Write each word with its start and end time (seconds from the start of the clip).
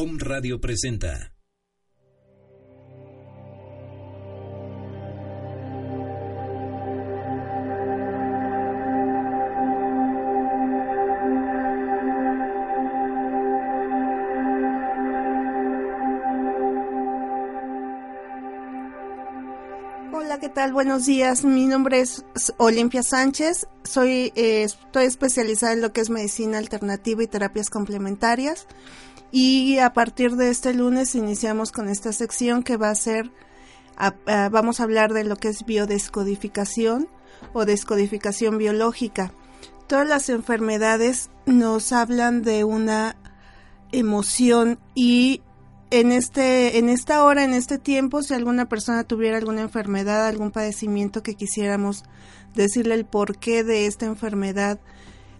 Om 0.00 0.16
Radio 0.20 0.60
presenta. 0.60 1.32
Hola, 20.12 20.38
¿qué 20.38 20.48
tal? 20.48 20.72
Buenos 20.72 21.06
días. 21.06 21.44
Mi 21.44 21.66
nombre 21.66 22.02
es 22.02 22.24
Olimpia 22.58 23.02
Sánchez. 23.02 23.66
Soy, 23.88 24.34
eh, 24.36 24.64
estoy 24.64 25.06
especializada 25.06 25.72
en 25.72 25.80
lo 25.80 25.94
que 25.94 26.02
es 26.02 26.10
medicina 26.10 26.58
alternativa 26.58 27.22
y 27.22 27.26
terapias 27.26 27.70
complementarias. 27.70 28.66
Y 29.32 29.78
a 29.78 29.94
partir 29.94 30.36
de 30.36 30.50
este 30.50 30.74
lunes 30.74 31.14
iniciamos 31.14 31.72
con 31.72 31.88
esta 31.88 32.12
sección 32.12 32.62
que 32.62 32.76
va 32.76 32.90
a 32.90 32.94
ser, 32.94 33.30
vamos 34.50 34.80
a 34.80 34.82
hablar 34.82 35.14
de 35.14 35.24
lo 35.24 35.36
que 35.36 35.48
es 35.48 35.64
biodescodificación 35.64 37.08
o 37.54 37.64
descodificación 37.64 38.58
biológica. 38.58 39.32
Todas 39.86 40.06
las 40.06 40.28
enfermedades 40.28 41.30
nos 41.46 41.92
hablan 41.92 42.42
de 42.42 42.64
una 42.64 43.16
emoción 43.90 44.78
y 44.94 45.40
en 45.90 46.12
este 46.12 46.78
en 46.78 46.88
esta 46.88 47.24
hora 47.24 47.44
en 47.44 47.54
este 47.54 47.78
tiempo 47.78 48.22
si 48.22 48.34
alguna 48.34 48.68
persona 48.68 49.04
tuviera 49.04 49.38
alguna 49.38 49.62
enfermedad 49.62 50.26
algún 50.26 50.50
padecimiento 50.50 51.22
que 51.22 51.34
quisiéramos 51.34 52.04
decirle 52.54 52.94
el 52.94 53.06
porqué 53.06 53.64
de 53.64 53.86
esta 53.86 54.06
enfermedad 54.06 54.78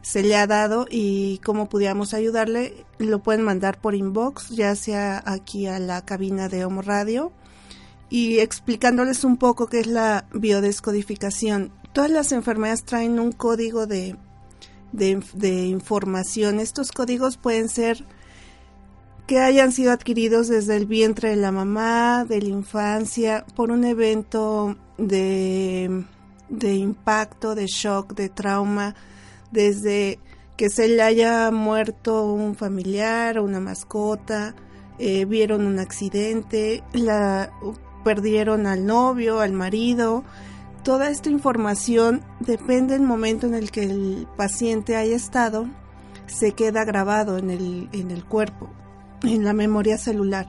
se 0.03 0.23
le 0.23 0.37
ha 0.37 0.47
dado 0.47 0.87
y 0.91 1.39
cómo 1.45 1.69
pudiéramos 1.69 2.15
ayudarle, 2.15 2.87
lo 2.99 3.23
pueden 3.23 3.43
mandar 3.43 3.81
por 3.81 3.95
inbox, 3.95 4.49
ya 4.49 4.75
sea 4.75 5.23
aquí 5.27 5.67
a 5.67 5.79
la 5.79 6.05
cabina 6.05 6.49
de 6.49 6.65
Homo 6.65 6.83
Radio 6.83 7.33
y 8.09 8.39
explicándoles 8.39 9.25
un 9.25 9.37
poco 9.37 9.67
qué 9.67 9.81
es 9.81 9.87
la 9.87 10.27
biodescodificación. 10.33 11.73
Todas 11.93 12.11
las 12.11 12.33
enfermedades 12.33 12.85
traen 12.85 13.21
un 13.21 13.33
código 13.33 13.87
de, 13.87 14.17
de, 14.93 15.23
de 15.35 15.67
información. 15.67 16.61
Estos 16.61 16.93
códigos 16.93 17.37
pueden 17.37 17.69
ser 17.69 18.07
que 19.29 19.41
hayan 19.41 19.73
sido 19.73 19.93
adquiridos 19.93 20.49
desde 20.49 20.75
el 20.75 20.87
vientre 20.87 21.29
de 21.29 21.37
la 21.37 21.53
mamá, 21.53 22.25
de 22.25 22.41
la 22.41 22.49
infancia, 22.49 23.45
por 23.55 23.71
un 23.71 23.85
evento 23.85 24.75
de, 24.97 26.03
de 26.49 26.75
impacto, 26.75 27.55
de 27.55 27.67
shock, 27.67 28.15
de 28.15 28.31
trauma, 28.31 28.95
desde 29.53 30.19
que 30.57 30.71
se 30.71 30.89
le 30.89 31.03
haya 31.03 31.51
muerto 31.51 32.33
un 32.33 32.55
familiar 32.57 33.39
una 33.39 33.61
mascota, 33.61 34.55
eh, 34.99 35.27
vieron 35.27 35.67
un 35.67 35.79
accidente, 35.79 36.83
la, 36.95 37.53
perdieron 38.05 38.67
al 38.67 38.87
novio, 38.87 39.41
al 39.41 39.53
marido. 39.53 40.25
Toda 40.85 41.11
esta 41.11 41.29
información 41.29 42.23
depende 42.41 42.95
del 42.95 43.07
momento 43.07 43.47
en 43.47 43.53
el 43.53 43.71
que 43.71 43.83
el 43.83 44.27
paciente 44.39 44.97
haya 44.97 45.17
estado, 45.17 45.69
se 46.27 46.53
queda 46.53 46.87
grabado 46.87 47.37
en 47.37 47.51
el, 47.51 47.91
en 47.93 48.11
el 48.11 48.25
cuerpo, 48.25 48.71
en 49.23 49.45
la 49.45 49.53
memoria 49.53 49.99
celular. 49.99 50.49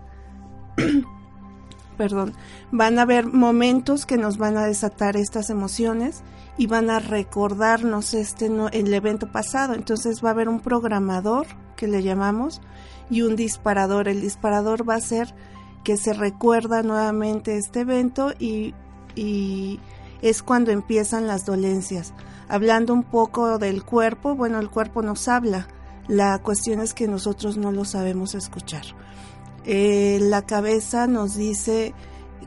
Perdón, 1.98 2.34
van 2.72 2.98
a 2.98 3.02
haber 3.02 3.28
momentos 3.28 4.06
que 4.06 4.18
nos 4.18 4.38
van 4.38 4.58
a 4.58 4.66
desatar 4.66 5.18
estas 5.18 5.50
emociones 5.50 6.24
y 6.58 6.68
van 6.68 6.90
a 6.90 7.00
recordarnos 7.00 8.14
este 8.14 8.50
el 8.72 8.94
evento 8.94 9.32
pasado. 9.32 9.74
Entonces 9.74 10.24
va 10.24 10.30
a 10.30 10.32
haber 10.32 10.48
un 10.48 10.62
programador 10.62 11.48
que 11.76 11.88
le 11.88 12.02
llamamos 12.02 12.62
y 13.10 13.24
un 13.24 13.36
disparador. 13.36 14.08
El 14.08 14.22
disparador 14.22 14.88
va 14.88 14.96
a 14.96 15.02
ser 15.02 15.36
que 15.84 15.98
se 15.98 16.14
recuerda 16.14 16.84
nuevamente 16.84 17.58
este 17.58 17.82
evento 17.82 18.34
y, 18.40 18.74
y 19.16 19.80
es 20.22 20.44
cuando 20.44 20.72
empiezan 20.72 21.28
las 21.28 21.46
dolencias. 21.46 22.14
Hablando 22.48 22.94
un 22.94 23.04
poco 23.04 23.58
del 23.58 23.84
cuerpo, 23.84 24.36
bueno, 24.36 24.60
el 24.60 24.70
cuerpo 24.70 25.02
nos 25.02 25.28
habla. 25.28 25.68
La 26.10 26.40
cuestión 26.40 26.82
es 26.82 26.94
que 26.94 27.08
nosotros 27.08 27.56
no 27.56 27.72
lo 27.72 27.86
sabemos 27.86 28.36
escuchar. 28.36 28.84
Eh, 29.64 30.18
la 30.22 30.42
cabeza 30.42 31.06
nos 31.06 31.36
dice 31.36 31.94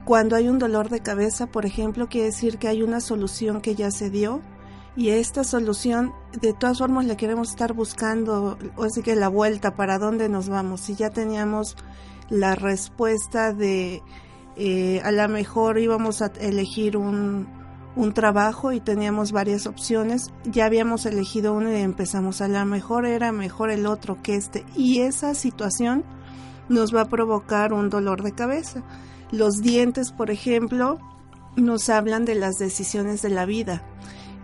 cuando 0.04 0.34
hay 0.34 0.48
un 0.48 0.58
dolor 0.58 0.88
de 0.88 1.00
cabeza, 1.00 1.46
por 1.46 1.64
ejemplo, 1.64 2.08
quiere 2.08 2.26
decir 2.26 2.58
que 2.58 2.66
hay 2.66 2.82
una 2.82 3.00
solución 3.00 3.60
que 3.60 3.76
ya 3.76 3.92
se 3.92 4.10
dio 4.10 4.40
y 4.96 5.10
esta 5.10 5.44
solución 5.44 6.12
de 6.40 6.52
todas 6.52 6.78
formas 6.78 7.06
le 7.06 7.16
queremos 7.16 7.50
estar 7.50 7.72
buscando, 7.72 8.58
o 8.76 8.82
así 8.82 9.00
que 9.02 9.14
la 9.14 9.28
vuelta, 9.28 9.76
para 9.76 9.98
dónde 9.98 10.28
nos 10.28 10.48
vamos. 10.48 10.80
Si 10.80 10.96
ya 10.96 11.10
teníamos 11.10 11.76
la 12.30 12.56
respuesta 12.56 13.52
de 13.52 14.02
eh, 14.56 15.00
a 15.04 15.12
lo 15.12 15.28
mejor 15.28 15.78
íbamos 15.78 16.20
a 16.20 16.32
elegir 16.40 16.96
un, 16.96 17.46
un 17.94 18.14
trabajo 18.14 18.72
y 18.72 18.80
teníamos 18.80 19.32
varias 19.32 19.66
opciones, 19.66 20.30
ya 20.44 20.64
habíamos 20.64 21.04
elegido 21.06 21.52
uno 21.52 21.70
y 21.70 21.76
empezamos 21.76 22.40
a 22.40 22.48
lo 22.48 22.64
mejor 22.64 23.06
era 23.06 23.32
mejor 23.32 23.70
el 23.70 23.86
otro 23.86 24.22
que 24.22 24.34
este 24.34 24.64
y 24.74 25.00
esa 25.00 25.34
situación 25.34 26.04
nos 26.68 26.94
va 26.94 27.02
a 27.02 27.08
provocar 27.08 27.72
un 27.72 27.90
dolor 27.90 28.22
de 28.22 28.32
cabeza. 28.32 28.82
Los 29.30 29.62
dientes, 29.62 30.12
por 30.12 30.30
ejemplo, 30.30 30.98
nos 31.56 31.88
hablan 31.88 32.24
de 32.24 32.34
las 32.34 32.58
decisiones 32.58 33.22
de 33.22 33.30
la 33.30 33.44
vida. 33.44 33.82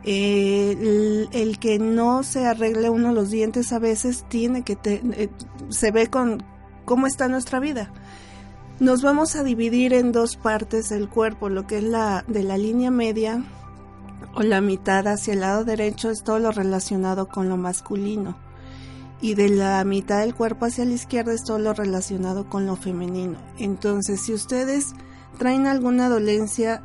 el, 0.05 1.59
que 1.61 1.79
no 1.79 2.23
se 2.23 2.47
arregle 2.47 2.89
uno 2.89 3.13
los 3.13 3.31
dientes 3.31 3.73
a 3.73 3.79
veces 3.79 4.25
tiene 4.29 4.63
que 4.63 4.79
eh, 4.85 5.29
se 5.69 5.91
ve 5.91 6.07
con 6.09 6.43
cómo 6.85 7.07
está 7.07 7.29
nuestra 7.29 7.61
vida. 7.61 7.93
Nos 8.81 9.03
vamos 9.03 9.35
a 9.35 9.43
dividir 9.43 9.93
en 9.93 10.13
dos 10.13 10.37
partes 10.37 10.93
el 10.93 11.09
cuerpo, 11.09 11.49
lo 11.49 11.67
que 11.67 11.79
es 11.79 11.85
la 11.85 12.25
de 12.29 12.45
la 12.45 12.57
línea 12.57 12.93
media 12.93 13.45
o 14.35 14.43
la 14.43 14.61
mitad 14.61 15.07
hacia 15.09 15.35
el 15.35 15.41
lado 15.41 15.65
derecho 15.65 16.11
es 16.11 16.23
todo 16.23 16.39
lo 16.39 16.53
relacionado 16.53 17.27
con 17.29 17.49
lo 17.49 17.57
masculino 17.57 18.37
y 19.21 19.35
de 19.35 19.49
la 19.49 19.83
mitad 19.85 20.21
del 20.21 20.35
cuerpo 20.35 20.67
hacia 20.67 20.85
la 20.85 20.95
izquierda 20.95 21.33
es 21.33 21.43
todo 21.43 21.59
lo 21.59 21.75
relacionado 21.75 22.49
con 22.49 22.67
lo 22.67 22.77
femenino. 22.77 23.37
Entonces, 23.59 24.21
si 24.21 24.33
ustedes 24.33 24.93
traen 25.39 25.67
alguna 25.67 26.09
dolencia 26.09 26.83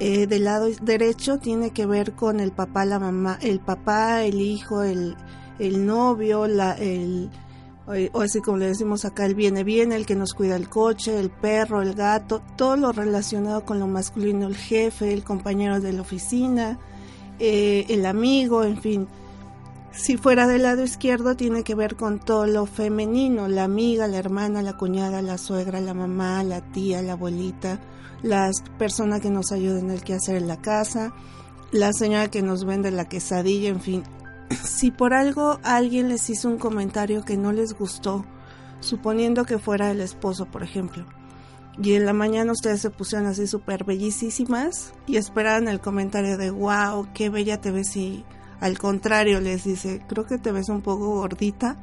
eh, 0.00 0.26
del 0.26 0.44
lado 0.44 0.66
derecho, 0.82 1.38
tiene 1.38 1.70
que 1.70 1.86
ver 1.86 2.12
con 2.12 2.40
el 2.40 2.52
papá, 2.52 2.84
la 2.84 2.98
mamá, 2.98 3.38
el 3.40 3.60
papá, 3.60 4.24
el 4.24 4.40
hijo, 4.40 4.82
el, 4.82 5.16
el 5.58 5.86
novio, 5.86 6.48
la, 6.48 6.72
el, 6.72 7.30
o 8.12 8.20
así 8.20 8.40
como 8.40 8.58
le 8.58 8.68
decimos 8.68 9.04
acá, 9.04 9.26
el 9.26 9.34
viene 9.34 9.64
bien, 9.64 9.92
el 9.92 10.06
que 10.06 10.14
nos 10.14 10.34
cuida 10.34 10.56
el 10.56 10.68
coche, 10.68 11.18
el 11.18 11.30
perro, 11.30 11.82
el 11.82 11.94
gato, 11.94 12.42
todo 12.56 12.76
lo 12.76 12.92
relacionado 12.92 13.64
con 13.64 13.78
lo 13.78 13.86
masculino, 13.86 14.46
el 14.46 14.56
jefe, 14.56 15.12
el 15.12 15.24
compañero 15.24 15.80
de 15.80 15.92
la 15.92 16.02
oficina, 16.02 16.78
eh, 17.38 17.86
el 17.88 18.06
amigo, 18.06 18.64
en 18.64 18.80
fin 18.80 19.08
si 19.92 20.16
fuera 20.16 20.46
del 20.46 20.62
lado 20.62 20.84
izquierdo 20.84 21.36
tiene 21.36 21.64
que 21.64 21.74
ver 21.74 21.96
con 21.96 22.20
todo 22.20 22.46
lo 22.46 22.66
femenino, 22.66 23.48
la 23.48 23.64
amiga, 23.64 24.06
la 24.06 24.18
hermana, 24.18 24.62
la 24.62 24.76
cuñada, 24.76 25.20
la 25.20 25.36
suegra, 25.36 25.80
la 25.80 25.94
mamá, 25.94 26.44
la 26.44 26.60
tía, 26.60 27.02
la 27.02 27.12
abuelita, 27.12 27.80
las 28.22 28.62
personas 28.78 29.20
que 29.20 29.30
nos 29.30 29.50
ayudan 29.52 29.86
en 29.86 29.90
el 29.90 30.04
quehacer 30.04 30.36
en 30.36 30.48
la 30.48 30.60
casa, 30.60 31.12
la 31.72 31.92
señora 31.92 32.30
que 32.30 32.42
nos 32.42 32.64
vende 32.64 32.90
la 32.90 33.08
quesadilla, 33.08 33.68
en 33.68 33.80
fin. 33.80 34.02
Si 34.50 34.90
por 34.90 35.14
algo 35.14 35.60
alguien 35.62 36.08
les 36.08 36.28
hizo 36.30 36.48
un 36.48 36.58
comentario 36.58 37.24
que 37.24 37.36
no 37.36 37.52
les 37.52 37.74
gustó, 37.74 38.24
suponiendo 38.80 39.44
que 39.44 39.58
fuera 39.58 39.90
el 39.90 40.00
esposo, 40.00 40.46
por 40.46 40.62
ejemplo, 40.62 41.06
y 41.82 41.94
en 41.94 42.04
la 42.04 42.12
mañana 42.12 42.52
ustedes 42.52 42.80
se 42.80 42.90
pusieron 42.90 43.26
así 43.28 43.46
súper 43.46 43.84
bellísimas 43.84 44.92
y 45.06 45.16
esperaban 45.16 45.68
el 45.68 45.80
comentario 45.80 46.36
de 46.36 46.50
wow, 46.50 47.08
qué 47.14 47.30
bella 47.30 47.60
te 47.60 47.70
ves 47.70 47.96
y 47.96 48.24
al 48.60 48.78
contrario, 48.78 49.40
les 49.40 49.64
dice, 49.64 50.02
creo 50.06 50.26
que 50.26 50.36
te 50.36 50.52
ves 50.52 50.68
un 50.68 50.82
poco 50.82 51.14
gordita. 51.14 51.78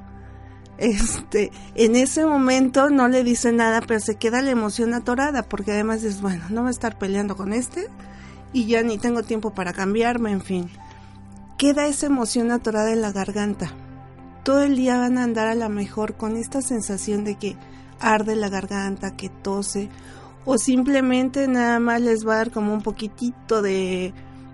Este, 0.78 1.52
en 1.74 1.96
ese 1.96 2.24
momento 2.24 2.92
no 2.92 3.08
le 3.08 3.24
dice 3.24 3.52
nada, 3.52 3.82
pero 3.82 4.00
se 4.00 4.16
queda 4.16 4.44
la 4.44 4.52
emoción 4.52 4.94
atorada, 4.94 5.42
porque 5.42 5.72
además 5.72 6.04
es, 6.04 6.22
bueno, 6.22 6.46
no 6.50 6.62
voy 6.62 6.68
a 6.68 6.72
estar 6.72 7.00
peleando 7.00 7.36
con 7.36 7.52
este 7.52 7.88
y 8.54 8.68
ya 8.68 8.84
ni 8.84 9.00
tengo 9.00 9.24
tiempo 9.24 9.56
para 9.56 9.74
cambiarme, 9.74 10.32
en 10.32 10.42
fin. 10.42 10.70
Queda 11.58 11.88
esa 11.88 12.06
emoción 12.06 12.52
atorada 12.52 12.92
en 12.94 13.02
la 13.02 13.12
garganta. 13.12 13.72
Todo 14.44 14.62
el 14.64 14.76
día 14.76 14.98
van 14.98 15.18
a 15.18 15.24
andar 15.24 15.48
a 15.48 15.56
la 15.56 15.70
mejor 15.70 16.16
con 16.16 16.38
esta 16.38 16.62
sensación 16.62 17.24
de 17.24 17.36
que 17.36 17.58
arde 18.00 18.36
la 18.36 18.50
garganta, 18.50 19.16
que 19.16 19.30
tose, 19.30 19.90
o 20.46 20.58
simplemente 20.58 21.48
nada 21.48 21.80
más 21.80 22.02
les 22.02 22.28
va 22.28 22.36
a 22.36 22.38
dar 22.38 22.52
como 22.52 22.74
un 22.74 22.82
poquitito 22.82 23.62
de 23.62 24.14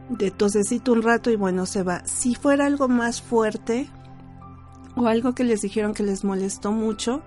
de 0.09 0.31
tosecito 0.31 0.93
un 0.93 1.01
rato 1.01 1.29
y 1.29 1.35
bueno, 1.35 1.65
se 1.65 1.83
va. 1.83 2.03
Si 2.05 2.35
fuera 2.35 2.65
algo 2.65 2.87
más 2.87 3.21
fuerte 3.21 3.89
o 4.95 5.07
algo 5.07 5.33
que 5.33 5.43
les 5.43 5.61
dijeron 5.61 5.93
que 5.93 6.03
les 6.03 6.23
molestó 6.23 6.71
mucho, 6.71 7.21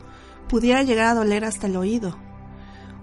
pudiera 0.49 0.83
llegar 0.83 1.07
a 1.07 1.15
doler 1.15 1.45
hasta 1.45 1.67
el 1.67 1.77
oído. 1.77 2.17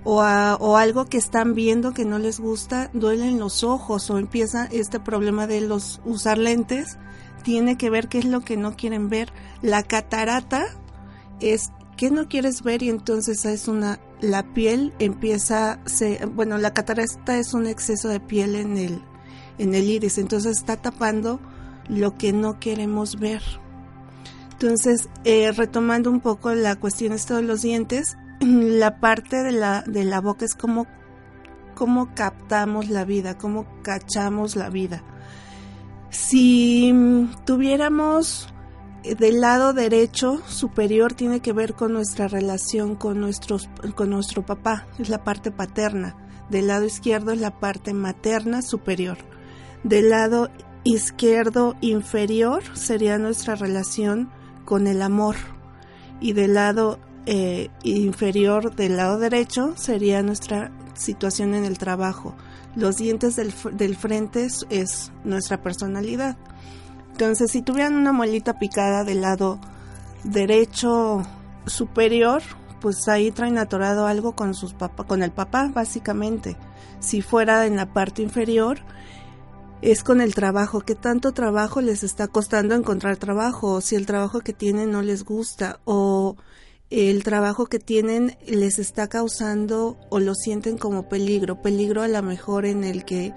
O, 0.06 0.18
o 0.22 0.78
algo 0.78 1.06
que 1.06 1.18
están 1.18 1.56
viendo 1.56 1.94
que 1.94 2.04
no 2.04 2.20
les 2.20 2.40
gusta, 2.40 2.90
duelen 2.94 3.40
los 3.40 3.64
ojos 3.64 4.10
o 4.10 4.18
empieza 4.18 4.66
este 4.66 5.00
problema 5.00 5.48
de 5.48 5.62
los 5.62 6.02
usar 6.04 6.38
lentes, 6.38 6.98
tiene 7.44 7.78
que 7.78 7.90
ver 7.90 8.10
qué 8.10 8.20
es 8.20 8.26
lo 8.26 8.42
que 8.42 8.58
no 8.58 8.76
quieren 8.76 9.08
ver. 9.08 9.32
La 9.62 9.84
catarata 9.84 10.66
es 11.40 11.72
¿qué 11.98 12.12
no 12.12 12.28
quieres 12.28 12.64
ver? 12.64 12.84
Y 12.84 12.90
entonces 12.90 13.46
es 13.46 13.68
una, 13.68 14.00
la 14.22 14.44
piel 14.54 14.94
empieza, 15.00 15.80
se, 15.86 16.26
bueno, 16.26 16.58
la 16.58 16.74
catarata 16.74 17.38
es 17.38 17.54
un 17.54 17.68
exceso 17.68 18.10
de 18.10 18.20
piel 18.20 18.56
en 18.56 18.78
el, 18.78 19.02
en 19.58 19.74
el 19.74 19.90
iris, 19.90 20.18
entonces 20.18 20.58
está 20.58 20.78
tapando 20.78 21.40
lo 21.88 22.18
que 22.18 22.34
no 22.34 22.60
queremos 22.60 23.20
ver. 23.20 23.42
Entonces, 24.54 25.10
eh, 25.26 25.52
retomando 25.52 26.10
un 26.10 26.22
poco 26.22 26.54
la 26.54 26.76
cuestión 26.76 27.12
esto 27.12 27.36
de 27.36 27.42
los 27.42 27.62
dientes, 27.62 28.18
la 28.80 29.00
parte 29.00 29.44
de 29.44 29.52
la, 29.52 29.84
de 29.84 30.04
la 30.04 30.22
boca 30.22 30.46
es 30.46 30.56
como 30.56 30.88
cómo 31.76 32.14
captamos 32.14 32.90
la 32.90 33.06
vida, 33.06 33.38
cómo 33.38 33.66
cachamos 33.82 34.56
la 34.56 34.70
vida. 34.70 35.04
Si 36.10 36.94
tuviéramos 37.46 38.54
eh, 39.04 39.16
del 39.16 39.42
lado 39.42 39.74
derecho 39.74 40.42
superior 40.48 41.14
tiene 41.14 41.42
que 41.42 41.54
ver 41.54 41.74
con 41.74 41.94
nuestra 41.94 42.28
relación 42.28 42.96
con, 42.96 43.20
nuestros, 43.20 43.70
con 43.96 44.10
nuestro 44.10 44.46
papá, 44.46 44.88
es 45.00 45.10
la 45.10 45.24
parte 45.24 45.52
paterna. 45.52 46.16
Del 46.50 46.68
lado 46.68 46.86
izquierdo 46.86 47.32
es 47.32 47.40
la 47.40 47.60
parte 47.60 47.94
materna 47.94 48.62
superior. 48.62 49.18
Del 49.84 50.10
lado 50.10 50.50
izquierdo 50.84 51.76
inferior 51.82 52.64
sería 52.74 53.18
nuestra 53.18 53.56
relación 53.56 54.30
con 54.66 54.88
el 54.88 55.02
amor. 55.02 55.36
Y 56.22 56.34
del 56.34 56.54
lado 56.54 57.00
eh, 57.26 57.70
inferior 57.84 58.76
del 58.76 58.98
lado 58.98 59.18
derecho 59.18 59.74
sería 59.76 60.22
nuestra 60.24 60.72
situación 60.94 61.54
en 61.54 61.66
el 61.66 61.78
trabajo. 61.78 62.36
Los 62.76 62.98
dientes 62.98 63.36
del, 63.36 63.54
del 63.74 63.96
frente 63.96 64.48
es, 64.70 65.12
nuestra 65.24 65.62
personalidad. 65.62 66.38
Entonces, 67.12 67.52
si 67.52 67.62
tuvieran 67.62 67.96
una 67.96 68.12
muelita 68.12 68.58
picada 68.58 69.04
del 69.04 69.22
lado 69.22 69.60
derecho 70.24 71.22
superior, 71.66 72.42
pues 72.82 73.08
ahí 73.08 73.32
traen 73.32 73.58
atorado 73.58 74.08
algo 74.08 74.36
con 74.36 74.54
sus 74.54 74.74
papá, 74.74 75.06
con 75.06 75.24
el 75.24 75.32
papá, 75.32 75.70
básicamente. 75.74 76.58
Si 77.00 77.22
fuera 77.22 77.66
en 77.66 77.76
la 77.76 77.94
parte 77.94 78.22
inferior, 78.22 78.80
es 79.82 80.04
con 80.04 80.22
el 80.22 80.34
trabajo, 80.34 80.82
qué 80.82 80.96
tanto 80.96 81.34
trabajo 81.34 81.82
les 81.82 82.04
está 82.04 82.28
costando 82.28 82.74
encontrar 82.74 83.18
trabajo, 83.18 83.74
o 83.74 83.82
si 83.82 83.96
el 83.96 84.06
trabajo 84.06 84.40
que 84.40 84.54
tienen 84.54 84.92
no 84.92 85.02
les 85.02 85.24
gusta, 85.24 85.80
o 85.86 86.38
el 86.94 87.24
trabajo 87.24 87.66
que 87.66 87.80
tienen 87.80 88.38
les 88.46 88.78
está 88.78 89.08
causando 89.08 89.98
o 90.12 90.20
lo 90.20 90.36
sienten 90.36 90.78
como 90.78 91.10
peligro, 91.10 91.60
peligro 91.60 92.04
a 92.04 92.08
lo 92.08 92.22
mejor 92.22 92.68
en 92.68 92.84
el 92.84 93.04
que 93.04 93.34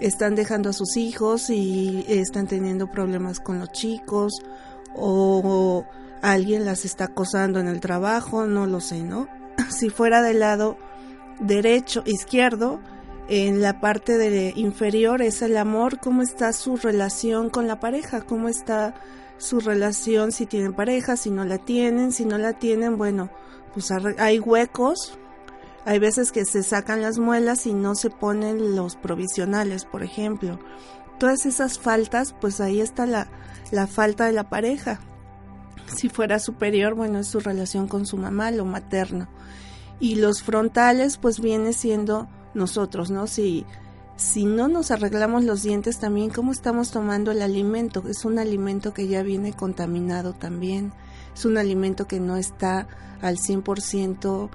están 0.00 0.36
dejando 0.36 0.70
a 0.70 0.72
sus 0.72 0.96
hijos 0.96 1.50
y 1.50 2.04
están 2.06 2.46
teniendo 2.46 2.88
problemas 2.92 3.40
con 3.40 3.58
los 3.58 3.72
chicos 3.72 4.32
o 4.94 5.84
alguien 6.22 6.64
las 6.64 6.84
está 6.84 7.06
acosando 7.06 7.58
en 7.58 7.66
el 7.66 7.80
trabajo, 7.80 8.46
no 8.46 8.66
lo 8.66 8.80
sé, 8.80 9.02
¿no? 9.02 9.26
Si 9.70 9.90
fuera 9.90 10.22
del 10.22 10.38
lado 10.38 10.76
derecho, 11.40 12.04
izquierdo, 12.06 12.78
en 13.28 13.60
la 13.60 13.80
parte 13.80 14.18
de 14.18 14.52
inferior 14.54 15.20
es 15.20 15.42
el 15.42 15.56
amor, 15.56 15.98
cómo 15.98 16.22
está 16.22 16.52
su 16.52 16.76
relación 16.76 17.50
con 17.50 17.66
la 17.66 17.80
pareja, 17.80 18.20
cómo 18.20 18.48
está 18.48 18.94
su 19.38 19.60
relación, 19.60 20.32
si 20.32 20.46
tienen 20.46 20.72
pareja, 20.72 21.16
si 21.16 21.30
no 21.30 21.44
la 21.44 21.58
tienen, 21.58 22.12
si 22.12 22.24
no 22.24 22.38
la 22.38 22.54
tienen, 22.54 22.96
bueno, 22.96 23.30
pues 23.72 23.90
hay 23.90 24.38
huecos, 24.38 25.18
hay 25.84 25.98
veces 25.98 26.32
que 26.32 26.44
se 26.44 26.62
sacan 26.62 27.02
las 27.02 27.18
muelas 27.18 27.66
y 27.66 27.74
no 27.74 27.94
se 27.94 28.10
ponen 28.10 28.76
los 28.76 28.96
provisionales, 28.96 29.84
por 29.84 30.02
ejemplo. 30.02 30.58
Todas 31.18 31.46
esas 31.46 31.78
faltas, 31.78 32.34
pues 32.40 32.60
ahí 32.60 32.80
está 32.80 33.06
la, 33.06 33.28
la 33.70 33.86
falta 33.86 34.26
de 34.26 34.32
la 34.32 34.48
pareja. 34.48 35.00
Si 35.94 36.08
fuera 36.08 36.38
superior, 36.38 36.94
bueno, 36.94 37.18
es 37.18 37.26
su 37.26 37.40
relación 37.40 37.88
con 37.88 38.06
su 38.06 38.16
mamá, 38.16 38.50
lo 38.50 38.64
materno. 38.64 39.28
Y 40.00 40.16
los 40.16 40.42
frontales, 40.42 41.18
pues 41.18 41.40
viene 41.40 41.72
siendo 41.72 42.28
nosotros, 42.54 43.10
¿no? 43.10 43.26
Si 43.26 43.66
si 44.16 44.44
no 44.44 44.68
nos 44.68 44.90
arreglamos 44.90 45.44
los 45.44 45.62
dientes 45.62 45.98
también, 45.98 46.30
¿cómo 46.30 46.52
estamos 46.52 46.90
tomando 46.90 47.32
el 47.32 47.42
alimento? 47.42 48.04
Es 48.08 48.24
un 48.24 48.38
alimento 48.38 48.94
que 48.94 49.08
ya 49.08 49.22
viene 49.22 49.52
contaminado 49.52 50.32
también, 50.34 50.92
es 51.34 51.44
un 51.44 51.58
alimento 51.58 52.06
que 52.06 52.20
no 52.20 52.36
está 52.36 52.86
al 53.22 53.38
100% 53.38 54.50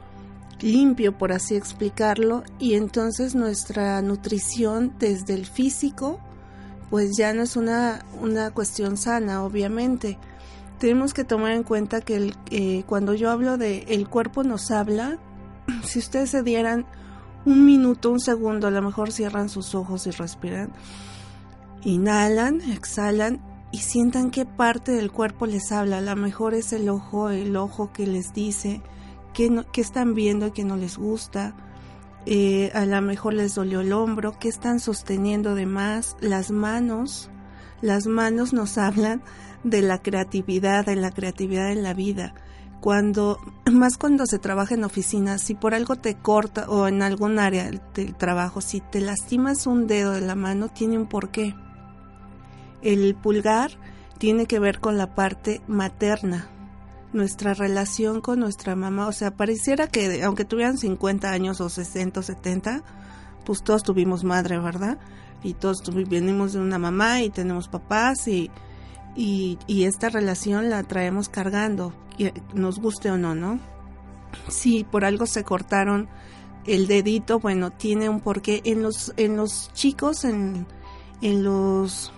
limpio, 0.62 1.18
por 1.18 1.32
así 1.32 1.56
explicarlo, 1.56 2.44
y 2.58 2.76
entonces 2.76 3.36
nuestra 3.36 4.02
nutrición 4.02 4.94
desde 4.98 5.34
el 5.34 5.46
físico, 5.46 6.20
pues 6.90 7.18
ya 7.18 7.34
no 7.34 7.44
es 7.44 7.56
una, 7.56 8.06
una 8.22 8.52
cuestión 8.52 8.98
sana, 8.98 9.44
obviamente. 9.44 10.18
Tenemos 10.80 11.14
que 11.14 11.26
tomar 11.26 11.52
en 11.52 11.64
cuenta 11.64 12.02
que 12.02 12.16
el, 12.16 12.36
eh, 12.50 12.84
cuando 12.88 13.14
yo 13.14 13.30
hablo 13.30 13.58
de 13.58 13.80
el 13.90 14.08
cuerpo 14.08 14.44
nos 14.44 14.72
habla, 14.72 15.20
si 15.84 16.00
ustedes 16.00 16.30
se 16.30 16.44
dieran 16.44 16.86
un 17.50 17.66
minuto, 17.66 18.12
un 18.12 18.20
segundo, 18.20 18.68
a 18.68 18.72
lo 18.72 18.82
mejor 18.82 19.12
cierran 19.12 19.50
sus 19.50 19.74
ojos 19.74 20.06
y 20.06 20.12
respiran. 20.12 20.72
Inhalan, 21.84 22.62
exhalan 22.62 23.42
y 23.72 23.80
sientan 23.80 24.30
qué 24.30 24.46
parte 24.46 24.92
del 24.92 25.12
cuerpo 25.12 25.48
les 25.48 25.72
habla. 25.72 25.98
A 25.98 26.02
lo 26.02 26.16
mejor 26.16 26.54
es 26.54 26.74
el 26.74 26.90
ojo, 26.90 27.32
el 27.32 27.56
ojo 27.56 27.92
que 27.92 28.06
les 28.06 28.34
dice 28.34 28.82
qué, 29.34 29.50
no, 29.50 29.66
están 29.74 30.14
viendo 30.14 30.48
y 30.48 30.52
que 30.52 30.64
no 30.64 30.78
les 30.78 30.98
gusta. 30.98 31.56
Eh, 32.28 32.72
a 32.76 32.86
lo 32.86 33.02
mejor 33.02 33.34
les 33.34 33.56
dolió 33.56 33.82
el 33.82 33.94
hombro, 33.94 34.38
qué 34.40 34.48
están 34.48 34.80
sosteniendo 34.80 35.56
de 35.56 35.66
más. 35.66 36.18
Las 36.22 36.52
manos, 36.52 37.32
las 37.82 38.06
manos 38.06 38.54
nos 38.54 38.78
hablan 38.78 39.24
de 39.64 39.82
la 39.82 40.04
creatividad, 40.04 40.86
de 40.86 40.98
la 40.98 41.10
creatividad 41.10 41.72
en 41.72 41.82
la 41.82 41.96
vida 41.96 42.36
cuando, 42.82 43.40
más 43.72 43.98
cuando 43.98 44.26
se 44.26 44.40
trabaja 44.40 44.76
en 44.76 44.84
oficinas, 44.84 45.42
si 45.42 45.56
por 45.56 45.74
algo 45.74 45.96
te 45.96 46.16
corta 46.16 46.70
o 46.70 46.88
en 46.88 47.02
algún 47.02 47.40
área 47.40 47.70
del 47.70 48.16
trabajo, 48.16 48.62
si 48.62 48.82
te 48.82 49.02
lastimas 49.02 49.68
un 49.68 49.88
dedo 49.88 50.12
de 50.12 50.22
la 50.22 50.36
mano, 50.36 50.70
tiene 50.70 50.98
un 50.98 51.08
porqué. 51.08 51.56
El 52.82 53.16
pulgar 53.16 53.72
tiene 54.18 54.46
que 54.46 54.60
ver 54.60 54.80
con 54.80 54.98
la 54.98 55.16
parte 55.16 55.62
materna, 55.68 56.48
nuestra 57.12 57.54
relación 57.54 58.22
con 58.22 58.40
nuestra 58.40 58.76
mamá. 58.76 59.08
O 59.08 59.12
sea, 59.12 59.32
pareciera 59.32 59.88
que 59.88 60.24
aunque 60.24 60.46
tuvieran 60.46 60.78
50 60.78 61.32
años 61.32 61.62
o 61.62 61.70
60 61.70 62.20
o 62.20 62.24
70, 62.24 62.84
pues 63.46 63.64
todos 63.64 63.84
tuvimos 63.84 64.24
madre, 64.24 64.60
¿verdad? 64.60 64.98
Y 65.44 65.54
todos 65.54 65.82
venimos 66.08 66.54
de 66.54 66.60
una 66.60 66.78
mamá 66.78 67.22
y 67.22 67.30
tenemos 67.30 67.68
papás 67.68 68.28
y 68.28 68.52
y, 69.16 69.58
esta 69.84 70.10
relación 70.10 70.70
la 70.70 70.84
traemos 70.84 71.30
cargando, 71.30 71.94
nos 72.54 72.80
guste 72.80 73.12
o 73.12 73.18
no, 73.18 73.36
¿no? 73.36 73.60
Si 74.48 74.84
por 74.84 75.06
algo 75.06 75.26
se 75.26 75.44
cortaron 75.44 76.08
el 76.66 76.88
dedito, 76.88 77.40
bueno, 77.40 77.72
tiene 77.72 78.10
un 78.10 78.20
porqué. 78.20 78.62
En 78.66 78.84
los, 78.84 79.14
en 79.18 79.36
los 79.36 79.72
chicos, 79.74 80.24
en, 80.24 80.68
en 81.22 81.44
los 81.44 82.14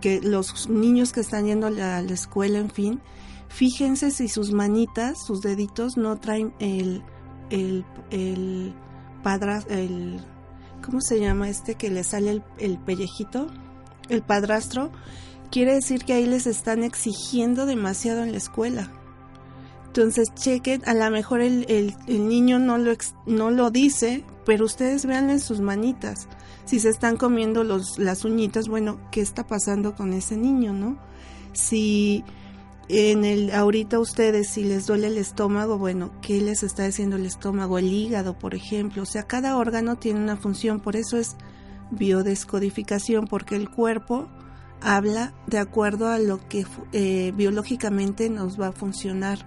que 0.00 0.20
los 0.20 0.68
niños 0.68 1.12
que 1.12 1.20
están 1.20 1.46
yendo 1.46 1.66
a 1.66 1.70
la, 1.70 2.00
escuela, 2.00 2.58
en 2.58 2.70
fin, 2.70 3.00
fíjense 3.48 4.10
si 4.10 4.28
sus 4.28 4.52
manitas, 4.52 5.24
sus 5.24 5.40
deditos 5.40 5.96
no 5.96 6.18
traen 6.18 6.52
el, 6.58 7.02
el, 7.50 7.84
el 8.10 8.74
el, 9.70 10.20
¿cómo 10.84 11.00
se 11.00 11.18
llama 11.18 11.48
este 11.48 11.76
que 11.76 11.88
le 11.88 12.04
sale 12.04 12.30
el, 12.30 12.42
el 12.58 12.78
pellejito? 12.78 13.46
El 14.10 14.22
padrastro 14.22 14.92
quiere 15.50 15.74
decir 15.74 16.04
que 16.04 16.12
ahí 16.12 16.26
les 16.26 16.46
están 16.46 16.82
exigiendo 16.82 17.66
demasiado 17.66 18.22
en 18.22 18.32
la 18.32 18.38
escuela. 18.38 18.90
Entonces 19.86 20.34
chequen, 20.34 20.82
a 20.86 20.94
lo 20.94 21.08
mejor 21.10 21.40
el, 21.40 21.66
el, 21.68 22.28
niño 22.28 22.58
no 22.58 22.78
lo, 22.78 22.92
no 23.26 23.52
lo 23.52 23.70
dice, 23.70 24.24
pero 24.44 24.64
ustedes 24.64 25.06
vean 25.06 25.30
en 25.30 25.38
sus 25.38 25.60
manitas. 25.60 26.26
Si 26.64 26.80
se 26.80 26.88
están 26.88 27.16
comiendo 27.16 27.62
los, 27.62 27.98
las 27.98 28.24
uñitas, 28.24 28.66
bueno, 28.66 28.98
¿qué 29.12 29.20
está 29.20 29.46
pasando 29.46 29.94
con 29.94 30.12
ese 30.12 30.36
niño, 30.36 30.72
no? 30.72 30.98
Si 31.52 32.24
en 32.88 33.24
el 33.24 33.52
ahorita 33.52 34.00
ustedes 34.00 34.48
si 34.48 34.64
les 34.64 34.86
duele 34.86 35.06
el 35.06 35.16
estómago, 35.16 35.78
bueno, 35.78 36.10
¿qué 36.20 36.40
les 36.40 36.64
está 36.64 36.84
diciendo 36.84 37.14
el 37.14 37.24
estómago? 37.24 37.78
El 37.78 37.92
hígado, 37.92 38.36
por 38.36 38.56
ejemplo. 38.56 39.04
O 39.04 39.06
sea, 39.06 39.22
cada 39.22 39.56
órgano 39.56 39.94
tiene 39.94 40.18
una 40.18 40.36
función, 40.36 40.80
por 40.80 40.96
eso 40.96 41.18
es 41.18 41.36
biodescodificación, 41.92 43.26
porque 43.26 43.54
el 43.54 43.70
cuerpo 43.70 44.28
habla 44.84 45.32
de 45.46 45.58
acuerdo 45.58 46.08
a 46.08 46.18
lo 46.18 46.46
que 46.46 46.66
eh, 46.92 47.32
biológicamente 47.34 48.28
nos 48.28 48.60
va 48.60 48.68
a 48.68 48.72
funcionar. 48.72 49.38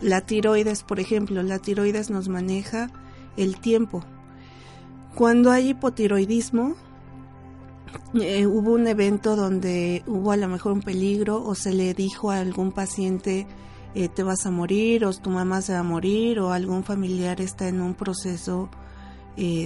La 0.00 0.22
tiroides, 0.22 0.82
por 0.82 0.98
ejemplo, 0.98 1.42
la 1.42 1.58
tiroides 1.58 2.10
nos 2.10 2.28
maneja 2.28 2.90
el 3.36 3.60
tiempo. 3.60 4.02
Cuando 5.14 5.50
hay 5.50 5.70
hipotiroidismo, 5.70 6.74
eh, 8.14 8.46
hubo 8.46 8.72
un 8.72 8.86
evento 8.86 9.36
donde 9.36 10.02
hubo 10.06 10.32
a 10.32 10.36
lo 10.36 10.48
mejor 10.48 10.72
un 10.72 10.82
peligro 10.82 11.44
o 11.44 11.54
se 11.54 11.72
le 11.72 11.92
dijo 11.92 12.30
a 12.30 12.38
algún 12.38 12.72
paciente 12.72 13.46
eh, 13.94 14.08
te 14.08 14.22
vas 14.22 14.46
a 14.46 14.50
morir 14.50 15.04
o 15.04 15.12
tu 15.12 15.30
mamá 15.30 15.62
se 15.62 15.72
va 15.72 15.80
a 15.80 15.82
morir 15.82 16.38
o 16.40 16.52
algún 16.52 16.84
familiar 16.84 17.40
está 17.40 17.68
en 17.68 17.80
un 17.80 17.94
proceso 17.94 18.68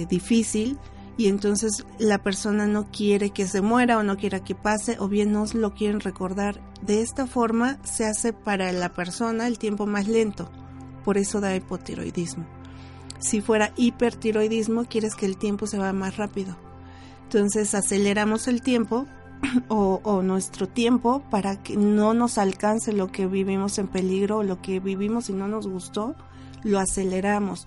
difícil 0.07 0.77
y 1.15 1.27
entonces 1.27 1.85
la 1.99 2.23
persona 2.23 2.65
no 2.65 2.89
quiere 2.91 3.29
que 3.29 3.47
se 3.47 3.61
muera 3.61 3.97
o 3.97 4.03
no 4.03 4.17
quiere 4.17 4.41
que 4.41 4.55
pase 4.55 4.97
o 4.99 5.07
bien 5.07 5.31
no 5.31 5.45
lo 5.53 5.73
quieren 5.73 5.99
recordar. 5.99 6.59
De 6.81 7.01
esta 7.01 7.27
forma 7.27 7.77
se 7.83 8.05
hace 8.05 8.33
para 8.33 8.71
la 8.71 8.93
persona 8.93 9.47
el 9.47 9.59
tiempo 9.59 9.85
más 9.85 10.07
lento. 10.07 10.49
por 11.03 11.17
eso 11.17 11.41
da 11.41 11.53
hipotiroidismo. 11.53 12.45
Si 13.19 13.41
fuera 13.41 13.73
hipertiroidismo, 13.75 14.85
quieres 14.85 15.15
que 15.15 15.25
el 15.25 15.37
tiempo 15.37 15.67
se 15.67 15.77
va 15.77 15.91
más 15.91 16.15
rápido. 16.15 16.55
Entonces 17.23 17.73
aceleramos 17.73 18.47
el 18.47 18.61
tiempo 18.61 19.05
o, 19.67 20.21
nuestro 20.21 20.67
tiempo 20.67 21.23
para 21.29 21.61
que 21.61 21.75
no 21.77 22.13
nos 22.13 22.37
alcance 22.37 22.93
lo 22.93 23.11
que 23.11 23.27
vivimos 23.27 23.77
en 23.79 23.87
peligro 23.87 24.37
o 24.37 24.43
lo 24.43 24.61
que 24.61 24.79
vivimos 24.79 25.29
y 25.29 25.33
no 25.33 25.47
nos 25.47 25.67
gustó, 25.67 26.15
lo 26.63 26.79
aceleramos. 26.79 27.65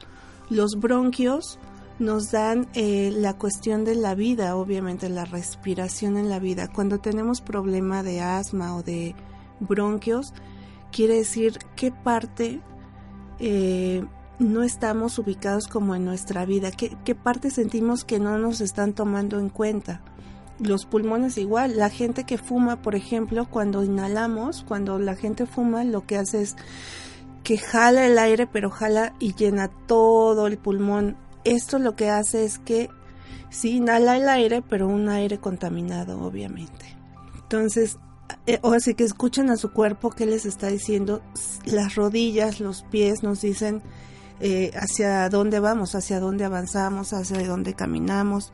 Los 0.50 0.78
bronquios 0.78 1.58
nos 1.98 2.30
dan 2.30 2.68
eh, 2.74 3.10
la 3.14 3.34
cuestión 3.34 3.84
de 3.84 3.94
la 3.94 4.14
vida, 4.14 4.56
obviamente 4.56 5.08
la 5.08 5.24
respiración 5.24 6.16
en 6.16 6.28
la 6.28 6.38
vida. 6.38 6.68
Cuando 6.68 6.98
tenemos 6.98 7.40
problema 7.40 8.02
de 8.02 8.20
asma 8.20 8.76
o 8.76 8.82
de 8.82 9.14
bronquios, 9.60 10.34
quiere 10.92 11.16
decir 11.16 11.58
qué 11.74 11.90
parte 11.90 12.60
eh, 13.38 14.04
no 14.38 14.62
estamos 14.62 15.18
ubicados 15.18 15.68
como 15.68 15.94
en 15.94 16.04
nuestra 16.04 16.44
vida, 16.44 16.70
qué, 16.70 16.96
qué 17.04 17.14
parte 17.14 17.50
sentimos 17.50 18.04
que 18.04 18.18
no 18.18 18.38
nos 18.38 18.60
están 18.60 18.92
tomando 18.92 19.38
en 19.38 19.48
cuenta 19.48 20.02
los 20.58 20.86
pulmones 20.86 21.38
igual. 21.38 21.76
La 21.76 21.90
gente 21.90 22.24
que 22.24 22.38
fuma, 22.38 22.82
por 22.82 22.94
ejemplo, 22.94 23.46
cuando 23.48 23.84
inhalamos, 23.84 24.64
cuando 24.66 24.98
la 24.98 25.16
gente 25.16 25.46
fuma, 25.46 25.84
lo 25.84 26.06
que 26.06 26.16
hace 26.16 26.42
es 26.42 26.56
que 27.42 27.58
jala 27.58 28.06
el 28.06 28.18
aire, 28.18 28.46
pero 28.46 28.70
jala 28.70 29.14
y 29.18 29.34
llena 29.34 29.68
todo 29.68 30.46
el 30.46 30.58
pulmón. 30.58 31.16
Esto 31.46 31.78
lo 31.78 31.96
que 31.96 32.10
hace 32.10 32.44
es 32.44 32.58
que 32.58 32.90
sí 33.50 33.76
inhala 33.76 34.16
el 34.16 34.28
aire, 34.28 34.62
pero 34.62 34.88
un 34.88 35.08
aire 35.08 35.38
contaminado, 35.38 36.20
obviamente. 36.20 36.96
Entonces, 37.36 37.98
eh, 38.46 38.58
o 38.62 38.72
así 38.72 38.94
que 38.94 39.04
escuchen 39.04 39.50
a 39.50 39.56
su 39.56 39.72
cuerpo 39.72 40.10
qué 40.10 40.26
les 40.26 40.44
está 40.44 40.68
diciendo. 40.68 41.22
Las 41.64 41.94
rodillas, 41.94 42.60
los 42.60 42.82
pies 42.82 43.22
nos 43.22 43.40
dicen 43.40 43.82
eh, 44.40 44.72
hacia 44.74 45.28
dónde 45.28 45.60
vamos, 45.60 45.94
hacia 45.94 46.20
dónde 46.20 46.44
avanzamos, 46.44 47.12
hacia 47.12 47.46
dónde 47.46 47.74
caminamos 47.74 48.52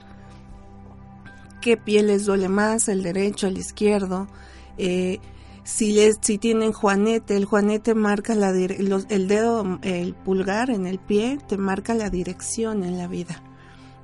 qué 1.62 1.78
piel 1.78 2.08
les 2.08 2.26
duele 2.26 2.50
más, 2.50 2.88
el 2.88 3.02
derecho, 3.02 3.46
el 3.46 3.56
izquierdo. 3.56 4.28
Eh, 4.76 5.20
si, 5.64 5.92
les, 5.92 6.18
si 6.20 6.38
tienen 6.38 6.72
juanete, 6.72 7.36
el 7.36 7.44
juanete 7.44 7.94
marca 7.94 8.34
la 8.34 8.50
el 8.50 9.28
dedo, 9.28 9.78
el 9.82 10.14
pulgar 10.14 10.70
en 10.70 10.86
el 10.86 10.98
pie, 10.98 11.38
te 11.48 11.56
marca 11.56 11.94
la 11.94 12.10
dirección 12.10 12.84
en 12.84 12.98
la 12.98 13.06
vida. 13.06 13.42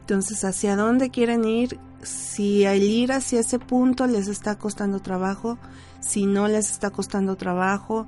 Entonces, 0.01 0.45
hacia 0.45 0.77
dónde 0.77 1.11
quieren 1.11 1.45
ir, 1.45 1.79
si 2.03 2.65
al 2.65 2.83
ir 2.83 3.13
hacia 3.13 3.41
ese 3.41 3.59
punto 3.59 4.07
les 4.07 4.29
está 4.29 4.57
costando 4.57 5.01
trabajo, 5.01 5.59
si 6.01 6.27
no 6.27 6.49
les 6.49 6.71
está 6.71 6.91
costando 6.91 7.37
trabajo, 7.37 8.07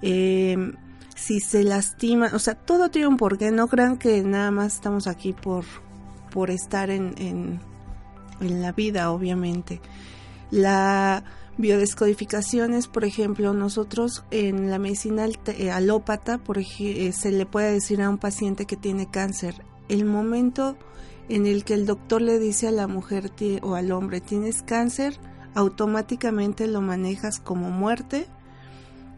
eh, 0.00 0.72
si 1.14 1.40
se 1.40 1.64
lastima, 1.64 2.30
o 2.32 2.38
sea, 2.38 2.54
todo 2.54 2.90
tiene 2.90 3.08
un 3.08 3.16
porqué, 3.16 3.50
no 3.50 3.68
crean 3.68 3.98
que 3.98 4.22
nada 4.22 4.50
más 4.50 4.74
estamos 4.74 5.06
aquí 5.06 5.32
por, 5.32 5.64
por 6.30 6.50
estar 6.50 6.90
en 6.90 7.60
en 8.40 8.62
la 8.62 8.72
vida, 8.72 9.10
obviamente. 9.10 9.80
La 10.50 11.24
biodescodificación 11.58 12.74
es, 12.74 12.88
por 12.88 13.04
ejemplo, 13.04 13.52
nosotros 13.52 14.24
en 14.30 14.70
la 14.70 14.78
medicina 14.78 15.26
eh, 15.46 15.70
alópata, 15.70 16.40
eh, 16.78 17.12
se 17.12 17.30
le 17.30 17.46
puede 17.46 17.72
decir 17.72 18.02
a 18.02 18.10
un 18.10 18.18
paciente 18.18 18.66
que 18.66 18.76
tiene 18.76 19.10
cáncer, 19.10 19.64
el 19.88 20.04
momento 20.04 20.76
en 21.28 21.46
el 21.46 21.64
que 21.64 21.74
el 21.74 21.86
doctor 21.86 22.22
le 22.22 22.38
dice 22.38 22.68
a 22.68 22.72
la 22.72 22.86
mujer 22.86 23.32
o 23.62 23.74
al 23.74 23.92
hombre, 23.92 24.20
tienes 24.20 24.62
cáncer, 24.62 25.18
automáticamente 25.54 26.66
lo 26.66 26.80
manejas 26.80 27.38
como 27.38 27.70
muerte 27.70 28.26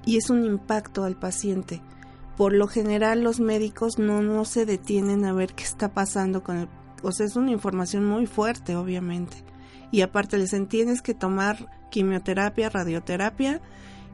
y 0.04 0.16
es 0.18 0.30
un 0.30 0.44
impacto 0.44 1.04
al 1.04 1.18
paciente. 1.18 1.82
Por 2.36 2.52
lo 2.52 2.68
general 2.68 3.22
los 3.22 3.40
médicos 3.40 3.98
no, 3.98 4.22
no 4.22 4.44
se 4.44 4.66
detienen 4.66 5.24
a 5.24 5.32
ver 5.32 5.54
qué 5.54 5.64
está 5.64 5.94
pasando 5.94 6.42
con 6.42 6.58
el 6.58 6.68
o 7.02 7.12
sea, 7.12 7.26
es 7.26 7.36
una 7.36 7.52
información 7.52 8.04
muy 8.04 8.26
fuerte, 8.26 8.74
obviamente. 8.74 9.36
Y 9.90 10.00
aparte 10.00 10.38
les 10.38 10.50
tienes 10.68 11.02
que 11.02 11.14
tomar 11.14 11.70
quimioterapia, 11.96 12.68
radioterapia 12.68 13.62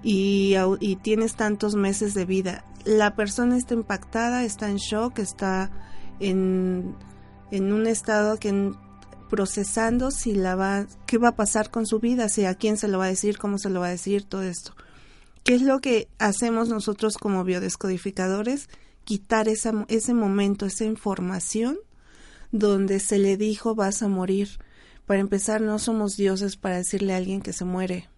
y, 0.05 0.55
tienes 1.03 1.35
tantos 1.35 1.75
meses 1.75 2.15
de 2.15 2.25
vida. 2.25 2.65
La 2.85 3.17
persona 3.17 3.57
está 3.57 3.75
impactada, 3.75 4.45
está 4.45 4.71
en 4.71 4.77
shock, 4.77 5.19
está 5.19 5.73
en, 6.21 6.95
en 7.51 7.73
un 7.73 7.89
estado 7.89 8.37
que 8.37 8.73
procesando 9.29 10.13
si 10.13 10.33
la 10.33 10.55
va, 10.55 10.87
qué 11.07 11.19
va 11.19 11.31
a 11.31 11.37
pasar 11.37 11.73
con 11.73 11.87
su 11.87 11.99
vida, 11.99 12.29
si 12.29 12.45
a 12.45 12.55
quién 12.55 12.77
se 12.77 12.87
lo 12.87 12.99
va 12.99 13.07
a 13.07 13.09
decir, 13.09 13.39
cómo 13.39 13.59
se 13.59 13.69
lo 13.69 13.81
va 13.81 13.89
a 13.89 13.91
decir, 13.91 14.23
todo 14.23 14.43
esto. 14.43 14.75
¿Qué 15.43 15.55
es 15.57 15.63
lo 15.63 15.81
que 15.81 16.07
hacemos 16.21 16.69
nosotros 16.69 17.19
como 17.19 17.43
biodescodificadores? 17.43 18.69
Quitar 19.03 19.49
esa, 19.49 19.73
ese 19.89 20.15
momento, 20.15 20.67
esa 20.67 20.85
información 20.85 21.79
donde 22.53 23.01
se 23.01 23.19
le 23.19 23.37
dijo 23.37 23.75
vas 23.75 24.05
a 24.05 24.09
morir. 24.09 24.61
Para 25.07 25.21
empezar, 25.21 25.61
no 25.61 25.79
somos 25.79 26.17
dioses 26.17 26.57
para 26.57 26.77
decirle 26.77 27.15
a 27.15 27.17
alguien 27.17 27.43
que 27.43 27.53
se 27.53 27.65
muere. 27.65 28.09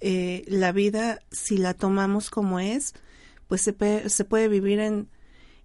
Eh, 0.00 0.44
la 0.46 0.72
vida, 0.72 1.20
si 1.30 1.58
la 1.58 1.74
tomamos 1.74 2.30
como 2.30 2.60
es, 2.60 2.94
pues 3.48 3.62
se, 3.62 4.08
se 4.08 4.24
puede 4.24 4.48
vivir 4.48 4.80
en, 4.80 5.08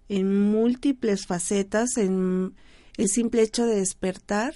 en 0.08 0.50
múltiples 0.50 1.26
facetas, 1.26 1.96
en 1.96 2.54
el 2.96 3.08
simple 3.08 3.42
hecho 3.42 3.66
de 3.66 3.76
despertar 3.76 4.54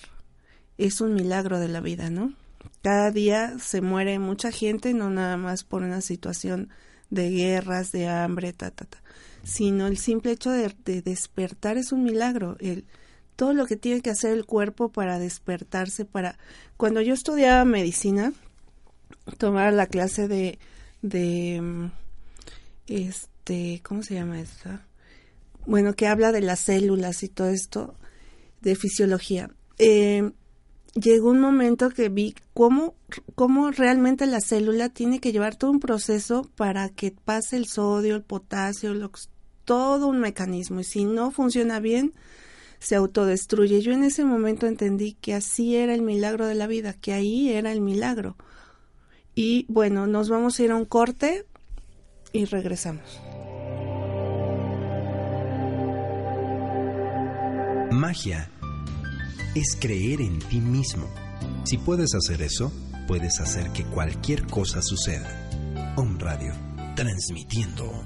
es 0.79 1.01
un 1.01 1.15
milagro 1.15 1.61
de 1.61 1.69
la 1.69 1.81
vida, 1.81 2.11
¿no? 2.11 2.35
Cada 2.83 3.11
día 3.11 3.59
se 3.59 3.81
muere 3.81 4.19
mucha 4.19 4.51
gente, 4.51 4.95
no 4.95 5.11
nada 5.11 5.37
más 5.37 5.65
por 5.65 5.83
una 5.83 6.01
situación 6.01 6.71
de 7.11 7.31
guerras, 7.31 7.93
de 7.93 8.09
hambre, 8.09 8.53
ta, 8.53 8.71
ta, 8.71 8.85
ta, 8.85 9.03
sino 9.43 9.87
el 9.87 9.99
simple 9.99 10.33
hecho 10.33 10.51
de, 10.51 10.75
de 10.85 11.03
despertar 11.03 11.77
es 11.77 11.93
un 11.93 12.05
milagro. 12.05 12.57
El, 12.61 12.87
todo 13.41 13.55
lo 13.55 13.65
que 13.65 13.77
tiene 13.77 14.03
que 14.03 14.11
hacer 14.11 14.33
el 14.33 14.45
cuerpo 14.45 14.91
para 14.91 15.19
despertarse, 15.19 16.05
para... 16.05 16.37
Cuando 16.77 17.01
yo 17.01 17.15
estudiaba 17.15 17.65
medicina, 17.65 18.35
tomar 19.39 19.73
la 19.73 19.87
clase 19.87 20.29
de, 20.29 20.59
de, 21.01 21.89
este, 22.87 23.81
¿cómo 23.83 24.03
se 24.03 24.13
llama 24.13 24.43
esta? 24.43 24.87
Bueno, 25.65 25.95
que 25.95 26.07
habla 26.07 26.33
de 26.33 26.43
las 26.43 26.61
células 26.61 27.23
y 27.23 27.31
todo 27.31 27.49
esto, 27.49 27.95
de 28.61 28.77
fisiología. 28.77 29.49
Eh, 29.79 30.33
llegó 30.93 31.31
un 31.31 31.41
momento 31.41 31.89
que 31.89 32.11
vi 32.11 32.35
cómo, 32.53 32.95
cómo 33.37 33.71
realmente 33.71 34.27
la 34.27 34.43
célula 34.43 34.91
tiene 34.91 35.19
que 35.19 35.33
llevar 35.33 35.57
todo 35.57 35.71
un 35.71 35.81
proceso 35.81 36.43
para 36.57 36.91
que 36.91 37.11
pase 37.11 37.57
el 37.57 37.65
sodio, 37.65 38.17
el 38.17 38.23
potasio, 38.23 38.93
todo 39.65 40.09
un 40.09 40.21
mecanismo. 40.21 40.81
Y 40.81 40.85
si 40.85 41.07
no 41.07 41.31
funciona 41.31 41.81
bien, 41.81 42.13
se 42.81 42.97
autodestruye. 42.97 43.81
Yo 43.83 43.93
en 43.93 44.03
ese 44.03 44.25
momento 44.25 44.67
entendí 44.67 45.13
que 45.13 45.35
así 45.35 45.77
era 45.77 45.95
el 45.95 46.03
milagro 46.03 46.47
de 46.47 46.57
la 46.57 46.67
vida, 46.67 46.95
que 46.95 47.13
ahí 47.13 47.53
era 47.53 47.71
el 47.71 47.81
milagro. 47.81 48.37
Y 49.35 49.67
bueno, 49.69 50.07
nos 50.07 50.29
vamos 50.29 50.59
a 50.59 50.63
ir 50.65 50.73
a 50.73 50.77
un 50.77 50.87
corte 50.87 51.47
y 52.33 52.47
regresamos. 52.47 53.21
Magia 57.93 58.51
es 59.55 59.77
creer 59.79 60.21
en 60.21 60.39
ti 60.39 60.61
mismo. 60.61 61.09
Si 61.65 61.77
puedes 61.77 62.15
hacer 62.15 62.43
eso, 62.43 62.73
puedes 63.07 63.41
hacer 63.41 63.71
que 63.73 63.85
cualquier 63.85 64.47
cosa 64.47 64.81
suceda. 64.81 65.95
Om 65.97 66.19
Radio, 66.19 66.55
transmitiendo 66.97 68.05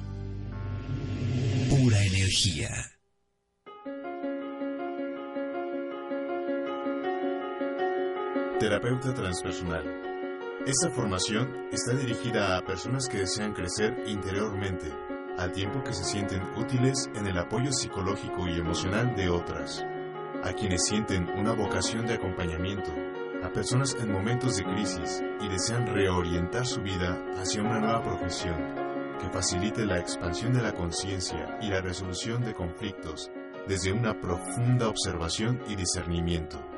pura 1.69 2.03
energía. 2.03 2.94
Terapeuta 8.59 9.13
transpersonal. 9.13 9.85
Esta 10.65 10.89
formación 10.91 11.67
está 11.73 11.93
dirigida 11.93 12.57
a 12.57 12.65
personas 12.65 13.09
que 13.09 13.19
desean 13.19 13.53
crecer 13.53 14.05
interiormente, 14.07 14.93
al 15.37 15.51
tiempo 15.51 15.83
que 15.83 15.93
se 15.93 16.05
sienten 16.05 16.41
útiles 16.57 17.11
en 17.17 17.27
el 17.27 17.37
apoyo 17.37 17.73
psicológico 17.73 18.47
y 18.47 18.61
emocional 18.61 19.17
de 19.17 19.29
otras, 19.29 19.85
a 20.45 20.53
quienes 20.53 20.87
sienten 20.87 21.29
una 21.31 21.53
vocación 21.53 22.07
de 22.07 22.15
acompañamiento, 22.15 22.93
a 23.43 23.51
personas 23.51 23.97
en 24.01 24.13
momentos 24.13 24.57
de 24.57 24.63
crisis 24.63 25.21
y 25.41 25.49
desean 25.49 25.93
reorientar 25.93 26.65
su 26.65 26.81
vida 26.81 27.21
hacia 27.37 27.61
una 27.61 27.81
nueva 27.81 28.05
profesión 28.05 29.19
que 29.19 29.31
facilite 29.31 29.85
la 29.85 29.99
expansión 29.99 30.53
de 30.53 30.63
la 30.63 30.73
conciencia 30.73 31.59
y 31.61 31.71
la 31.71 31.81
resolución 31.81 32.45
de 32.45 32.55
conflictos 32.55 33.33
desde 33.67 33.93
una 33.93 34.21
profunda 34.21 34.89
observación 34.89 35.61
y 35.67 35.75
discernimiento. 35.75 36.74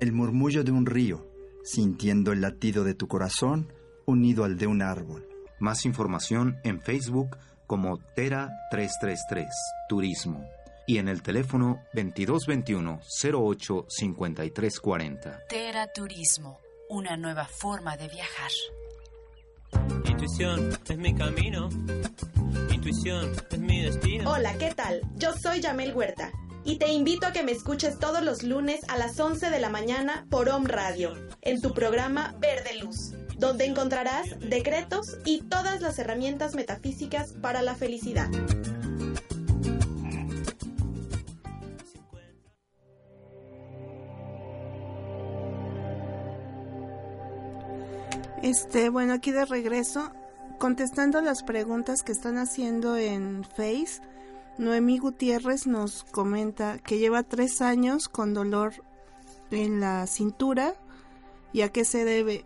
el 0.00 0.12
murmullo 0.12 0.62
de 0.62 0.70
un 0.70 0.86
río, 0.86 1.31
sintiendo 1.62 2.32
el 2.32 2.40
latido 2.40 2.84
de 2.84 2.94
tu 2.94 3.08
corazón 3.08 3.72
unido 4.06 4.44
al 4.44 4.58
de 4.58 4.66
un 4.66 4.82
árbol. 4.82 5.28
Más 5.58 5.84
información 5.84 6.58
en 6.64 6.80
Facebook 6.80 7.36
como 7.66 7.98
Tera 7.98 8.50
333 8.70 9.46
Turismo 9.88 10.44
y 10.86 10.98
en 10.98 11.08
el 11.08 11.22
teléfono 11.22 11.80
2221 11.94 13.00
08 13.32 13.86
5340. 13.88 15.40
Tera 15.48 15.86
Turismo, 15.92 16.58
una 16.88 17.16
nueva 17.16 17.46
forma 17.46 17.96
de 17.96 18.08
viajar. 18.08 18.50
Intuición 20.04 20.70
es 20.88 20.98
mi 20.98 21.14
camino. 21.14 21.68
Intuición 22.70 23.32
es 23.50 23.58
mi 23.58 23.82
destino. 23.82 24.30
Hola, 24.30 24.58
¿qué 24.58 24.74
tal? 24.74 25.00
Yo 25.16 25.32
soy 25.40 25.60
Yamel 25.60 25.94
Huerta 25.94 26.30
y 26.64 26.76
te 26.76 26.92
invito 26.92 27.26
a 27.26 27.32
que 27.32 27.42
me 27.42 27.52
escuches 27.52 27.98
todos 27.98 28.22
los 28.22 28.42
lunes 28.42 28.80
a 28.88 28.96
las 28.96 29.18
11 29.18 29.50
de 29.50 29.60
la 29.60 29.68
mañana 29.68 30.26
por 30.30 30.48
Om 30.48 30.66
Radio, 30.66 31.14
en 31.40 31.60
tu 31.60 31.72
programa 31.72 32.34
Verde 32.38 32.78
Luz, 32.80 33.12
donde 33.38 33.64
encontrarás 33.64 34.38
decretos 34.40 35.18
y 35.24 35.42
todas 35.42 35.80
las 35.80 35.98
herramientas 35.98 36.54
metafísicas 36.54 37.32
para 37.40 37.62
la 37.62 37.74
felicidad. 37.74 38.28
Este, 48.42 48.88
bueno, 48.88 49.12
aquí 49.12 49.30
de 49.30 49.44
regreso, 49.44 50.12
contestando 50.58 51.20
las 51.20 51.44
preguntas 51.44 52.02
que 52.02 52.10
están 52.10 52.38
haciendo 52.38 52.96
en 52.96 53.44
Face, 53.44 54.00
Noemí 54.58 54.98
Gutiérrez 54.98 55.66
nos 55.66 56.04
comenta 56.04 56.78
que 56.78 56.98
lleva 56.98 57.22
tres 57.22 57.62
años 57.62 58.08
con 58.08 58.34
dolor 58.34 58.84
en 59.50 59.80
la 59.80 60.06
cintura 60.06 60.74
y 61.52 61.62
a 61.62 61.70
qué 61.70 61.84
se 61.84 62.04
debe. 62.04 62.44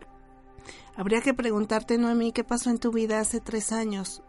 Habría 0.96 1.20
que 1.20 1.34
preguntarte, 1.34 1.98
Noemí, 1.98 2.32
qué 2.32 2.44
pasó 2.44 2.70
en 2.70 2.78
tu 2.78 2.92
vida 2.92 3.20
hace 3.20 3.40
tres 3.40 3.72
años. 3.72 4.22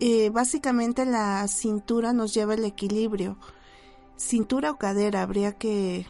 Eh, 0.00 0.30
básicamente 0.30 1.04
la 1.04 1.46
cintura 1.46 2.12
nos 2.14 2.32
lleva 2.32 2.54
el 2.54 2.64
equilibrio. 2.64 3.36
Cintura 4.16 4.70
o 4.70 4.78
cadera, 4.78 5.22
habría 5.22 5.52
que... 5.52 6.06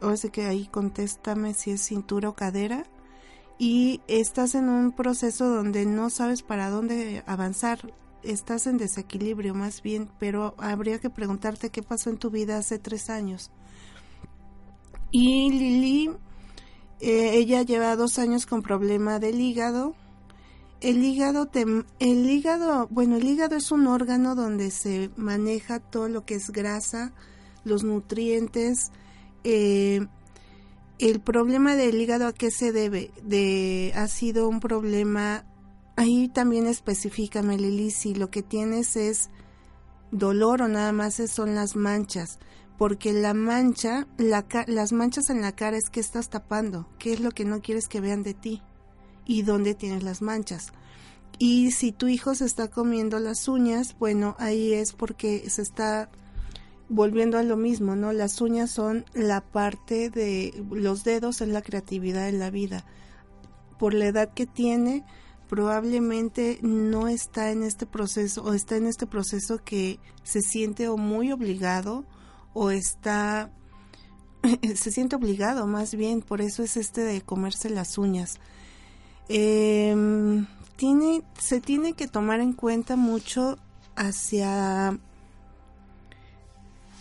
O 0.00 0.16
sea 0.16 0.30
que 0.30 0.46
ahí 0.46 0.66
contéstame 0.66 1.54
si 1.54 1.72
es 1.72 1.82
cintura 1.82 2.30
o 2.30 2.34
cadera. 2.34 2.84
Y 3.58 4.00
estás 4.08 4.54
en 4.54 4.68
un 4.68 4.92
proceso 4.92 5.48
donde 5.48 5.84
no 5.84 6.08
sabes 6.08 6.42
para 6.42 6.70
dónde 6.70 7.22
avanzar 7.26 7.92
estás 8.22 8.66
en 8.66 8.78
desequilibrio 8.78 9.54
más 9.54 9.82
bien, 9.82 10.08
pero 10.18 10.54
habría 10.58 10.98
que 10.98 11.10
preguntarte 11.10 11.70
qué 11.70 11.82
pasó 11.82 12.10
en 12.10 12.18
tu 12.18 12.30
vida 12.30 12.58
hace 12.58 12.78
tres 12.78 13.10
años. 13.10 13.50
Y 15.10 15.50
Lili, 15.50 16.10
eh, 17.00 17.30
ella 17.34 17.62
lleva 17.62 17.96
dos 17.96 18.18
años 18.18 18.46
con 18.46 18.62
problema 18.62 19.18
del 19.18 19.40
hígado. 19.40 19.94
El 20.80 21.02
hígado, 21.02 21.50
el 21.98 22.30
hígado, 22.30 22.86
bueno, 22.90 23.16
el 23.16 23.24
hígado 23.24 23.56
es 23.56 23.72
un 23.72 23.86
órgano 23.86 24.34
donde 24.34 24.70
se 24.70 25.10
maneja 25.16 25.80
todo 25.80 26.08
lo 26.08 26.24
que 26.24 26.34
es 26.34 26.50
grasa, 26.50 27.12
los 27.64 27.82
nutrientes. 27.82 28.92
Eh, 29.44 30.06
el 30.98 31.20
problema 31.20 31.74
del 31.74 32.00
hígado 32.00 32.26
a 32.26 32.32
qué 32.32 32.50
se 32.50 32.72
debe? 32.72 33.10
De 33.22 33.92
ha 33.96 34.08
sido 34.08 34.48
un 34.48 34.60
problema 34.60 35.44
Ahí 35.98 36.28
también 36.28 36.68
específicame, 36.68 37.58
Lili, 37.58 37.90
si 37.90 38.14
lo 38.14 38.30
que 38.30 38.44
tienes 38.44 38.94
es 38.94 39.30
dolor 40.12 40.62
o 40.62 40.68
nada 40.68 40.92
más 40.92 41.20
son 41.28 41.56
las 41.56 41.74
manchas, 41.74 42.38
porque 42.78 43.12
la 43.12 43.34
mancha, 43.34 44.06
las 44.16 44.92
manchas 44.92 45.28
en 45.28 45.40
la 45.40 45.50
cara 45.50 45.76
es 45.76 45.90
que 45.90 45.98
estás 45.98 46.30
tapando, 46.30 46.88
qué 47.00 47.14
es 47.14 47.18
lo 47.18 47.32
que 47.32 47.44
no 47.44 47.62
quieres 47.62 47.88
que 47.88 48.00
vean 48.00 48.22
de 48.22 48.34
ti 48.34 48.62
y 49.26 49.42
dónde 49.42 49.74
tienes 49.74 50.04
las 50.04 50.22
manchas. 50.22 50.72
Y 51.40 51.72
si 51.72 51.90
tu 51.90 52.06
hijo 52.06 52.32
se 52.36 52.44
está 52.44 52.68
comiendo 52.68 53.18
las 53.18 53.48
uñas, 53.48 53.96
bueno, 53.98 54.36
ahí 54.38 54.74
es 54.74 54.92
porque 54.92 55.50
se 55.50 55.62
está 55.62 56.10
volviendo 56.88 57.38
a 57.38 57.42
lo 57.42 57.56
mismo, 57.56 57.96
¿no? 57.96 58.12
Las 58.12 58.40
uñas 58.40 58.70
son 58.70 59.04
la 59.14 59.40
parte 59.40 60.10
de 60.10 60.64
los 60.70 61.02
dedos 61.02 61.40
en 61.40 61.52
la 61.52 61.62
creatividad 61.62 62.26
de 62.26 62.38
la 62.38 62.50
vida. 62.50 62.84
Por 63.80 63.94
la 63.94 64.06
edad 64.06 64.32
que 64.32 64.46
tiene, 64.46 65.04
probablemente 65.48 66.58
no 66.62 67.08
está 67.08 67.50
en 67.50 67.62
este 67.62 67.86
proceso 67.86 68.42
o 68.44 68.52
está 68.52 68.76
en 68.76 68.86
este 68.86 69.06
proceso 69.06 69.58
que 69.64 69.98
se 70.22 70.42
siente 70.42 70.88
o 70.88 70.96
muy 70.96 71.32
obligado 71.32 72.04
o 72.52 72.70
está 72.70 73.50
se 74.74 74.92
siente 74.92 75.16
obligado 75.16 75.66
más 75.66 75.94
bien 75.94 76.20
por 76.20 76.40
eso 76.40 76.62
es 76.62 76.76
este 76.76 77.00
de 77.00 77.22
comerse 77.22 77.70
las 77.70 77.98
uñas. 77.98 78.38
Em, 79.28 80.46
tiene 80.76 81.22
se 81.38 81.60
tiene 81.60 81.94
que 81.94 82.08
tomar 82.08 82.40
en 82.40 82.52
cuenta 82.52 82.96
mucho 82.96 83.58
hacia 83.96 84.98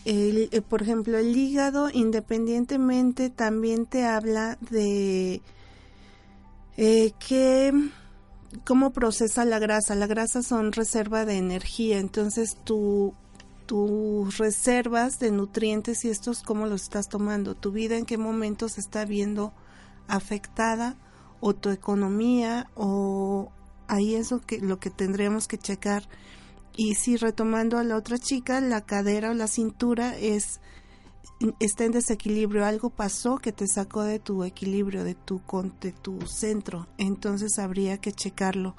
el, 0.05 0.49
eh, 0.51 0.61
por 0.61 0.81
ejemplo 0.81 1.17
el 1.17 1.35
hígado 1.35 1.89
independientemente 1.91 3.29
también 3.29 3.85
te 3.85 4.05
habla 4.05 4.57
de 4.71 5.41
eh, 6.77 7.11
que 7.19 7.73
cómo 8.65 8.91
procesa 8.91 9.45
la 9.45 9.59
grasa. 9.59 9.95
La 9.95 10.07
grasa 10.07 10.43
son 10.43 10.71
reserva 10.71 11.25
de 11.25 11.37
energía, 11.37 11.99
entonces 11.99 12.57
tu, 12.63 13.13
tus 13.65 14.37
reservas 14.37 15.19
de 15.19 15.31
nutrientes 15.31 16.05
y 16.05 16.09
estos 16.09 16.41
cómo 16.41 16.65
los 16.67 16.83
estás 16.83 17.09
tomando, 17.09 17.55
tu 17.55 17.71
vida 17.71 17.97
en 17.97 18.05
qué 18.05 18.17
momento 18.17 18.69
se 18.69 18.81
está 18.81 19.05
viendo 19.05 19.53
afectada 20.07 20.95
o 21.39 21.53
tu 21.53 21.69
economía 21.69 22.69
o 22.75 23.51
ahí 23.87 24.15
es 24.15 24.31
lo 24.31 24.41
que, 24.41 24.59
lo 24.59 24.79
que 24.79 24.89
tendríamos 24.89 25.47
que 25.47 25.57
checar. 25.57 26.07
Y 26.75 26.95
si 26.95 27.17
retomando 27.17 27.77
a 27.77 27.83
la 27.83 27.95
otra 27.95 28.17
chica, 28.17 28.61
la 28.61 28.81
cadera 28.81 29.31
o 29.31 29.33
la 29.33 29.47
cintura 29.47 30.17
es 30.17 30.59
está 31.59 31.85
en 31.85 31.91
desequilibrio, 31.91 32.65
algo 32.65 32.89
pasó 32.89 33.37
que 33.37 33.51
te 33.51 33.67
sacó 33.67 34.03
de 34.03 34.19
tu 34.19 34.43
equilibrio, 34.43 35.03
de 35.03 35.15
tu, 35.15 35.41
de 35.81 35.91
tu 35.91 36.21
centro, 36.27 36.87
entonces 36.97 37.59
habría 37.59 37.99
que 37.99 38.11
checarlo. 38.11 38.75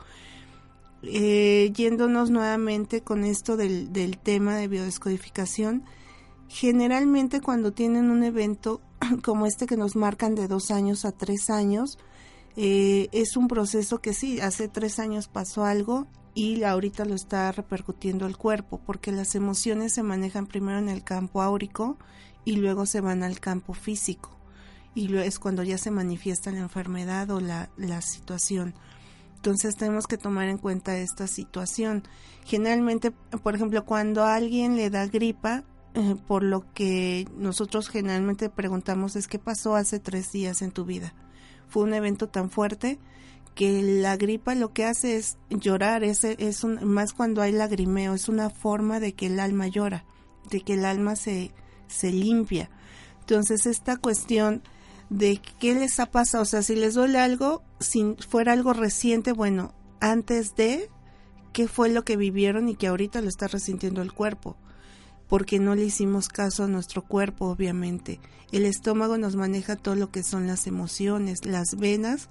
Eh, 1.03 1.73
yéndonos 1.77 2.31
nuevamente 2.31 3.03
con 3.03 3.25
esto 3.25 3.57
del, 3.57 3.93
del 3.93 4.19
tema 4.19 4.57
de 4.57 4.67
biodescodificación, 4.67 5.85
generalmente 6.49 7.41
cuando 7.41 7.73
tienen 7.73 8.11
un 8.11 8.25
evento 8.25 8.81
como 9.23 9.47
este 9.47 9.67
que 9.67 9.77
nos 9.77 9.95
marcan 9.95 10.35
de 10.35 10.49
dos 10.49 10.71
años 10.71 11.05
a 11.05 11.13
tres 11.13 11.51
años, 11.51 11.99
eh, 12.57 13.09
es 13.13 13.37
un 13.37 13.47
proceso 13.47 14.01
que 14.01 14.13
sí, 14.13 14.41
hace 14.41 14.67
tres 14.67 14.99
años 14.99 15.29
pasó 15.29 15.65
algo 15.65 16.09
y 16.35 16.65
ahorita 16.65 17.05
lo 17.05 17.15
está 17.15 17.53
repercutiendo 17.53 18.27
el 18.27 18.37
cuerpo, 18.37 18.81
porque 18.85 19.13
las 19.13 19.37
emociones 19.37 19.95
se 19.95 20.03
manejan 20.03 20.47
primero 20.47 20.79
en 20.79 20.89
el 20.89 21.05
campo 21.05 21.43
áurico 21.43 21.99
y 22.49 22.57
luego 22.57 22.87
se 22.87 23.03
van 23.03 23.23
al 23.23 23.41
campo 23.41 23.75
físico 23.75 24.31
y 24.95 25.15
es 25.19 25.39
cuando 25.39 25.63
ya 25.63 25.77
se 25.77 25.91
manifiesta 25.91 26.51
la 26.51 26.61
enfermedad 26.61 27.31
o 27.31 27.41
la, 27.41 27.69
la 27.77 28.01
situación. 28.01 28.75
Entonces 29.37 29.77
tenemos 29.77 30.07
que 30.07 30.17
tomar 30.17 30.49
en 30.49 30.57
cuenta 30.57 30.97
esta 30.97 31.27
situación. 31.27 32.05
Generalmente, 32.47 33.11
por 33.11 33.55
ejemplo, 33.55 33.85
cuando 33.85 34.25
a 34.25 34.35
alguien 34.35 34.77
le 34.77 34.89
da 34.89 35.07
gripa, 35.07 35.63
eh, 35.93 36.17
por 36.27 36.43
lo 36.43 36.73
que 36.73 37.29
nosotros 37.37 37.91
generalmente 37.91 38.49
preguntamos 38.49 39.15
es 39.15 39.29
qué 39.29 39.39
pasó 39.39 39.77
hace 39.77 40.01
tres 40.01 40.33
días 40.33 40.63
en 40.63 40.71
tu 40.71 40.87
vida. 40.87 41.13
Fue 41.69 41.83
un 41.83 41.93
evento 41.93 42.31
tan 42.31 42.49
fuerte 42.49 42.99
que 43.55 43.83
la 43.83 44.17
gripa 44.17 44.55
lo 44.55 44.73
que 44.73 44.87
hace 44.87 45.19
es 45.19 45.37
llorar, 45.51 46.03
es, 46.03 46.25
es 46.25 46.65
un, 46.65 46.83
más 46.83 47.13
cuando 47.13 47.43
hay 47.43 47.53
lagrimeo, 47.53 48.15
es 48.15 48.31
una 48.31 48.49
forma 48.49 49.01
de 49.01 49.13
que 49.13 49.27
el 49.27 49.39
alma 49.39 49.69
llora, 49.69 50.07
de 50.51 50.63
que 50.63 50.75
el 50.75 50.87
alma 50.87 51.15
se, 51.15 51.53
se 51.89 52.13
limpia. 52.13 52.71
Entonces 53.21 53.67
esta 53.67 53.97
cuestión 53.97 54.63
de 55.11 55.41
qué 55.59 55.75
les 55.75 56.01
ha 56.01 56.07
pasado, 56.07 56.43
o 56.43 56.47
sea, 56.47 56.63
si 56.63 56.77
les 56.77 56.95
duele 56.95 57.19
algo, 57.19 57.63
si 57.81 58.15
fuera 58.29 58.53
algo 58.53 58.73
reciente, 58.73 59.33
bueno, 59.33 59.75
antes 60.01 60.55
de 60.55 60.91
qué 61.53 61.67
fue 61.67 61.89
lo 61.89 62.05
que 62.05 62.17
vivieron 62.17 62.69
y 62.69 62.77
que 62.77 62.87
ahorita 62.87 63.21
lo 63.21 63.29
está 63.29 63.49
resintiendo 63.49 64.03
el 64.03 64.13
cuerpo, 64.13 64.57
porque 65.29 65.59
no 65.59 65.75
le 65.75 65.85
hicimos 65.85 66.29
caso 66.29 66.65
a 66.65 66.69
nuestro 66.69 67.03
cuerpo, 67.03 67.47
obviamente. 67.47 68.21
El 68.53 68.65
estómago 68.65 69.19
nos 69.19 69.37
maneja 69.37 69.77
todo 69.77 69.95
lo 69.95 70.11
que 70.11 70.23
son 70.23 70.47
las 70.47 70.67
emociones, 70.67 71.45
las 71.45 71.75
venas 71.77 72.29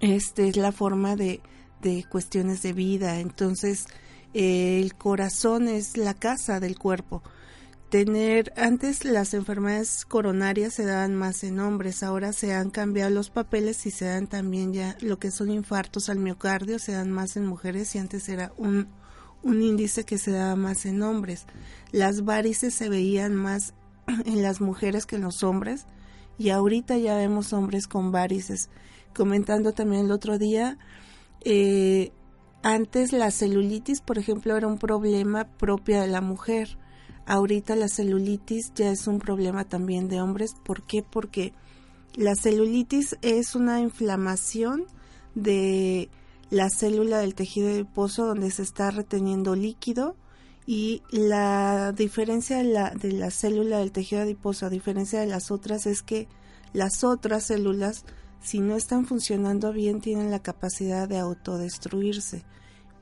este 0.00 0.48
es 0.48 0.56
la 0.56 0.72
forma 0.72 1.14
de, 1.14 1.40
de 1.82 2.04
cuestiones 2.08 2.62
de 2.62 2.72
vida. 2.72 3.20
Entonces, 3.20 3.86
eh, 4.32 4.80
el 4.80 4.94
corazón 4.94 5.68
es 5.68 5.96
la 5.96 6.14
casa 6.14 6.58
del 6.58 6.78
cuerpo. 6.78 7.22
Tener, 7.90 8.52
antes 8.56 9.04
las 9.04 9.34
enfermedades 9.34 10.04
coronarias 10.04 10.74
se 10.74 10.84
daban 10.84 11.16
más 11.16 11.42
en 11.42 11.58
hombres, 11.58 12.04
ahora 12.04 12.32
se 12.32 12.54
han 12.54 12.70
cambiado 12.70 13.10
los 13.10 13.30
papeles 13.30 13.84
y 13.84 13.90
se 13.90 14.04
dan 14.04 14.28
también 14.28 14.72
ya 14.72 14.96
lo 15.00 15.18
que 15.18 15.32
son 15.32 15.50
infartos 15.50 16.08
al 16.08 16.18
miocardio, 16.18 16.78
se 16.78 16.92
dan 16.92 17.10
más 17.10 17.36
en 17.36 17.46
mujeres 17.46 17.94
y 17.96 17.98
antes 17.98 18.28
era 18.28 18.52
un, 18.56 18.86
un 19.42 19.60
índice 19.60 20.04
que 20.04 20.18
se 20.18 20.30
daba 20.30 20.54
más 20.54 20.86
en 20.86 21.02
hombres. 21.02 21.46
Las 21.90 22.24
varices 22.24 22.74
se 22.74 22.88
veían 22.88 23.34
más 23.34 23.74
en 24.24 24.40
las 24.42 24.60
mujeres 24.60 25.04
que 25.04 25.16
en 25.16 25.22
los 25.22 25.42
hombres 25.42 25.86
y 26.38 26.50
ahorita 26.50 26.96
ya 26.96 27.16
vemos 27.16 27.52
hombres 27.52 27.88
con 27.88 28.12
varices 28.12 28.70
comentando 29.14 29.72
también 29.72 30.06
el 30.06 30.12
otro 30.12 30.38
día, 30.38 30.78
eh, 31.42 32.12
antes 32.62 33.12
la 33.12 33.30
celulitis, 33.30 34.00
por 34.00 34.18
ejemplo, 34.18 34.56
era 34.56 34.66
un 34.66 34.78
problema 34.78 35.44
propia 35.44 36.02
de 36.02 36.08
la 36.08 36.20
mujer. 36.20 36.78
Ahorita 37.30 37.76
la 37.76 37.86
celulitis 37.86 38.72
ya 38.74 38.90
es 38.90 39.06
un 39.06 39.20
problema 39.20 39.64
también 39.64 40.08
de 40.08 40.20
hombres. 40.20 40.56
¿Por 40.64 40.82
qué? 40.82 41.04
Porque 41.08 41.52
la 42.16 42.34
celulitis 42.34 43.16
es 43.22 43.54
una 43.54 43.78
inflamación 43.78 44.86
de 45.36 46.10
la 46.50 46.70
célula 46.70 47.18
del 47.18 47.36
tejido 47.36 47.68
adiposo 47.68 48.26
donde 48.26 48.50
se 48.50 48.62
está 48.62 48.90
reteniendo 48.90 49.54
líquido 49.54 50.16
y 50.66 51.02
la 51.12 51.92
diferencia 51.92 52.56
de 52.56 52.64
la, 52.64 52.90
de 52.90 53.12
la 53.12 53.30
célula 53.30 53.78
del 53.78 53.92
tejido 53.92 54.22
adiposo 54.22 54.66
a 54.66 54.70
diferencia 54.70 55.20
de 55.20 55.26
las 55.26 55.52
otras 55.52 55.86
es 55.86 56.02
que 56.02 56.26
las 56.72 57.04
otras 57.04 57.44
células 57.44 58.04
si 58.42 58.60
no 58.60 58.74
están 58.74 59.06
funcionando 59.06 59.72
bien, 59.72 60.00
tienen 60.00 60.30
la 60.30 60.40
capacidad 60.40 61.08
de 61.08 61.18
autodestruirse. 61.18 62.42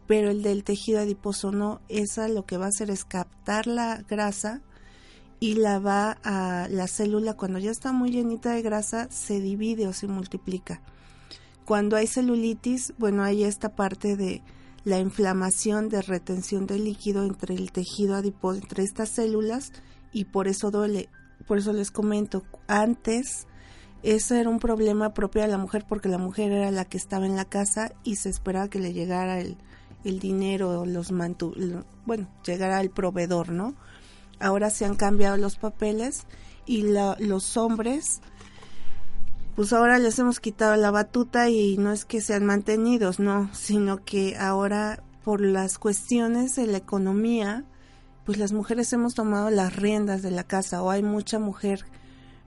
Pero 0.08 0.30
el 0.30 0.42
del 0.42 0.64
tejido 0.64 1.00
adiposo 1.00 1.52
no, 1.52 1.80
esa 1.88 2.26
lo 2.26 2.44
que 2.46 2.56
va 2.56 2.64
a 2.64 2.70
hacer 2.70 2.90
es 2.90 3.04
captar 3.04 3.68
la 3.68 4.02
grasa 4.08 4.62
y 5.38 5.54
la 5.54 5.78
va 5.78 6.18
a 6.24 6.66
la 6.68 6.88
célula 6.88 7.34
cuando 7.34 7.58
ya 7.58 7.70
está 7.70 7.92
muy 7.92 8.10
llenita 8.10 8.52
de 8.54 8.62
grasa 8.62 9.08
se 9.10 9.38
divide 9.38 9.86
o 9.86 9.92
se 9.92 10.08
multiplica. 10.08 10.80
Cuando 11.64 11.96
hay 11.96 12.06
celulitis, 12.06 12.94
bueno, 12.98 13.22
hay 13.22 13.44
esta 13.44 13.76
parte 13.76 14.16
de 14.16 14.42
la 14.84 14.98
inflamación 14.98 15.90
de 15.90 16.00
retención 16.00 16.66
de 16.66 16.78
líquido 16.78 17.24
entre 17.24 17.54
el 17.54 17.70
tejido 17.70 18.16
adiposo, 18.16 18.58
entre 18.58 18.84
estas 18.84 19.10
células 19.10 19.72
y 20.10 20.24
por 20.24 20.48
eso 20.48 20.70
duele. 20.70 21.10
Por 21.46 21.58
eso 21.58 21.74
les 21.74 21.90
comento, 21.90 22.42
antes 22.66 23.46
eso 24.02 24.34
era 24.34 24.48
un 24.48 24.58
problema 24.58 25.12
propio 25.12 25.42
de 25.42 25.48
la 25.48 25.58
mujer 25.58 25.84
porque 25.86 26.08
la 26.08 26.18
mujer 26.18 26.52
era 26.52 26.70
la 26.70 26.86
que 26.86 26.96
estaba 26.96 27.26
en 27.26 27.36
la 27.36 27.44
casa 27.44 27.92
y 28.02 28.16
se 28.16 28.30
esperaba 28.30 28.68
que 28.68 28.78
le 28.78 28.94
llegara 28.94 29.38
el, 29.40 29.58
el 30.04 30.18
dinero, 30.18 30.86
los 30.86 31.12
mantu 31.12 31.54
bueno, 32.06 32.28
llegara 32.44 32.80
el 32.80 32.90
proveedor, 32.90 33.50
¿no? 33.50 33.74
Ahora 34.40 34.70
se 34.70 34.84
han 34.84 34.94
cambiado 34.94 35.36
los 35.36 35.56
papeles 35.56 36.26
y 36.64 36.84
los 37.18 37.56
hombres, 37.56 38.20
pues 39.56 39.72
ahora 39.72 39.98
les 39.98 40.18
hemos 40.18 40.38
quitado 40.38 40.76
la 40.76 40.90
batuta 40.90 41.50
y 41.50 41.76
no 41.78 41.92
es 41.92 42.04
que 42.04 42.20
sean 42.20 42.44
mantenidos, 42.44 43.18
no, 43.18 43.50
sino 43.52 44.04
que 44.04 44.36
ahora 44.36 45.02
por 45.24 45.40
las 45.40 45.78
cuestiones 45.78 46.56
de 46.56 46.66
la 46.66 46.78
economía, 46.78 47.64
pues 48.24 48.38
las 48.38 48.52
mujeres 48.52 48.92
hemos 48.92 49.14
tomado 49.14 49.50
las 49.50 49.74
riendas 49.76 50.22
de 50.22 50.30
la 50.30 50.44
casa 50.44 50.82
o 50.82 50.90
hay 50.90 51.02
mucha 51.02 51.38
mujer 51.38 51.84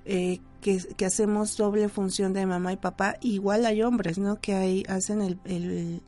eh, 0.06 0.40
que, 0.62 1.06
hacemos 1.06 1.58
doble 1.58 1.90
función 1.90 2.34
de 2.34 2.46
mamá 2.46 2.74
y 2.74 2.78
papá, 2.78 3.18
igual 3.22 3.66
hay 3.66 3.82
hombres, 3.82 4.18
¿no? 4.18 4.40
Que 4.40 4.54
ahí 4.54 4.84
hacen 4.88 5.22
el, 5.22 5.40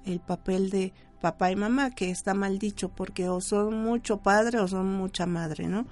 el, 0.06 0.20
papel 0.20 0.70
de 0.70 0.94
papá 1.24 1.52
y 1.52 1.56
mamá, 1.56 1.96
que 1.96 2.10
está 2.10 2.34
mal 2.34 2.60
dicho, 2.60 2.90
porque 2.90 3.30
o 3.30 3.40
son 3.40 3.82
mucho 3.82 4.18
padre 4.18 4.60
o 4.60 4.68
son 4.68 4.94
mucha 4.94 5.26
madre, 5.26 5.68
¿no? 5.68 5.88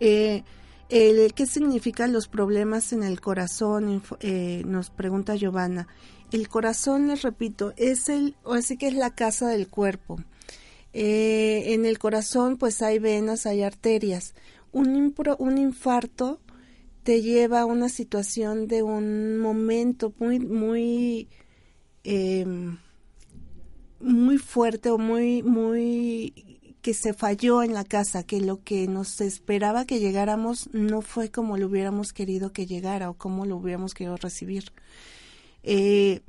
Eh, 0.00 0.44
el, 0.90 1.32
¿Qué 1.32 1.46
significan 1.46 2.12
los 2.12 2.28
problemas 2.28 2.92
en 2.92 3.02
el 3.02 3.22
corazón? 3.22 4.02
Eh, 4.20 4.64
nos 4.66 4.90
pregunta 4.90 5.34
Giovanna. 5.34 5.88
El 6.30 6.50
corazón, 6.50 7.08
les 7.08 7.22
repito, 7.22 7.72
es 7.78 8.10
el, 8.10 8.36
o 8.44 8.52
así 8.52 8.76
que 8.76 8.88
es 8.88 8.94
la 8.94 9.14
casa 9.14 9.48
del 9.48 9.68
cuerpo. 9.68 10.18
Eh, 10.92 11.72
en 11.72 11.86
el 11.86 11.98
corazón, 11.98 12.58
pues 12.58 12.82
hay 12.82 12.98
venas, 12.98 13.46
hay 13.46 13.62
arterias. 13.62 14.34
Un, 14.72 15.14
infarto 15.56 16.38
te 17.02 17.22
lleva 17.22 17.62
a 17.62 17.66
una 17.66 17.88
situación 17.88 18.68
de 18.68 18.82
un 18.82 19.38
momento 19.38 20.12
muy, 20.18 20.38
muy, 20.38 21.30
em, 22.04 22.76
muy 24.00 24.38
fuerte 24.38 24.90
o 24.90 24.98
muy, 24.98 25.42
muy 25.42 26.48
que 26.82 26.94
se 26.94 27.12
falló 27.12 27.62
en 27.62 27.74
la 27.74 27.84
casa, 27.84 28.22
que 28.22 28.40
lo 28.40 28.62
que 28.62 28.86
nos 28.86 29.20
esperaba 29.20 29.84
que 29.84 30.00
llegáramos 30.00 30.70
no 30.72 31.02
fue 31.02 31.30
como 31.30 31.56
lo 31.56 31.66
hubiéramos 31.66 32.12
querido 32.12 32.52
que 32.52 32.66
llegara 32.66 33.10
o 33.10 33.14
como 33.14 33.46
lo 33.46 33.56
hubiéramos 33.56 33.94
querido 33.94 34.16
recibir. 34.16 34.72
Eh, 35.62 36.22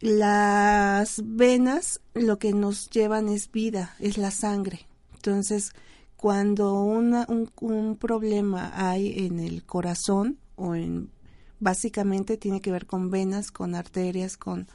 las 0.00 1.22
venas 1.24 2.00
lo 2.12 2.38
que 2.38 2.52
nos 2.52 2.90
llevan 2.90 3.28
es 3.28 3.50
vida, 3.50 3.94
es 4.00 4.18
la 4.18 4.30
sangre. 4.30 4.86
Entonces, 5.14 5.72
cuando 6.16 6.82
una, 6.82 7.26
un, 7.28 7.96
problema 7.96 8.72
hay 8.74 9.26
en 9.26 9.40
el 9.40 9.64
corazón 9.64 10.38
o 10.56 10.74
en 10.74 11.10
básicamente 11.60 12.36
tiene 12.36 12.60
que 12.60 12.72
ver 12.72 12.86
con 12.86 13.10
venas, 13.10 13.50
con 13.50 13.74
arterias, 13.74 14.36
con 14.36 14.66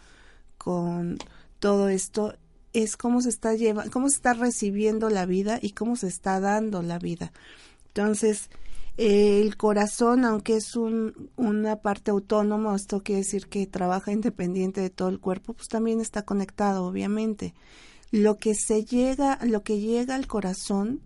todo 1.60 1.90
esto, 1.90 2.36
es 2.74 2.98
cómo 2.98 3.22
se 3.22 3.30
está 3.30 3.54
llevando, 3.54 3.92
cómo 3.92 4.10
se 4.10 4.16
está 4.16 4.34
recibiendo 4.34 5.10
la 5.10 5.26
vida 5.26 5.60
y 5.62 5.72
cómo 5.72 5.96
se 5.96 6.08
está 6.08 6.40
dando 6.40 6.82
la 6.82 7.00
vida. 7.00 7.32
Entonces, 7.88 8.50
el 8.98 9.56
corazón, 9.56 10.26
aunque 10.26 10.58
es 10.58 10.76
un, 10.76 11.32
una 11.38 11.78
parte 11.78 12.12
autónoma, 12.12 12.76
esto 12.76 13.02
quiere 13.02 13.22
decir 13.22 13.48
que 13.48 13.66
trabaja 13.66 14.12
independiente 14.12 14.82
de 14.82 14.90
todo 14.90 15.10
el 15.10 15.20
cuerpo, 15.20 15.54
pues 15.54 15.70
también 15.70 16.02
está 16.02 16.24
conectado, 16.24 16.86
obviamente. 16.86 17.54
Lo 18.12 18.38
que 18.38 18.56
se 18.56 18.84
llega, 18.84 19.40
lo 19.46 19.64
que 19.64 19.80
llega 19.80 20.16
al 20.16 20.28
corazón 20.28 21.02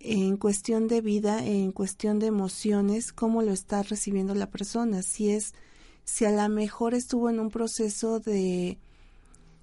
en 0.00 0.36
cuestión 0.36 0.88
de 0.88 1.00
vida, 1.00 1.44
en 1.44 1.72
cuestión 1.72 2.18
de 2.18 2.28
emociones, 2.28 3.12
cómo 3.12 3.42
lo 3.42 3.52
está 3.52 3.82
recibiendo 3.82 4.34
la 4.34 4.50
persona. 4.50 5.02
Si 5.02 5.30
es, 5.30 5.54
si 6.04 6.24
a 6.24 6.30
lo 6.30 6.48
mejor 6.48 6.94
estuvo 6.94 7.28
en 7.28 7.40
un 7.40 7.50
proceso 7.50 8.20
de 8.20 8.78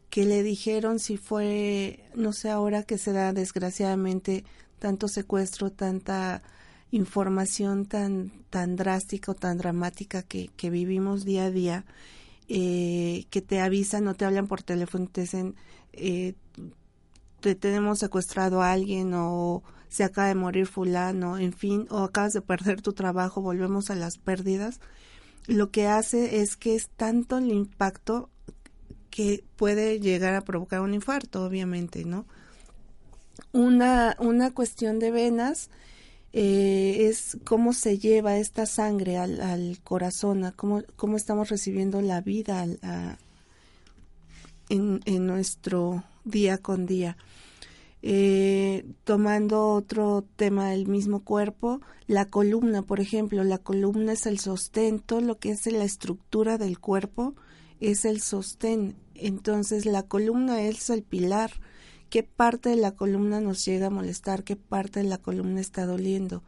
que 0.09 0.25
le 0.25 0.43
dijeron 0.43 0.99
si 0.99 1.17
fue, 1.17 2.05
no 2.15 2.33
sé 2.33 2.49
ahora 2.49 2.83
que 2.83 2.97
se 2.97 3.11
da 3.11 3.33
desgraciadamente 3.33 4.43
tanto 4.79 5.07
secuestro, 5.07 5.71
tanta 5.71 6.43
información 6.91 7.85
tan, 7.85 8.31
tan 8.49 8.75
drástica 8.75 9.31
o 9.31 9.35
tan 9.35 9.57
dramática 9.57 10.23
que, 10.23 10.49
que 10.55 10.69
vivimos 10.69 11.25
día 11.25 11.45
a 11.45 11.51
día, 11.51 11.85
eh, 12.47 13.25
que 13.29 13.41
te 13.41 13.59
avisan, 13.59 14.03
no 14.03 14.15
te 14.15 14.25
hablan 14.25 14.47
por 14.47 14.63
teléfono, 14.63 15.07
te 15.11 15.21
dicen, 15.21 15.55
eh, 15.93 16.35
te 17.41 17.55
tenemos 17.55 17.99
secuestrado 17.99 18.61
a 18.61 18.71
alguien 18.71 19.13
o 19.13 19.63
se 19.89 20.03
acaba 20.03 20.27
de 20.27 20.35
morir 20.35 20.67
fulano, 20.67 21.37
en 21.37 21.53
fin, 21.53 21.87
o 21.89 21.99
acabas 21.99 22.33
de 22.33 22.41
perder 22.41 22.81
tu 22.81 22.93
trabajo, 22.93 23.41
volvemos 23.41 23.89
a 23.89 23.95
las 23.95 24.17
pérdidas, 24.17 24.79
lo 25.47 25.69
que 25.71 25.87
hace 25.87 26.41
es 26.41 26.57
que 26.57 26.75
es 26.75 26.89
tanto 26.89 27.37
el 27.37 27.51
impacto 27.51 28.29
que 29.15 29.45
puede 29.55 30.01
llegar 30.01 30.35
a 30.35 30.41
provocar 30.41 30.81
un 30.81 30.93
infarto, 30.93 31.45
obviamente, 31.45 32.03
¿no? 32.03 32.25
Una, 33.53 34.17
una 34.19 34.53
cuestión 34.53 34.99
de 34.99 35.11
venas 35.11 35.69
eh, 36.33 37.07
es 37.07 37.37
cómo 37.45 37.71
se 37.71 37.97
lleva 37.97 38.37
esta 38.37 38.65
sangre 38.65 39.15
al, 39.17 39.39
al 39.39 39.79
corazón, 39.85 40.43
a 40.43 40.51
cómo, 40.51 40.83
cómo, 40.97 41.15
estamos 41.15 41.47
recibiendo 41.47 42.01
la 42.01 42.19
vida 42.19 42.65
en, 44.67 45.01
en 45.05 45.27
nuestro 45.27 46.03
día 46.25 46.57
con 46.57 46.85
día. 46.85 47.15
Eh, 48.01 48.85
tomando 49.05 49.69
otro 49.71 50.25
tema 50.35 50.71
del 50.71 50.87
mismo 50.87 51.23
cuerpo, 51.23 51.79
la 52.05 52.25
columna, 52.25 52.81
por 52.81 52.99
ejemplo, 52.99 53.45
la 53.45 53.59
columna 53.59 54.11
es 54.11 54.25
el 54.25 54.39
sostento, 54.39 55.21
lo 55.21 55.39
que 55.39 55.51
es 55.51 55.65
la 55.67 55.85
estructura 55.85 56.57
del 56.57 56.79
cuerpo 56.79 57.33
es 57.79 58.03
el 58.03 58.19
sostén. 58.21 59.04
Entonces 59.15 59.85
la 59.85 60.03
columna 60.03 60.61
es 60.61 60.89
el 60.89 61.03
pilar. 61.03 61.51
¿Qué 62.09 62.23
parte 62.23 62.69
de 62.69 62.75
la 62.75 62.91
columna 62.91 63.41
nos 63.41 63.65
llega 63.65 63.87
a 63.87 63.89
molestar? 63.89 64.43
¿Qué 64.43 64.55
parte 64.55 65.01
de 65.01 65.09
la 65.09 65.17
columna 65.17 65.59
está 65.59 65.85
doliendo? 65.85 66.43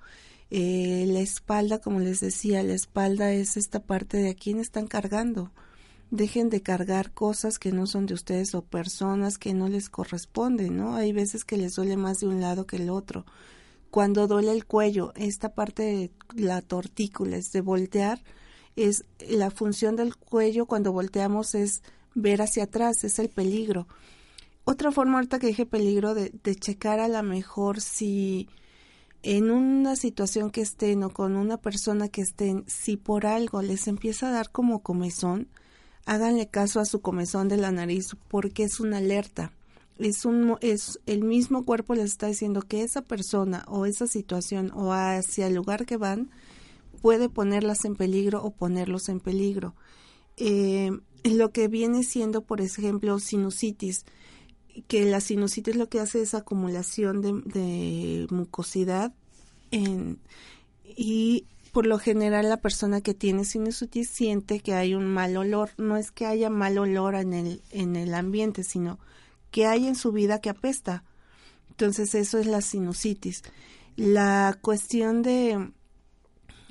Eh, 0.49 1.05
la 1.07 1.19
espalda, 1.19 1.79
como 1.79 1.99
les 1.99 2.19
decía, 2.19 2.63
la 2.63 2.73
espalda 2.73 3.33
es 3.33 3.57
esta 3.57 3.81
parte 3.81 4.17
de 4.17 4.29
a 4.29 4.35
quién 4.35 4.59
están 4.59 4.87
cargando. 4.87 5.51
Dejen 6.09 6.49
de 6.49 6.61
cargar 6.61 7.11
cosas 7.11 7.59
que 7.59 7.73
no 7.73 7.85
son 7.85 8.05
de 8.05 8.13
ustedes 8.13 8.55
o 8.55 8.61
personas 8.61 9.37
que 9.37 9.53
no 9.53 9.67
les 9.67 9.89
corresponden, 9.89 10.77
¿no? 10.77 10.95
Hay 10.95 11.11
veces 11.11 11.43
que 11.43 11.57
les 11.57 11.75
duele 11.75 11.97
más 11.97 12.21
de 12.21 12.27
un 12.27 12.39
lado 12.39 12.65
que 12.65 12.77
el 12.77 12.89
otro. 12.89 13.25
Cuando 13.91 14.27
duele 14.27 14.51
el 14.51 14.65
cuello, 14.65 15.11
esta 15.15 15.53
parte 15.53 15.83
de 15.83 16.11
la 16.35 16.61
tortícula 16.61 17.35
es 17.35 17.51
de 17.51 17.61
voltear, 17.61 18.23
es 18.77 19.05
la 19.27 19.49
función 19.51 19.95
del 19.95 20.15
cuello 20.15 20.65
cuando 20.65 20.93
volteamos 20.93 21.55
es 21.55 21.81
ver 22.17 22.41
hacia 22.41 22.63
atrás, 22.63 23.03
es 23.03 23.19
el 23.19 23.29
peligro. 23.29 23.87
Otra 24.65 24.91
forma 24.91 25.15
ahorita 25.15 25.39
que 25.39 25.47
dije 25.47 25.65
peligro 25.65 26.13
de, 26.13 26.31
de 26.43 26.55
checar 26.55 26.99
a 26.99 27.07
la 27.07 27.23
mejor 27.23 27.79
si 27.79 28.49
en 29.23 29.51
una 29.51 29.95
situación 29.95 30.51
que 30.51 30.61
estén 30.61 31.03
o 31.03 31.09
con 31.09 31.35
una 31.35 31.57
persona 31.57 32.09
que 32.09 32.21
estén, 32.21 32.65
si 32.67 32.97
por 32.97 33.25
algo 33.25 33.61
les 33.61 33.87
empieza 33.87 34.27
a 34.27 34.31
dar 34.31 34.51
como 34.51 34.83
comezón, 34.83 35.47
háganle 36.05 36.47
caso 36.47 36.79
a 36.79 36.85
su 36.85 37.01
comezón 37.01 37.47
de 37.47 37.57
la 37.57 37.71
nariz 37.71 38.15
porque 38.27 38.63
es 38.63 38.79
una 38.79 38.97
alerta. 38.97 39.51
Es, 39.97 40.25
un, 40.25 40.57
es 40.61 40.99
el 41.05 41.23
mismo 41.23 41.65
cuerpo 41.65 41.95
les 41.95 42.05
está 42.11 42.27
diciendo 42.27 42.61
que 42.61 42.83
esa 42.83 43.01
persona 43.01 43.65
o 43.67 43.85
esa 43.85 44.07
situación 44.07 44.71
o 44.73 44.93
hacia 44.93 45.47
el 45.47 45.55
lugar 45.55 45.85
que 45.85 45.97
van 45.97 46.29
puede 47.01 47.29
ponerlas 47.29 47.83
en 47.85 47.95
peligro 47.95 48.43
o 48.43 48.51
ponerlos 48.51 49.09
en 49.09 49.19
peligro. 49.19 49.75
Eh, 50.37 50.91
lo 51.23 51.51
que 51.51 51.67
viene 51.67 52.03
siendo, 52.03 52.41
por 52.41 52.61
ejemplo, 52.61 53.19
sinusitis 53.19 54.05
que 54.87 55.05
la 55.05 55.21
sinusitis 55.21 55.75
lo 55.75 55.89
que 55.89 55.99
hace 55.99 56.21
es 56.21 56.33
acumulación 56.33 57.21
de, 57.21 58.27
mucosidad 58.29 59.13
en, 59.71 60.19
y 60.83 61.45
por 61.71 61.85
lo 61.85 61.99
general 61.99 62.49
la 62.49 62.57
persona 62.57 63.01
que 63.01 63.13
tiene 63.13 63.45
sinusitis 63.45 64.09
siente 64.09 64.59
que 64.59 64.73
hay 64.73 64.93
un 64.93 65.05
mal 65.05 65.35
olor. 65.37 65.71
No 65.77 65.97
es 65.97 66.11
que 66.11 66.25
haya 66.25 66.49
mal 66.49 66.77
olor 66.77 67.15
en 67.15 67.33
el, 67.33 67.61
en 67.71 67.95
el 67.95 68.13
ambiente, 68.13 68.63
sino 68.63 68.99
que 69.51 69.65
hay 69.65 69.87
en 69.87 69.95
su 69.95 70.11
vida 70.11 70.41
que 70.41 70.49
apesta. 70.49 71.03
Entonces 71.69 72.15
eso 72.15 72.37
es 72.37 72.47
la 72.47 72.61
sinusitis. 72.61 73.43
La 73.95 74.57
cuestión 74.61 75.21
de, 75.21 75.71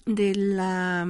de, 0.06 0.34
la, 0.34 1.06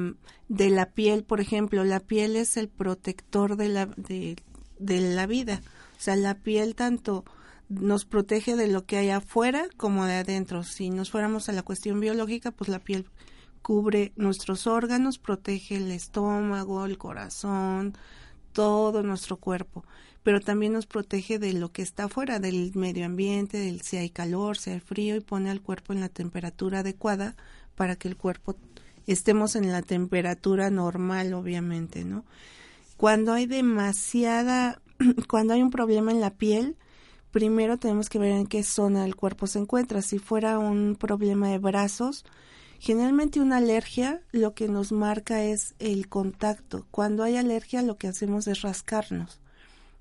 de 0.49 0.71
la 0.71 0.91
piel, 0.91 1.23
por 1.23 1.41
ejemplo, 1.41 1.85
la 1.85 2.01
piel 2.01 2.35
es 2.37 2.57
el 2.57 2.69
protector 2.69 3.57
de 3.57 3.69
la, 3.69 3.87
de, 3.87 4.37
de 4.79 5.01
la 5.01 5.27
vida. 5.27 5.61
O 5.97 6.01
sea, 6.01 6.17
la 6.17 6.35
piel 6.35 6.75
tanto 6.75 7.25
nos 7.69 8.05
protege 8.05 8.57
de 8.57 8.69
lo 8.69 8.85
que 8.87 8.97
hay 8.97 9.11
afuera 9.11 9.69
como 9.77 10.05
de 10.07 10.15
adentro. 10.15 10.63
Si 10.63 10.91
nos 10.91 11.11
fuéramos 11.11 11.49
a 11.49 11.53
la 11.53 11.63
cuestión 11.63 12.01
biológica, 12.01 12.51
pues 12.51 12.69
la 12.69 12.79
piel 12.79 13.07
cubre 13.63 14.13
nuestros 14.17 14.67
órganos, 14.67 15.19
protege 15.19 15.77
el 15.77 15.91
estómago, 15.91 16.85
el 16.85 16.99
corazón, 16.99 17.95
todo 18.53 19.03
nuestro 19.03 19.39
cuerpo, 19.39 19.85
pero 20.23 20.41
también 20.41 20.73
nos 20.73 20.87
protege 20.87 21.39
de 21.39 21.53
lo 21.53 21.73
que 21.73 21.83
está 21.83 22.05
afuera, 22.05 22.39
del 22.39 22.73
medio 22.75 23.05
ambiente, 23.05 23.59
del 23.59 23.81
si 23.83 23.97
hay 23.97 24.09
calor, 24.09 24.57
si 24.57 24.71
hay 24.71 24.81
frío 24.81 25.17
y 25.17 25.21
pone 25.21 25.51
al 25.51 25.61
cuerpo 25.61 25.93
en 25.93 26.01
la 26.01 26.09
temperatura 26.09 26.81
adecuada 26.81 27.35
para 27.75 27.97
que 27.97 28.09
el 28.09 28.17
cuerpo 28.17 28.57
estemos 29.07 29.57
en 29.57 29.71
la 29.73 29.83
temperatura 29.83 30.71
normal, 30.71 31.35
obviamente, 31.35 32.05
¿no? 32.05 32.25
Cuando 32.97 33.33
hay 33.33 33.47
demasiada 33.47 34.81
cuando 35.29 35.55
hay 35.55 35.63
un 35.63 35.71
problema 35.71 36.11
en 36.11 36.21
la 36.21 36.31
piel, 36.31 36.77
primero 37.31 37.79
tenemos 37.79 38.09
que 38.09 38.19
ver 38.19 38.33
en 38.33 38.47
qué 38.47 38.63
zona 38.63 39.03
del 39.03 39.17
cuerpo 39.17 39.47
se 39.47 39.59
encuentra. 39.59 40.03
Si 40.03 40.19
fuera 40.19 40.59
un 40.59 40.97
problema 40.97 41.49
de 41.49 41.59
brazos, 41.59 42.25
generalmente 42.79 43.41
una 43.41 43.59
alergia 43.59 44.23
lo 44.33 44.55
que 44.55 44.69
nos 44.69 44.93
marca 44.93 45.45
es 45.45 45.75
el 45.79 46.09
contacto. 46.09 46.87
Cuando 46.91 47.23
hay 47.23 47.37
alergia 47.37 47.83
lo 47.83 47.97
que 47.97 48.09
hacemos 48.09 48.47
es 48.47 48.63
rascarnos. 48.63 49.41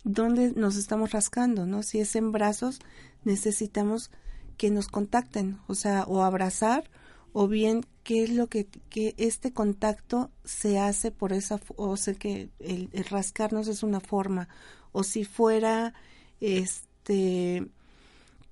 ¿Dónde 0.04 0.54
nos 0.56 0.76
estamos 0.76 1.12
rascando? 1.12 1.66
¿no? 1.66 1.82
Si 1.82 2.00
es 2.00 2.16
en 2.16 2.32
brazos, 2.32 2.80
necesitamos 3.24 4.12
que 4.58 4.70
nos 4.70 4.88
contacten, 4.88 5.58
o 5.68 5.76
sea, 5.76 6.04
o 6.04 6.24
abrazar, 6.24 6.90
o 7.38 7.50
bien 7.50 7.86
qué 8.04 8.24
es 8.24 8.30
lo 8.30 8.48
que, 8.48 8.66
que 8.90 9.14
este 9.18 9.52
contacto 9.52 10.32
se 10.46 10.80
hace 10.80 11.12
por 11.12 11.34
esa, 11.34 11.60
o 11.76 11.98
sea, 11.98 12.14
que 12.14 12.50
el 12.60 12.90
rascarnos 13.10 13.68
es 13.68 13.84
una 13.84 14.00
forma, 14.00 14.48
o 14.94 15.04
si 15.04 15.26
fuera 15.26 15.94
este 16.40 17.68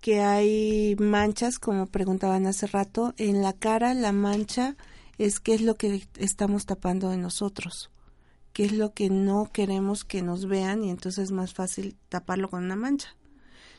que 0.01 0.19
hay 0.19 0.97
manchas, 0.99 1.59
como 1.59 1.85
preguntaban 1.85 2.45
hace 2.45 2.67
rato, 2.67 3.13
en 3.15 3.41
la 3.41 3.53
cara 3.53 3.93
la 3.93 4.11
mancha 4.11 4.75
es 5.17 5.39
qué 5.39 5.53
es 5.53 5.61
lo 5.61 5.75
que 5.75 6.05
estamos 6.17 6.65
tapando 6.65 7.09
de 7.09 7.15
nosotros, 7.15 7.89
qué 8.51 8.65
es 8.65 8.73
lo 8.73 8.93
que 8.93 9.09
no 9.09 9.49
queremos 9.53 10.03
que 10.03 10.21
nos 10.21 10.45
vean 10.45 10.83
y 10.83 10.89
entonces 10.89 11.23
es 11.23 11.31
más 11.31 11.53
fácil 11.53 11.95
taparlo 12.09 12.49
con 12.49 12.65
una 12.65 12.75
mancha. 12.75 13.15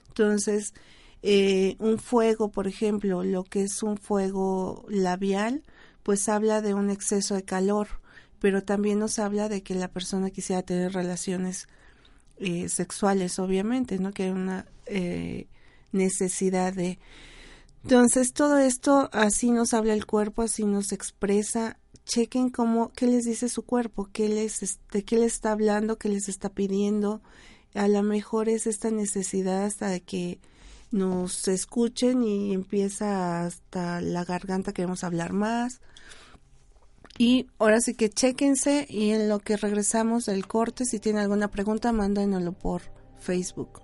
Entonces, 0.09 0.73
eh, 1.27 1.77
un 1.79 1.97
fuego, 1.97 2.51
por 2.51 2.67
ejemplo, 2.69 3.25
lo 3.25 3.45
que 3.45 3.63
es 3.63 3.83
un 3.83 3.97
fuego 3.97 4.85
labial, 4.91 5.63
pues 6.03 6.29
habla 6.29 6.61
de 6.61 6.75
un 6.75 6.91
exceso 6.91 7.35
de 7.35 7.45
calor, 7.45 7.89
pero 8.41 8.63
también 8.63 8.99
nos 8.99 9.19
habla 9.19 9.49
de 9.49 9.63
que 9.63 9.75
la 9.75 9.89
persona 9.89 10.29
quisiera 10.29 10.61
tener 10.61 10.93
relaciones 10.93 11.67
eh, 12.37 12.69
sexuales, 12.69 13.39
obviamente, 13.39 13.99
¿no? 13.99 14.13
Que 14.13 14.25
hay 14.25 14.31
una 14.33 14.67
eh, 14.85 15.49
necesidad 15.93 16.75
de... 16.75 16.99
Entonces, 17.85 18.35
todo 18.35 18.59
esto 18.59 19.09
así 19.15 19.51
nos 19.51 19.73
habla 19.73 19.95
el 19.95 20.05
cuerpo, 20.05 20.43
así 20.43 20.67
nos 20.67 20.93
expresa. 20.93 21.79
Chequen 22.05 22.51
cómo, 22.51 22.93
qué 22.93 23.07
les 23.07 23.25
dice 23.25 23.49
su 23.49 23.63
cuerpo, 23.63 24.11
qué 24.13 24.29
les, 24.29 24.79
de 24.93 25.05
qué 25.07 25.17
les 25.17 25.33
está 25.33 25.53
hablando, 25.53 25.97
qué 25.97 26.11
les 26.11 26.29
está 26.29 26.51
pidiendo. 26.51 27.23
A 27.73 27.89
lo 27.89 28.03
mejor 28.03 28.51
es 28.51 28.67
esta 28.67 28.91
necesidad 28.91 29.65
hasta 29.65 29.89
de 29.89 30.03
que 30.03 30.39
nos 30.95 31.49
escuchen 31.49 32.23
y 32.23 32.53
empieza 32.53 33.45
hasta 33.45 34.01
la 34.01 34.25
garganta, 34.25 34.73
queremos 34.73 35.03
hablar 35.03 35.33
más 35.33 35.81
y 37.19 37.49
ahora 37.59 37.81
sí 37.81 37.95
que 37.95 38.11
chequense 38.11 38.87
y 38.89 39.11
en 39.11 39.29
lo 39.29 39.41
que 39.41 39.57
regresamos 39.57 40.27
del 40.27 40.47
corte, 40.47 40.85
si 40.85 41.01
tienen 41.01 41.23
alguna 41.23 41.49
pregunta, 41.49 41.93
mándenlo 41.93 42.53
por 42.53 42.83
Facebook. 43.19 43.83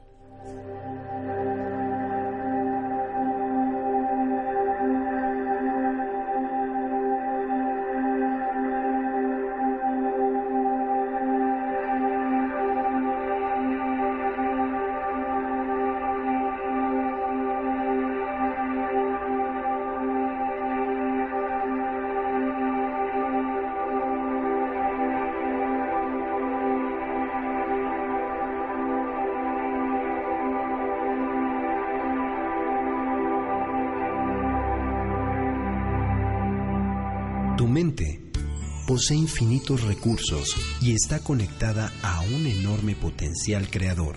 Posee 38.87 39.17
infinitos 39.17 39.83
recursos 39.83 40.57
y 40.81 40.93
está 40.93 41.21
conectada 41.21 41.93
a 42.03 42.21
un 42.23 42.47
enorme 42.47 42.97
potencial 42.97 43.71
creador. 43.71 44.17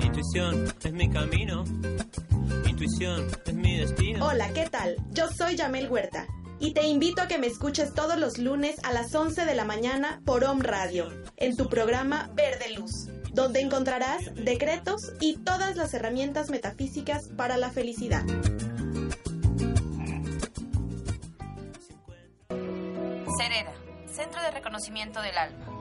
Intuición 0.00 0.74
es 0.82 0.92
mi 0.92 1.08
camino. 1.10 1.64
Intuición 2.76 3.26
es 3.46 3.54
mi 3.54 3.78
destino. 3.78 4.26
Hola, 4.26 4.50
¿qué 4.52 4.68
tal? 4.68 4.96
Yo 5.08 5.28
soy 5.28 5.56
Yamel 5.56 5.88
Huerta 5.90 6.26
y 6.58 6.74
te 6.74 6.86
invito 6.86 7.22
a 7.22 7.26
que 7.26 7.38
me 7.38 7.46
escuches 7.46 7.94
todos 7.94 8.18
los 8.18 8.36
lunes 8.36 8.76
a 8.84 8.92
las 8.92 9.14
11 9.14 9.46
de 9.46 9.54
la 9.54 9.64
mañana 9.64 10.20
por 10.26 10.44
Om 10.44 10.60
Radio, 10.60 11.10
en 11.38 11.56
tu 11.56 11.70
programa 11.70 12.28
Verde 12.34 12.74
Luz, 12.74 13.08
donde 13.32 13.60
encontrarás 13.60 14.26
decretos 14.34 15.14
y 15.20 15.38
todas 15.38 15.76
las 15.76 15.94
herramientas 15.94 16.50
metafísicas 16.50 17.28
para 17.28 17.56
la 17.56 17.70
felicidad. 17.70 18.26
Cereda, 23.38 23.72
Centro 24.06 24.42
de 24.42 24.50
Reconocimiento 24.50 25.22
del 25.22 25.38
Alma. 25.38 25.75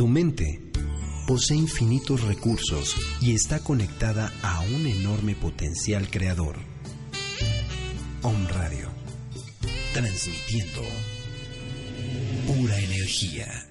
Tu 0.00 0.08
mente 0.08 0.58
posee 1.26 1.58
infinitos 1.58 2.22
recursos 2.22 2.96
y 3.20 3.34
está 3.34 3.58
conectada 3.58 4.32
a 4.42 4.60
un 4.60 4.86
enorme 4.86 5.34
potencial 5.34 6.08
creador. 6.08 6.56
Om 8.22 8.46
Radio, 8.48 8.88
transmitiendo 9.92 10.80
pura 12.46 12.80
energía. 12.80 13.69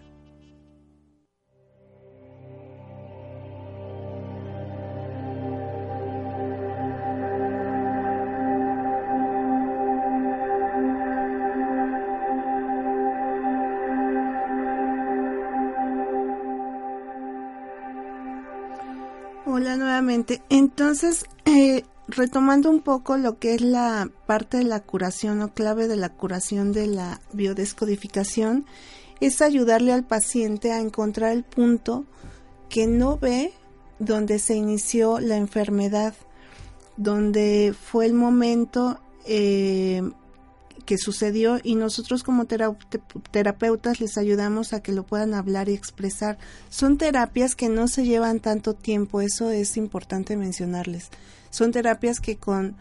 Hola 19.60 19.76
nuevamente. 19.76 20.41
Entonces, 20.48 21.26
eh, 21.43 21.84
retomando 22.08 22.69
un 22.69 22.80
poco 22.80 23.17
lo 23.17 23.39
que 23.39 23.56
es 23.56 23.62
la 23.62 24.10
parte 24.26 24.56
de 24.56 24.63
la 24.63 24.80
curación 24.80 25.41
o 25.41 25.54
clave 25.54 25.89
de 25.89 25.98
la 25.98 26.08
curación 26.08 26.72
de 26.72 26.88
la 26.88 27.19
biodescodificación, 27.34 28.65
es 29.19 29.41
ayudarle 29.41 29.91
al 29.91 30.06
paciente 30.06 30.72
a 30.72 30.80
encontrar 30.80 31.34
el 31.34 31.43
punto 31.43 32.06
que 32.69 32.88
no 32.88 33.17
ve 33.17 33.52
donde 34.00 34.39
se 34.39 34.56
inició 34.56 35.19
la 35.19 35.36
enfermedad, 35.36 36.13
donde 36.95 37.76
fue 37.78 38.06
el 38.06 38.13
momento 38.13 39.02
eh, 39.26 40.10
que 40.86 40.98
sucedió 40.98 41.60
y 41.63 41.76
nosotros 41.76 42.24
como 42.24 42.46
tera- 42.46 42.78
te- 42.89 43.02
terapeutas 43.32 44.00
les 44.00 44.18
ayudamos 44.18 44.74
a 44.74 44.82
que 44.82 44.92
lo 44.92 45.04
puedan 45.06 45.34
hablar 45.34 45.70
y 45.70 45.74
expresar. 45.74 46.38
Son 46.70 46.98
terapias 46.98 47.56
que 47.56 47.70
no 47.70 47.88
se 47.88 48.06
llevan 48.06 48.39
tanto 48.39 48.74
tiempo, 48.74 49.22
eso 49.22 49.50
es 49.52 49.78
importante 49.78 50.36
mencionarles. 50.38 51.10
Son 51.50 51.72
terapias 51.72 52.20
que 52.20 52.38
con, 52.38 52.76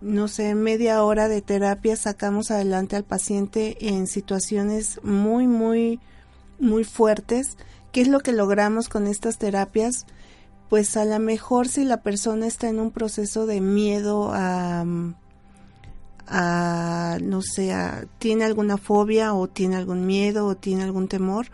no 0.00 0.28
sé, 0.28 0.54
media 0.54 1.02
hora 1.02 1.28
de 1.28 1.42
terapia 1.42 1.96
sacamos 1.96 2.50
adelante 2.50 2.96
al 2.96 3.04
paciente 3.04 3.88
en 3.88 4.06
situaciones 4.06 5.00
muy, 5.02 5.46
muy, 5.46 6.00
muy 6.58 6.84
fuertes. 6.84 7.56
¿Qué 7.92 8.00
es 8.02 8.08
lo 8.08 8.20
que 8.20 8.32
logramos 8.32 8.88
con 8.88 9.06
estas 9.06 9.38
terapias? 9.38 10.06
Pues 10.68 10.96
a 10.96 11.04
lo 11.04 11.18
mejor 11.18 11.66
si 11.66 11.84
la 11.84 12.02
persona 12.02 12.46
está 12.46 12.68
en 12.68 12.78
un 12.78 12.90
proceso 12.92 13.46
de 13.46 13.60
miedo 13.60 14.30
a... 14.32 14.84
mm, 14.84 15.14
a, 16.30 17.18
no 17.22 17.42
sé, 17.42 17.74
tiene 18.18 18.44
alguna 18.44 18.76
fobia 18.78 19.34
o 19.34 19.48
tiene 19.48 19.76
algún 19.76 20.06
miedo 20.06 20.46
o 20.46 20.56
tiene 20.56 20.84
algún 20.84 21.08
temor, 21.08 21.46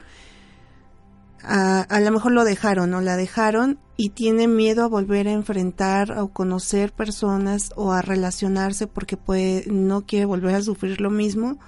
a, 1.42 1.80
a 1.82 2.00
lo 2.00 2.10
mejor 2.10 2.32
lo 2.32 2.44
dejaron 2.44 2.92
o 2.94 3.00
la 3.00 3.16
dejaron 3.16 3.78
y 3.96 4.10
tiene 4.10 4.48
miedo 4.48 4.84
a 4.84 4.88
volver 4.88 5.28
a 5.28 5.32
enfrentar 5.32 6.18
o 6.18 6.28
conocer 6.28 6.92
personas 6.92 7.72
o 7.76 7.92
a 7.92 8.02
relacionarse 8.02 8.86
porque 8.86 9.16
puede, 9.16 9.64
no 9.70 10.02
quiere 10.02 10.26
volver 10.26 10.54
a 10.56 10.62
sufrir 10.62 11.00
lo 11.00 11.10
mismo. 11.10 11.58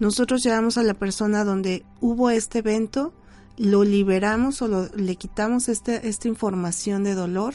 Nosotros 0.00 0.42
llevamos 0.42 0.76
a 0.76 0.82
la 0.82 0.94
persona 0.94 1.44
donde 1.44 1.84
hubo 2.00 2.30
este 2.30 2.58
evento, 2.58 3.12
lo 3.56 3.84
liberamos 3.84 4.60
o 4.62 4.68
lo- 4.68 4.88
le 4.94 5.16
quitamos 5.16 5.68
este, 5.68 6.08
esta 6.08 6.28
información 6.28 7.02
de 7.04 7.14
dolor 7.14 7.54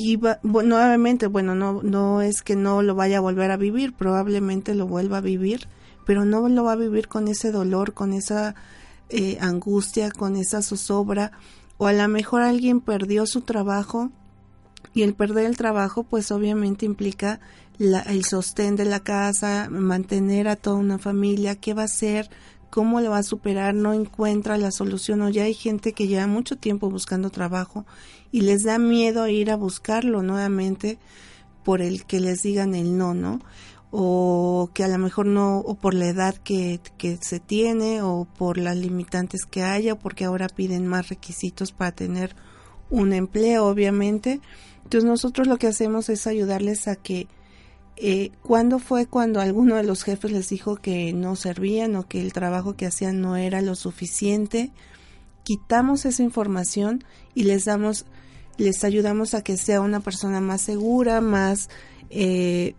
y 0.00 0.16
va- 0.16 0.38
bu- 0.42 0.64
nuevamente, 0.64 1.26
bueno, 1.26 1.54
no, 1.54 1.82
no 1.82 2.22
es 2.22 2.42
que 2.42 2.54
no 2.56 2.82
lo 2.82 2.94
vaya 2.94 3.18
a 3.18 3.20
volver 3.20 3.50
a 3.50 3.56
vivir, 3.56 3.92
probablemente 3.94 4.74
lo 4.74 4.86
vuelva 4.86 5.18
a 5.18 5.20
vivir, 5.20 5.66
pero 6.06 6.24
no 6.24 6.48
lo 6.48 6.64
va 6.64 6.72
a 6.72 6.76
vivir 6.76 7.08
con 7.08 7.26
ese 7.28 7.50
dolor, 7.50 7.94
con 7.94 8.12
esa 8.12 8.54
eh, 9.10 9.38
angustia, 9.40 10.10
con 10.10 10.36
esa 10.36 10.62
zozobra, 10.62 11.32
o 11.78 11.86
a 11.86 11.92
lo 11.92 12.06
mejor 12.08 12.42
alguien 12.42 12.80
perdió 12.80 13.26
su 13.26 13.40
trabajo 13.40 14.10
y 14.94 15.02
el 15.02 15.14
perder 15.14 15.46
el 15.46 15.56
trabajo 15.56 16.02
pues 16.04 16.30
obviamente 16.30 16.86
implica 16.86 17.40
la- 17.78 18.02
el 18.02 18.24
sostén 18.24 18.76
de 18.76 18.84
la 18.84 19.00
casa, 19.00 19.68
mantener 19.70 20.46
a 20.48 20.56
toda 20.56 20.76
una 20.76 20.98
familia, 20.98 21.56
qué 21.56 21.74
va 21.74 21.82
a 21.82 21.86
hacer, 21.86 22.28
cómo 22.70 23.00
lo 23.00 23.10
va 23.10 23.18
a 23.18 23.22
superar, 23.22 23.74
no 23.74 23.94
encuentra 23.94 24.58
la 24.58 24.70
solución 24.70 25.22
o 25.22 25.28
ya 25.30 25.44
hay 25.44 25.54
gente 25.54 25.92
que 25.94 26.06
lleva 26.06 26.26
mucho 26.26 26.56
tiempo 26.56 26.90
buscando 26.90 27.30
trabajo 27.30 27.86
y 28.30 28.42
les 28.42 28.64
da 28.64 28.78
miedo 28.78 29.28
ir 29.28 29.50
a 29.50 29.56
buscarlo 29.56 30.22
nuevamente 30.22 30.98
por 31.64 31.82
el 31.82 32.04
que 32.04 32.20
les 32.20 32.42
digan 32.42 32.74
el 32.74 32.96
no, 32.96 33.14
¿no? 33.14 33.40
O 33.90 34.70
que 34.74 34.84
a 34.84 34.88
lo 34.88 34.98
mejor 34.98 35.26
no, 35.26 35.58
o 35.58 35.74
por 35.74 35.94
la 35.94 36.08
edad 36.08 36.34
que, 36.36 36.80
que 36.98 37.18
se 37.20 37.40
tiene, 37.40 38.02
o 38.02 38.26
por 38.36 38.58
las 38.58 38.76
limitantes 38.76 39.46
que 39.46 39.62
haya, 39.62 39.94
o 39.94 39.98
porque 39.98 40.24
ahora 40.24 40.48
piden 40.48 40.86
más 40.86 41.08
requisitos 41.08 41.72
para 41.72 41.92
tener 41.92 42.36
un 42.90 43.12
empleo, 43.12 43.66
obviamente. 43.66 44.40
Entonces 44.84 45.08
nosotros 45.08 45.46
lo 45.46 45.56
que 45.56 45.66
hacemos 45.66 46.08
es 46.08 46.26
ayudarles 46.26 46.88
a 46.88 46.96
que 46.96 47.28
eh, 48.00 48.30
¿Cuándo 48.42 48.78
fue 48.78 49.06
cuando 49.06 49.40
alguno 49.40 49.74
de 49.74 49.82
los 49.82 50.04
jefes 50.04 50.30
les 50.30 50.48
dijo 50.48 50.76
que 50.76 51.12
no 51.12 51.34
servían 51.34 51.96
o 51.96 52.06
que 52.06 52.20
el 52.20 52.32
trabajo 52.32 52.76
que 52.76 52.86
hacían 52.86 53.20
no 53.20 53.36
era 53.36 53.60
lo 53.60 53.74
suficiente? 53.74 54.70
Quitamos 55.42 56.04
esa 56.04 56.22
información 56.22 57.02
y 57.34 57.42
les 57.42 57.64
damos, 57.64 58.06
les 58.58 58.84
ayudamos 58.84 59.34
a 59.34 59.42
que 59.42 59.56
sea 59.56 59.80
una 59.80 60.00
persona 60.00 60.40
más 60.40 60.60
segura, 60.60 61.20
más 61.20 61.70
eh, 62.10 62.74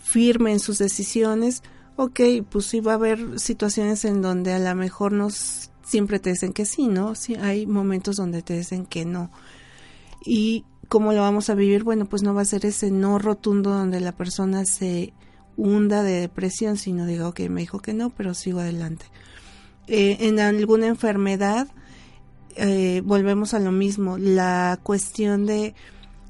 firme 0.00 0.52
en 0.52 0.60
sus 0.60 0.78
decisiones. 0.78 1.62
Ok, 1.96 2.20
pues 2.48 2.66
sí 2.66 2.80
va 2.80 2.92
a 2.92 2.96
haber 2.96 3.40
situaciones 3.40 4.04
en 4.04 4.22
donde 4.22 4.52
a 4.52 4.58
lo 4.58 4.74
mejor 4.74 5.12
no 5.12 5.28
siempre 5.82 6.18
te 6.20 6.30
dicen 6.30 6.52
que 6.52 6.64
sí, 6.64 6.86
¿no? 6.86 7.14
Sí, 7.14 7.34
hay 7.34 7.66
momentos 7.66 8.16
donde 8.16 8.42
te 8.42 8.56
dicen 8.56 8.86
que 8.86 9.04
no. 9.04 9.30
Y 10.24 10.64
cómo 10.88 11.12
lo 11.12 11.22
vamos 11.22 11.50
a 11.50 11.54
vivir, 11.54 11.84
bueno, 11.84 12.06
pues 12.06 12.22
no 12.22 12.34
va 12.34 12.42
a 12.42 12.46
ser 12.46 12.66
ese 12.66 12.90
no 12.90 13.18
rotundo 13.18 13.70
donde 13.70 14.00
la 14.00 14.12
persona 14.12 14.64
se 14.64 15.12
hunda 15.56 16.02
de 16.02 16.20
depresión, 16.20 16.76
sino 16.76 17.06
diga, 17.06 17.28
ok, 17.28 17.40
me 17.48 17.62
dijo 17.62 17.80
que 17.80 17.94
no, 17.94 18.10
pero 18.10 18.34
sigo 18.34 18.60
adelante. 18.60 19.06
Eh, 19.86 20.18
en 20.20 20.38
alguna 20.38 20.86
enfermedad, 20.86 21.68
eh, 22.56 23.02
volvemos 23.04 23.54
a 23.54 23.60
lo 23.60 23.72
mismo, 23.72 24.18
la 24.18 24.78
cuestión 24.82 25.46
de 25.46 25.74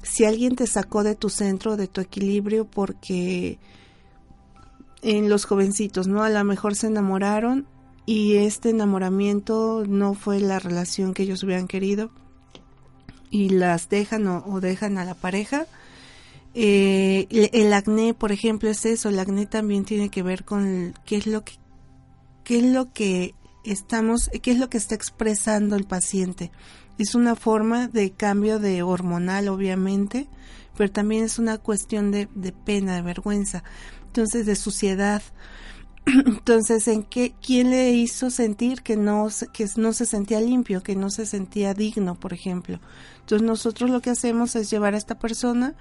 si 0.01 0.25
alguien 0.25 0.55
te 0.55 0.67
sacó 0.67 1.03
de 1.03 1.15
tu 1.15 1.29
centro, 1.29 1.77
de 1.77 1.87
tu 1.87 2.01
equilibrio, 2.01 2.65
porque 2.65 3.57
en 5.01 5.29
los 5.29 5.45
jovencitos, 5.45 6.07
¿no? 6.07 6.23
A 6.23 6.29
lo 6.29 6.43
mejor 6.43 6.75
se 6.75 6.87
enamoraron 6.87 7.67
y 8.05 8.35
este 8.35 8.69
enamoramiento 8.69 9.85
no 9.87 10.13
fue 10.13 10.39
la 10.39 10.59
relación 10.59 11.13
que 11.13 11.23
ellos 11.23 11.43
hubieran 11.43 11.67
querido 11.67 12.09
y 13.29 13.49
las 13.49 13.89
dejan 13.89 14.27
o, 14.27 14.59
dejan 14.59 14.97
a 14.97 15.05
la 15.05 15.15
pareja. 15.15 15.65
Eh, 16.53 17.27
el, 17.51 17.73
acné, 17.73 18.13
por 18.13 18.31
ejemplo, 18.31 18.69
es 18.69 18.85
eso. 18.85 19.09
El 19.09 19.19
acné 19.19 19.45
también 19.45 19.85
tiene 19.85 20.09
que 20.09 20.21
ver 20.21 20.43
con 20.43 20.93
qué 21.05 21.17
es 21.17 21.27
lo 21.27 21.43
que 21.43 21.53
qué 22.43 22.57
es 22.57 22.63
lo 22.63 22.91
que 22.91 23.35
estamos, 23.63 24.29
qué 24.41 24.51
es 24.51 24.59
lo 24.59 24.69
que 24.69 24.77
está 24.77 24.95
expresando 24.95 25.75
el 25.75 25.85
paciente. 25.85 26.51
Es 26.97 27.15
una 27.15 27.35
forma 27.35 27.87
de 27.87 28.11
cambio 28.11 28.59
de 28.59 28.83
hormonal, 28.83 29.47
obviamente, 29.47 30.29
pero 30.77 30.91
también 30.91 31.23
es 31.23 31.39
una 31.39 31.57
cuestión 31.57 32.11
de, 32.11 32.27
de 32.35 32.51
pena, 32.51 32.95
de 32.95 33.01
vergüenza, 33.01 33.63
entonces 34.05 34.45
de 34.45 34.55
suciedad. 34.55 35.21
Entonces, 36.05 36.89
¿en 36.89 37.03
qué, 37.03 37.33
quién 37.41 37.69
le 37.69 37.91
hizo 37.91 38.29
sentir 38.29 38.81
que 38.81 38.97
no, 38.97 39.29
que 39.53 39.69
no 39.77 39.93
se 39.93 40.05
sentía 40.05 40.41
limpio, 40.41 40.83
que 40.83 40.97
no 40.97 41.09
se 41.09 41.25
sentía 41.25 41.73
digno, 41.73 42.19
por 42.19 42.33
ejemplo? 42.33 42.81
Entonces, 43.21 43.47
nosotros 43.47 43.89
lo 43.89 44.01
que 44.01 44.09
hacemos 44.09 44.55
es 44.57 44.69
llevar 44.69 44.95
a 44.95 44.97
esta 44.97 45.17
persona 45.17 45.75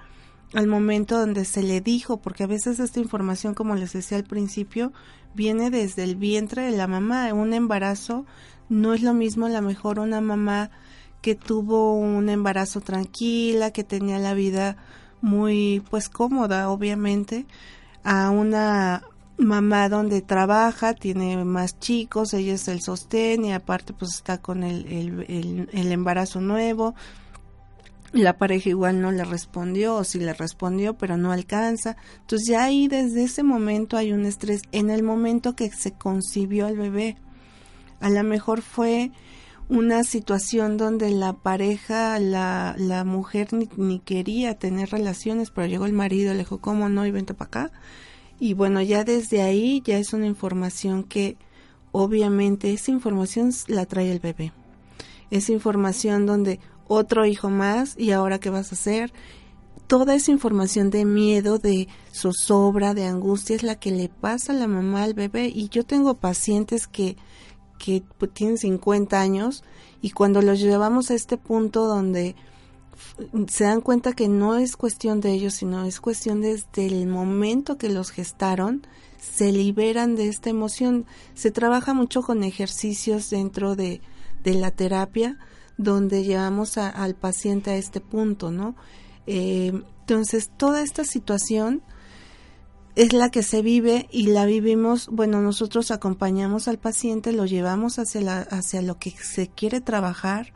al 0.54 0.66
momento 0.66 1.18
donde 1.18 1.44
se 1.44 1.62
le 1.62 1.80
dijo, 1.80 2.18
porque 2.18 2.44
a 2.44 2.46
veces 2.46 2.78
esta 2.78 3.00
información, 3.00 3.54
como 3.54 3.74
les 3.74 3.92
decía 3.92 4.18
al 4.18 4.24
principio, 4.24 4.92
viene 5.34 5.70
desde 5.70 6.04
el 6.04 6.16
vientre 6.16 6.62
de 6.62 6.76
la 6.76 6.86
mamá. 6.86 7.32
Un 7.32 7.54
embarazo 7.54 8.26
no 8.68 8.94
es 8.94 9.02
lo 9.02 9.14
mismo, 9.14 9.46
a 9.46 9.50
lo 9.50 9.62
mejor 9.62 9.98
una 9.98 10.20
mamá 10.20 10.70
que 11.22 11.34
tuvo 11.34 11.94
un 11.94 12.28
embarazo 12.28 12.80
tranquila, 12.80 13.70
que 13.70 13.84
tenía 13.84 14.18
la 14.18 14.34
vida 14.34 14.76
muy 15.20 15.82
pues 15.88 16.08
cómoda, 16.08 16.68
obviamente, 16.68 17.46
a 18.02 18.30
una 18.30 19.04
mamá 19.38 19.88
donde 19.88 20.20
trabaja, 20.20 20.94
tiene 20.94 21.44
más 21.44 21.78
chicos, 21.78 22.34
ella 22.34 22.54
es 22.54 22.68
el 22.68 22.80
sostén 22.82 23.44
y 23.44 23.52
aparte 23.52 23.92
pues 23.92 24.14
está 24.14 24.38
con 24.38 24.62
el, 24.64 24.86
el, 25.28 25.68
el 25.72 25.92
embarazo 25.92 26.40
nuevo, 26.40 26.94
la 28.12 28.36
pareja 28.36 28.68
igual 28.68 29.00
no 29.00 29.10
le 29.10 29.24
respondió 29.24 29.96
o 29.96 30.04
si 30.04 30.18
le 30.18 30.34
respondió 30.34 30.94
pero 30.98 31.16
no 31.16 31.32
alcanza. 31.32 31.96
Entonces 32.20 32.48
ya 32.48 32.64
ahí 32.64 32.88
desde 32.88 33.24
ese 33.24 33.42
momento 33.42 33.96
hay 33.96 34.12
un 34.12 34.26
estrés 34.26 34.62
en 34.72 34.90
el 34.90 35.02
momento 35.02 35.56
que 35.56 35.70
se 35.70 35.92
concibió 35.92 36.68
el 36.68 36.76
bebé. 36.76 37.16
A 38.00 38.10
lo 38.10 38.22
mejor 38.24 38.62
fue 38.62 39.12
una 39.68 40.04
situación 40.04 40.76
donde 40.76 41.10
la 41.10 41.32
pareja, 41.32 42.18
la, 42.18 42.74
la 42.76 43.04
mujer 43.04 43.48
ni, 43.52 44.00
quería 44.00 44.58
tener 44.58 44.90
relaciones, 44.90 45.50
pero 45.50 45.66
llegó 45.66 45.86
el 45.86 45.92
marido, 45.92 46.32
le 46.32 46.40
dijo, 46.40 46.58
¿cómo 46.58 46.88
no? 46.88 47.06
Y 47.06 47.10
vente 47.10 47.32
para 47.32 47.46
acá. 47.46 47.72
Y 48.38 48.54
bueno, 48.54 48.82
ya 48.82 49.04
desde 49.04 49.40
ahí 49.40 49.80
ya 49.84 49.96
es 49.98 50.12
una 50.12 50.26
información 50.26 51.04
que 51.04 51.38
obviamente 51.92 52.72
esa 52.72 52.90
información 52.90 53.50
la 53.68 53.86
trae 53.86 54.10
el 54.10 54.18
bebé. 54.18 54.52
Esa 55.30 55.52
información 55.52 56.26
donde 56.26 56.60
otro 56.92 57.26
hijo 57.26 57.50
más 57.50 57.94
y 57.98 58.12
ahora 58.12 58.38
qué 58.40 58.50
vas 58.50 58.72
a 58.72 58.74
hacer. 58.74 59.12
Toda 59.86 60.14
esa 60.14 60.30
información 60.30 60.90
de 60.90 61.04
miedo, 61.04 61.58
de 61.58 61.88
zozobra, 62.12 62.94
de 62.94 63.06
angustia 63.06 63.56
es 63.56 63.62
la 63.62 63.76
que 63.76 63.90
le 63.90 64.08
pasa 64.08 64.52
a 64.52 64.56
la 64.56 64.66
mamá 64.66 65.02
al 65.02 65.14
bebé 65.14 65.48
y 65.48 65.68
yo 65.68 65.84
tengo 65.84 66.14
pacientes 66.14 66.86
que 66.86 67.16
que 67.82 68.02
pues, 68.16 68.32
tienen 68.32 68.58
50 68.58 69.20
años 69.20 69.64
y 70.00 70.10
cuando 70.10 70.40
los 70.40 70.60
llevamos 70.60 71.10
a 71.10 71.14
este 71.14 71.36
punto 71.36 71.86
donde 71.86 72.36
se 73.48 73.64
dan 73.64 73.80
cuenta 73.80 74.12
que 74.12 74.28
no 74.28 74.56
es 74.56 74.76
cuestión 74.76 75.20
de 75.20 75.32
ellos, 75.32 75.54
sino 75.54 75.84
es 75.84 76.00
cuestión 76.00 76.40
desde 76.40 76.86
el 76.86 77.06
momento 77.08 77.78
que 77.78 77.88
los 77.88 78.10
gestaron, 78.10 78.86
se 79.18 79.50
liberan 79.50 80.14
de 80.14 80.28
esta 80.28 80.50
emoción. 80.50 81.06
Se 81.34 81.50
trabaja 81.50 81.92
mucho 81.92 82.22
con 82.22 82.44
ejercicios 82.44 83.30
dentro 83.30 83.74
de, 83.74 84.00
de 84.44 84.54
la 84.54 84.70
terapia 84.70 85.38
donde 85.78 86.24
llevamos 86.24 86.78
al 86.78 87.14
paciente 87.14 87.70
a 87.70 87.76
este 87.76 88.00
punto, 88.00 88.50
¿no? 88.50 88.76
Eh, 89.26 89.72
entonces, 90.00 90.50
toda 90.56 90.82
esta 90.82 91.04
situación 91.04 91.82
es 92.94 93.12
la 93.12 93.30
que 93.30 93.42
se 93.42 93.62
vive 93.62 94.08
y 94.10 94.26
la 94.26 94.44
vivimos, 94.44 95.08
bueno, 95.10 95.40
nosotros 95.40 95.90
acompañamos 95.90 96.68
al 96.68 96.78
paciente, 96.78 97.32
lo 97.32 97.46
llevamos 97.46 97.98
hacia, 97.98 98.40
hacia 98.42 98.82
lo 98.82 98.98
que 98.98 99.10
se 99.12 99.48
quiere 99.48 99.80
trabajar, 99.80 100.52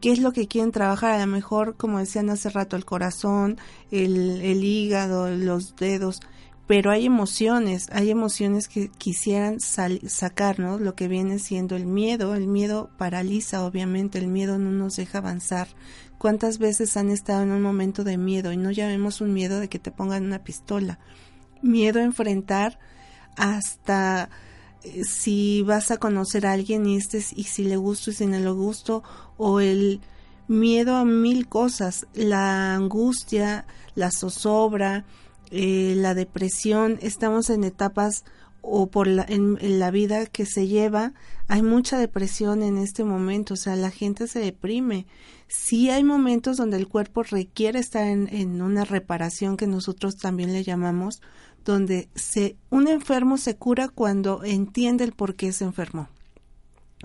qué 0.00 0.12
es 0.12 0.20
lo 0.20 0.32
que 0.32 0.46
quieren 0.46 0.70
trabajar, 0.70 1.12
a 1.12 1.18
lo 1.18 1.26
mejor, 1.26 1.76
como 1.76 1.98
decían 1.98 2.30
hace 2.30 2.50
rato, 2.50 2.76
el 2.76 2.84
corazón, 2.84 3.58
el, 3.90 4.42
el 4.42 4.62
hígado, 4.62 5.28
los 5.30 5.74
dedos, 5.76 6.20
pero 6.66 6.90
hay 6.90 7.04
emociones, 7.04 7.88
hay 7.92 8.10
emociones 8.10 8.68
que 8.68 8.88
quisieran 8.88 9.60
sacarnos, 9.60 10.80
lo 10.80 10.94
que 10.94 11.08
viene 11.08 11.38
siendo 11.38 11.76
el 11.76 11.84
miedo, 11.84 12.34
el 12.34 12.46
miedo 12.46 12.90
paraliza 12.96 13.64
obviamente, 13.64 14.18
el 14.18 14.28
miedo 14.28 14.56
no 14.58 14.70
nos 14.70 14.96
deja 14.96 15.18
avanzar. 15.18 15.68
¿Cuántas 16.16 16.58
veces 16.58 16.96
han 16.96 17.10
estado 17.10 17.42
en 17.42 17.50
un 17.50 17.60
momento 17.60 18.02
de 18.02 18.16
miedo 18.16 18.50
y 18.50 18.56
no 18.56 18.70
llamemos 18.70 19.20
un 19.20 19.34
miedo 19.34 19.60
de 19.60 19.68
que 19.68 19.78
te 19.78 19.90
pongan 19.90 20.24
una 20.24 20.42
pistola? 20.42 20.98
Miedo 21.60 22.00
a 22.00 22.04
enfrentar 22.04 22.78
hasta 23.36 24.30
eh, 24.84 25.04
si 25.04 25.62
vas 25.62 25.90
a 25.90 25.98
conocer 25.98 26.46
a 26.46 26.52
alguien 26.52 26.86
y, 26.86 26.96
este, 26.96 27.18
y 27.36 27.44
si 27.44 27.64
le 27.64 27.76
gusto 27.76 28.10
y 28.10 28.14
si 28.14 28.26
no 28.26 28.38
le 28.38 28.50
gusto, 28.50 29.02
o 29.36 29.60
el 29.60 30.00
miedo 30.48 30.96
a 30.96 31.04
mil 31.04 31.46
cosas, 31.46 32.06
la 32.14 32.74
angustia, 32.74 33.66
la 33.94 34.10
zozobra, 34.10 35.04
eh, 35.56 35.94
la 35.96 36.14
depresión, 36.14 36.98
estamos 37.00 37.48
en 37.48 37.62
etapas 37.62 38.24
o 38.60 38.88
por 38.88 39.06
la, 39.06 39.24
en, 39.28 39.58
la 39.78 39.90
vida 39.90 40.26
que 40.26 40.46
se 40.46 40.66
lleva, 40.66 41.12
hay 41.46 41.62
mucha 41.62 41.96
depresión 41.98 42.62
en 42.62 42.76
este 42.76 43.04
momento, 43.04 43.54
o 43.54 43.56
sea, 43.56 43.76
la 43.76 43.90
gente 43.90 44.26
se 44.26 44.40
deprime. 44.40 45.06
Sí 45.46 45.90
hay 45.90 46.02
momentos 46.02 46.56
donde 46.56 46.76
el 46.76 46.88
cuerpo 46.88 47.22
requiere 47.22 47.78
estar 47.78 48.04
en, 48.04 48.28
en 48.32 48.62
una 48.62 48.84
reparación 48.84 49.56
que 49.56 49.66
nosotros 49.66 50.16
también 50.16 50.52
le 50.52 50.64
llamamos, 50.64 51.22
donde 51.64 52.08
se, 52.14 52.56
un 52.70 52.88
enfermo 52.88 53.36
se 53.36 53.56
cura 53.56 53.88
cuando 53.88 54.42
entiende 54.42 55.04
el 55.04 55.12
por 55.12 55.36
qué 55.36 55.52
se 55.52 55.64
enfermó. 55.64 56.08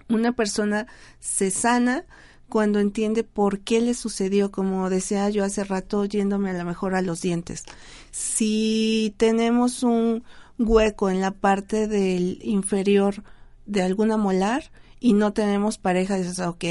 Una 0.08 0.32
persona 0.32 0.88
se 1.20 1.52
sana 1.52 2.06
cuando 2.50 2.80
entiende 2.80 3.24
por 3.24 3.60
qué 3.60 3.80
le 3.80 3.94
sucedió, 3.94 4.52
como 4.52 4.90
decía 4.90 5.30
yo 5.30 5.44
hace 5.44 5.64
rato, 5.64 6.06
yéndome 6.06 6.50
a 6.50 6.54
lo 6.54 6.66
mejor 6.66 6.96
a 6.96 7.02
los 7.02 7.22
dientes. 7.22 7.64
Si 8.12 9.14
tenemos 9.18 9.84
un 9.84 10.24
hueco 10.58 11.10
en 11.10 11.22
la 11.22 11.32
parte 11.32 11.88
del 11.88 12.40
inferior 12.44 13.24
de 13.66 13.84
alguna 13.84 14.18
molar 14.18 14.72
y 15.00 15.14
no 15.14 15.32
tenemos 15.32 15.78
pareja, 15.78 16.18
dices, 16.18 16.40
ok, 16.40 16.66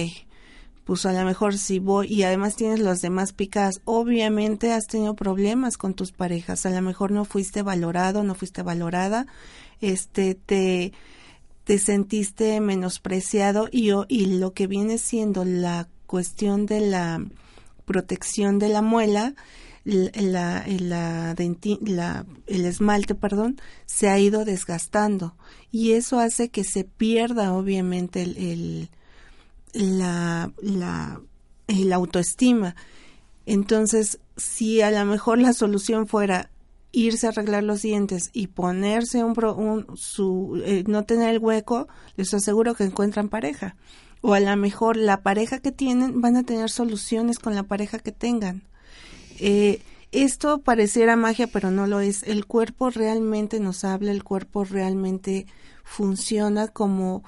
pues 0.84 1.04
a 1.06 1.12
lo 1.12 1.24
mejor 1.24 1.56
si 1.56 1.78
voy 1.78 2.06
y 2.06 2.22
además 2.22 2.56
tienes 2.56 2.80
las 2.80 3.02
demás 3.02 3.32
picadas, 3.32 3.80
obviamente 3.84 4.72
has 4.72 4.86
tenido 4.86 5.14
problemas 5.14 5.76
con 5.76 5.94
tus 5.94 6.12
parejas, 6.12 6.64
a 6.66 6.70
lo 6.70 6.80
mejor 6.82 7.10
no 7.10 7.24
fuiste 7.24 7.62
valorado, 7.62 8.24
no 8.24 8.34
fuiste 8.34 8.62
valorada, 8.62 9.26
este, 9.80 10.34
te 10.34 10.92
te 11.68 11.78
sentiste 11.78 12.62
menospreciado 12.62 13.68
y, 13.70 13.90
y 14.08 14.38
lo 14.38 14.54
que 14.54 14.66
viene 14.66 14.96
siendo 14.96 15.44
la 15.44 15.86
cuestión 16.06 16.64
de 16.64 16.80
la 16.80 17.22
protección 17.84 18.58
de 18.58 18.70
la 18.70 18.80
muela, 18.80 19.34
la, 19.84 20.64
la, 20.66 21.34
el 21.36 22.64
esmalte, 22.64 23.14
perdón, 23.14 23.60
se 23.84 24.08
ha 24.08 24.18
ido 24.18 24.46
desgastando 24.46 25.36
y 25.70 25.92
eso 25.92 26.18
hace 26.20 26.48
que 26.48 26.64
se 26.64 26.84
pierda 26.84 27.52
obviamente 27.52 28.22
el, 28.22 28.88
la, 29.74 30.50
la, 30.62 31.20
el 31.66 31.92
autoestima. 31.92 32.76
Entonces, 33.44 34.20
si 34.38 34.80
a 34.80 34.90
lo 34.90 35.04
mejor 35.04 35.38
la 35.38 35.52
solución 35.52 36.06
fuera 36.06 36.48
irse 36.92 37.26
a 37.26 37.30
arreglar 37.30 37.62
los 37.62 37.82
dientes 37.82 38.30
y 38.32 38.48
ponerse 38.48 39.22
un, 39.24 39.34
un 39.56 39.96
su 39.96 40.60
eh, 40.64 40.84
no 40.86 41.04
tener 41.04 41.30
el 41.30 41.38
hueco, 41.38 41.88
les 42.16 42.32
aseguro 42.34 42.74
que 42.74 42.84
encuentran 42.84 43.28
pareja. 43.28 43.76
O 44.20 44.34
a 44.34 44.40
lo 44.40 44.56
mejor 44.56 44.96
la 44.96 45.22
pareja 45.22 45.60
que 45.60 45.70
tienen 45.70 46.20
van 46.20 46.36
a 46.36 46.42
tener 46.42 46.70
soluciones 46.70 47.38
con 47.38 47.54
la 47.54 47.62
pareja 47.62 47.98
que 47.98 48.12
tengan. 48.12 48.62
Eh, 49.38 49.82
esto 50.10 50.62
pareciera 50.62 51.16
magia, 51.16 51.46
pero 51.46 51.70
no 51.70 51.86
lo 51.86 52.00
es. 52.00 52.22
El 52.22 52.46
cuerpo 52.46 52.90
realmente 52.90 53.60
nos 53.60 53.84
habla, 53.84 54.10
el 54.10 54.24
cuerpo 54.24 54.64
realmente 54.64 55.46
funciona 55.84 56.68
como 56.68 57.22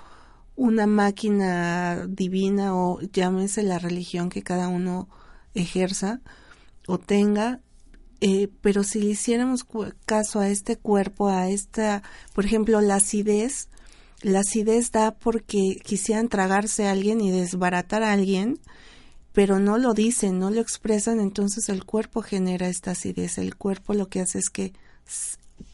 una 0.56 0.86
máquina 0.86 2.06
divina 2.06 2.74
o 2.74 3.00
llámese 3.00 3.62
la 3.62 3.78
religión 3.78 4.28
que 4.30 4.42
cada 4.42 4.68
uno 4.68 5.08
ejerza 5.54 6.20
o 6.86 6.98
tenga, 6.98 7.60
eh, 8.20 8.48
pero 8.60 8.84
si 8.84 9.00
le 9.00 9.10
hiciéramos 9.10 9.64
caso 10.04 10.40
a 10.40 10.48
este 10.48 10.76
cuerpo, 10.76 11.28
a 11.28 11.48
esta, 11.48 12.02
por 12.34 12.44
ejemplo, 12.44 12.80
la 12.80 12.96
acidez, 12.96 13.68
la 14.22 14.40
acidez 14.40 14.92
da 14.92 15.12
porque 15.12 15.76
quisieran 15.82 16.28
tragarse 16.28 16.86
a 16.86 16.90
alguien 16.90 17.22
y 17.22 17.30
desbaratar 17.30 18.02
a 18.02 18.12
alguien, 18.12 18.58
pero 19.32 19.58
no 19.58 19.78
lo 19.78 19.94
dicen, 19.94 20.38
no 20.38 20.50
lo 20.50 20.60
expresan, 20.60 21.20
entonces 21.20 21.68
el 21.70 21.84
cuerpo 21.84 22.20
genera 22.20 22.68
esta 22.68 22.90
acidez. 22.90 23.38
El 23.38 23.56
cuerpo 23.56 23.94
lo 23.94 24.08
que 24.08 24.20
hace 24.20 24.38
es 24.38 24.50
que 24.50 24.74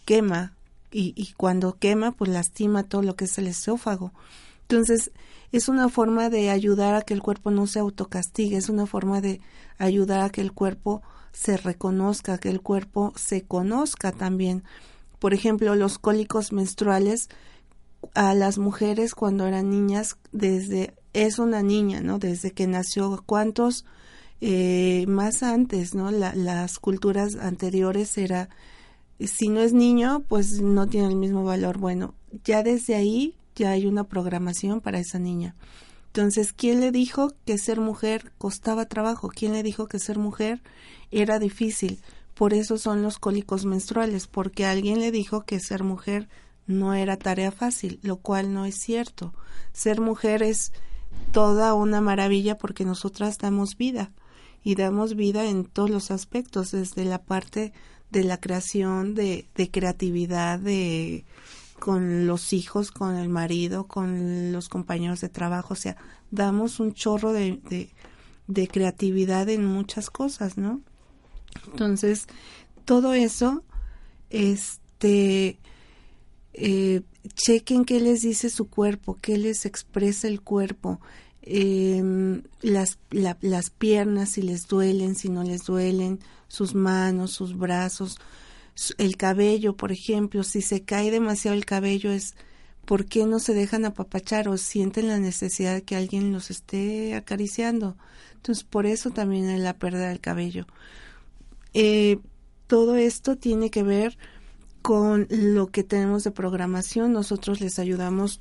quema 0.04 0.54
y, 0.92 1.14
y 1.16 1.32
cuando 1.32 1.78
quema, 1.78 2.12
pues 2.12 2.30
lastima 2.30 2.84
todo 2.84 3.02
lo 3.02 3.16
que 3.16 3.24
es 3.24 3.36
el 3.38 3.48
esófago. 3.48 4.12
Entonces, 4.62 5.10
es 5.50 5.68
una 5.68 5.88
forma 5.88 6.28
de 6.30 6.50
ayudar 6.50 6.94
a 6.94 7.02
que 7.02 7.14
el 7.14 7.22
cuerpo 7.22 7.50
no 7.50 7.66
se 7.66 7.80
autocastigue, 7.80 8.56
es 8.56 8.68
una 8.68 8.86
forma 8.86 9.20
de 9.20 9.40
ayudar 9.78 10.20
a 10.20 10.30
que 10.30 10.42
el 10.42 10.52
cuerpo 10.52 11.02
se 11.36 11.58
reconozca, 11.58 12.38
que 12.38 12.48
el 12.48 12.62
cuerpo 12.62 13.12
se 13.14 13.42
conozca 13.42 14.10
también. 14.10 14.64
Por 15.18 15.34
ejemplo, 15.34 15.74
los 15.74 15.98
cólicos 15.98 16.50
menstruales 16.50 17.28
a 18.14 18.32
las 18.32 18.56
mujeres 18.56 19.14
cuando 19.14 19.46
eran 19.46 19.68
niñas, 19.68 20.16
desde 20.32 20.94
es 21.12 21.38
una 21.38 21.62
niña, 21.62 22.00
¿no? 22.00 22.18
Desde 22.18 22.52
que 22.52 22.66
nació, 22.66 23.22
¿cuántos 23.26 23.84
eh, 24.40 25.04
más 25.08 25.42
antes, 25.42 25.94
¿no? 25.94 26.10
las 26.10 26.78
culturas 26.78 27.36
anteriores 27.36 28.16
era, 28.16 28.48
si 29.20 29.48
no 29.48 29.60
es 29.60 29.74
niño, 29.74 30.24
pues 30.28 30.62
no 30.62 30.86
tiene 30.86 31.08
el 31.08 31.16
mismo 31.16 31.44
valor. 31.44 31.76
Bueno, 31.76 32.14
ya 32.44 32.62
desde 32.62 32.94
ahí 32.94 33.34
ya 33.54 33.72
hay 33.72 33.86
una 33.86 34.04
programación 34.04 34.80
para 34.80 34.98
esa 34.98 35.18
niña. 35.18 35.54
Entonces, 36.16 36.54
¿quién 36.54 36.80
le 36.80 36.92
dijo 36.92 37.34
que 37.44 37.58
ser 37.58 37.78
mujer 37.78 38.32
costaba 38.38 38.86
trabajo? 38.86 39.28
¿Quién 39.28 39.52
le 39.52 39.62
dijo 39.62 39.86
que 39.86 39.98
ser 39.98 40.18
mujer 40.18 40.62
era 41.10 41.38
difícil? 41.38 42.00
Por 42.32 42.54
eso 42.54 42.78
son 42.78 43.02
los 43.02 43.18
cólicos 43.18 43.66
menstruales, 43.66 44.26
porque 44.26 44.64
alguien 44.64 44.98
le 44.98 45.10
dijo 45.10 45.42
que 45.42 45.60
ser 45.60 45.84
mujer 45.84 46.30
no 46.66 46.94
era 46.94 47.18
tarea 47.18 47.52
fácil, 47.52 48.00
lo 48.02 48.16
cual 48.16 48.54
no 48.54 48.64
es 48.64 48.76
cierto. 48.76 49.34
Ser 49.74 50.00
mujer 50.00 50.42
es 50.42 50.72
toda 51.32 51.74
una 51.74 52.00
maravilla 52.00 52.56
porque 52.56 52.86
nosotras 52.86 53.36
damos 53.36 53.76
vida 53.76 54.10
y 54.64 54.74
damos 54.74 55.16
vida 55.16 55.44
en 55.44 55.66
todos 55.66 55.90
los 55.90 56.10
aspectos, 56.10 56.70
desde 56.70 57.04
la 57.04 57.20
parte 57.20 57.74
de 58.10 58.24
la 58.24 58.40
creación, 58.40 59.14
de, 59.14 59.50
de 59.54 59.70
creatividad, 59.70 60.58
de 60.58 61.26
con 61.78 62.26
los 62.26 62.52
hijos, 62.52 62.90
con 62.90 63.16
el 63.16 63.28
marido, 63.28 63.86
con 63.86 64.52
los 64.52 64.68
compañeros 64.68 65.20
de 65.20 65.28
trabajo, 65.28 65.74
o 65.74 65.76
sea, 65.76 65.96
damos 66.30 66.80
un 66.80 66.94
chorro 66.94 67.32
de, 67.32 67.60
de, 68.46 68.68
creatividad 68.68 69.48
en 69.48 69.64
muchas 69.64 70.10
cosas, 70.10 70.56
¿no? 70.56 70.80
Entonces, 71.66 72.26
todo 72.84 73.14
eso, 73.14 73.62
este, 74.30 75.58
eh, 76.54 77.02
chequen 77.34 77.84
qué 77.84 78.00
les 78.00 78.22
dice 78.22 78.50
su 78.50 78.68
cuerpo, 78.68 79.18
qué 79.20 79.38
les 79.38 79.66
expresa 79.66 80.28
el 80.28 80.40
cuerpo, 80.40 81.00
eh, 81.42 82.42
las, 82.60 82.98
las 83.10 83.70
piernas, 83.70 84.30
si 84.30 84.42
les 84.42 84.66
duelen, 84.66 85.14
si 85.14 85.28
no 85.28 85.44
les 85.44 85.64
duelen, 85.64 86.18
sus 86.48 86.74
manos, 86.74 87.32
sus 87.32 87.56
brazos, 87.56 88.18
el 88.98 89.16
cabello, 89.16 89.76
por 89.76 89.92
ejemplo, 89.92 90.42
si 90.42 90.62
se 90.62 90.82
cae 90.82 91.10
demasiado 91.10 91.56
el 91.56 91.64
cabello 91.64 92.10
es 92.10 92.34
¿por 92.86 93.04
qué 93.04 93.26
no 93.26 93.40
se 93.40 93.52
dejan 93.52 93.84
apapachar 93.84 94.48
o 94.48 94.56
sienten 94.56 95.08
la 95.08 95.18
necesidad 95.18 95.74
de 95.74 95.82
que 95.82 95.96
alguien 95.96 96.32
los 96.32 96.50
esté 96.50 97.14
acariciando? 97.14 97.96
Entonces, 98.36 98.64
por 98.64 98.86
eso 98.86 99.10
también 99.10 99.50
es 99.50 99.60
la 99.60 99.74
pérdida 99.74 100.08
del 100.08 100.20
cabello. 100.20 100.66
Eh, 101.74 102.18
todo 102.66 102.96
esto 102.96 103.36
tiene 103.36 103.70
que 103.70 103.82
ver 103.82 104.16
con 104.82 105.26
lo 105.30 105.66
que 105.66 105.82
tenemos 105.82 106.22
de 106.24 106.30
programación. 106.30 107.12
Nosotros 107.12 107.60
les 107.60 107.78
ayudamos 107.78 108.40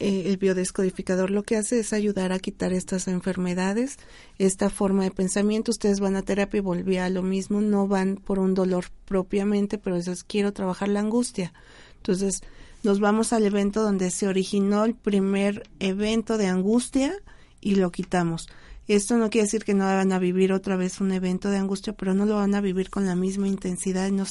eh, 0.00 0.30
el 0.30 0.38
biodescodificador 0.38 1.30
lo 1.30 1.42
que 1.42 1.56
hace 1.56 1.78
es 1.78 1.92
ayudar 1.92 2.32
a 2.32 2.38
quitar 2.38 2.72
estas 2.72 3.06
enfermedades, 3.06 3.98
esta 4.38 4.70
forma 4.70 5.04
de 5.04 5.10
pensamiento. 5.10 5.70
Ustedes 5.70 6.00
van 6.00 6.16
a 6.16 6.22
terapia 6.22 6.58
y 6.58 6.62
volví 6.62 6.96
a 6.96 7.10
lo 7.10 7.22
mismo, 7.22 7.60
no 7.60 7.86
van 7.86 8.16
por 8.16 8.38
un 8.38 8.54
dolor 8.54 8.86
propiamente, 9.04 9.76
pero 9.76 9.96
eso 9.96 10.10
es 10.10 10.24
quiero 10.24 10.54
trabajar 10.54 10.88
la 10.88 11.00
angustia. 11.00 11.52
Entonces, 11.98 12.40
nos 12.82 12.98
vamos 12.98 13.34
al 13.34 13.44
evento 13.44 13.82
donde 13.82 14.10
se 14.10 14.26
originó 14.26 14.86
el 14.86 14.94
primer 14.94 15.68
evento 15.80 16.38
de 16.38 16.46
angustia 16.46 17.12
y 17.60 17.74
lo 17.74 17.92
quitamos. 17.92 18.48
Esto 18.88 19.18
no 19.18 19.28
quiere 19.28 19.44
decir 19.44 19.64
que 19.64 19.74
no 19.74 19.84
van 19.84 20.12
a 20.12 20.18
vivir 20.18 20.54
otra 20.54 20.76
vez 20.76 21.02
un 21.02 21.12
evento 21.12 21.50
de 21.50 21.58
angustia, 21.58 21.92
pero 21.92 22.14
no 22.14 22.24
lo 22.24 22.36
van 22.36 22.54
a 22.54 22.62
vivir 22.62 22.88
con 22.88 23.04
la 23.04 23.16
misma 23.16 23.48
intensidad 23.48 24.10
no, 24.10 24.24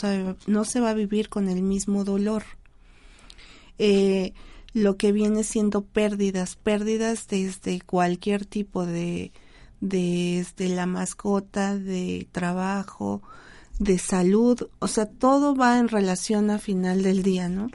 no 0.48 0.66
se 0.66 0.80
va 0.80 0.90
a 0.90 0.96
vivir 0.96 1.30
con 1.30 1.48
el 1.48 1.62
mismo 1.62 2.04
dolor. 2.04 2.44
Eh, 3.78 4.34
lo 4.74 4.98
que 4.98 5.12
viene 5.12 5.44
siendo 5.44 5.82
pérdidas, 5.82 6.56
pérdidas 6.56 7.28
desde 7.28 7.82
cualquier 7.82 8.46
tipo 8.46 8.86
de, 8.86 9.32
desde 9.82 10.70
la 10.70 10.86
mascota, 10.86 11.78
de 11.78 12.28
trabajo, 12.32 13.22
de 13.80 13.98
salud, 13.98 14.70
o 14.80 14.88
sea, 14.88 15.06
todo 15.06 15.56
va 15.56 15.80
en 15.80 15.88
relación 15.88 16.52
a 16.52 16.60
final 16.60 17.02
del 17.02 17.24
día, 17.24 17.50
¿no? 17.50 17.70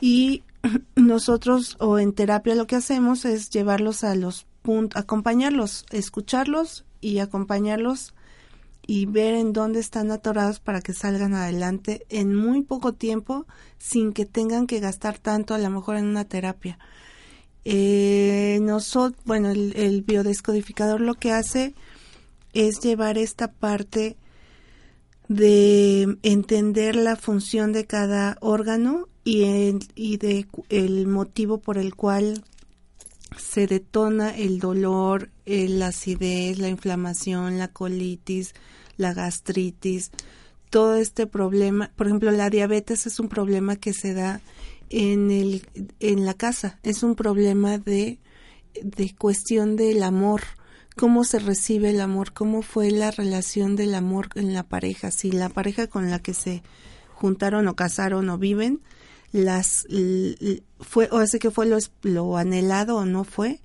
Y 0.00 0.42
nosotros 0.96 1.76
o 1.78 1.98
en 1.98 2.12
terapia 2.12 2.54
lo 2.54 2.66
que 2.66 2.76
hacemos 2.76 3.24
es 3.24 3.50
llevarlos 3.50 4.04
a 4.04 4.14
los 4.14 4.46
puntos, 4.62 5.00
acompañarlos, 5.00 5.86
escucharlos 5.90 6.84
y 7.00 7.20
acompañarlos 7.20 8.14
y 8.90 9.04
ver 9.04 9.34
en 9.34 9.52
dónde 9.52 9.80
están 9.80 10.10
atorados 10.10 10.60
para 10.60 10.80
que 10.80 10.94
salgan 10.94 11.34
adelante 11.34 12.06
en 12.08 12.34
muy 12.34 12.62
poco 12.62 12.94
tiempo 12.94 13.46
sin 13.76 14.14
que 14.14 14.24
tengan 14.24 14.66
que 14.66 14.80
gastar 14.80 15.18
tanto 15.18 15.52
a 15.52 15.58
lo 15.58 15.68
mejor 15.68 15.96
en 15.96 16.06
una 16.06 16.24
terapia. 16.24 16.78
Eh, 17.66 18.58
nosotros, 18.62 19.22
bueno, 19.26 19.50
el, 19.50 20.02
biodescodificador 20.06 21.02
lo 21.02 21.12
que 21.12 21.32
hace 21.32 21.74
es 22.54 22.80
llevar 22.80 23.18
esta 23.18 23.52
parte 23.52 24.16
de 25.28 26.16
entender 26.22 26.96
la 26.96 27.16
función 27.16 27.74
de 27.74 27.84
cada 27.84 28.38
órgano 28.40 29.06
y, 29.22 29.44
y 29.96 30.16
de 30.16 30.46
el 30.70 31.06
motivo 31.06 31.58
por 31.58 31.76
el 31.76 31.94
cual 31.94 32.42
se 33.38 33.66
detona 33.66 34.36
el 34.36 34.58
dolor, 34.58 35.30
la 35.46 35.88
acidez, 35.88 36.58
la 36.58 36.68
inflamación, 36.68 37.58
la 37.58 37.68
colitis, 37.68 38.54
la 38.96 39.14
gastritis, 39.14 40.10
todo 40.70 40.96
este 40.96 41.26
problema, 41.26 41.90
por 41.96 42.06
ejemplo, 42.06 42.30
la 42.30 42.50
diabetes 42.50 43.06
es 43.06 43.20
un 43.20 43.28
problema 43.28 43.76
que 43.76 43.92
se 43.92 44.12
da 44.12 44.40
en 44.90 45.30
el 45.30 45.66
en 46.00 46.26
la 46.26 46.34
casa, 46.34 46.78
es 46.82 47.02
un 47.02 47.14
problema 47.14 47.78
de 47.78 48.18
de 48.82 49.14
cuestión 49.14 49.76
del 49.76 50.02
amor, 50.02 50.42
cómo 50.96 51.24
se 51.24 51.38
recibe 51.38 51.90
el 51.90 52.00
amor, 52.00 52.32
cómo 52.32 52.62
fue 52.62 52.90
la 52.90 53.10
relación 53.10 53.76
del 53.76 53.94
amor 53.94 54.28
en 54.34 54.52
la 54.52 54.62
pareja, 54.62 55.10
si 55.10 55.30
la 55.30 55.48
pareja 55.48 55.86
con 55.86 56.10
la 56.10 56.18
que 56.18 56.34
se 56.34 56.62
juntaron 57.14 57.66
o 57.68 57.76
casaron 57.76 58.28
o 58.28 58.38
viven 58.38 58.80
las 59.32 59.86
fue 60.80 61.08
o 61.10 61.20
ese 61.20 61.38
que 61.38 61.50
fue 61.50 61.66
lo, 61.66 61.78
lo 62.02 62.36
anhelado 62.36 62.96
o 62.96 63.04
no 63.04 63.24
fue 63.24 63.60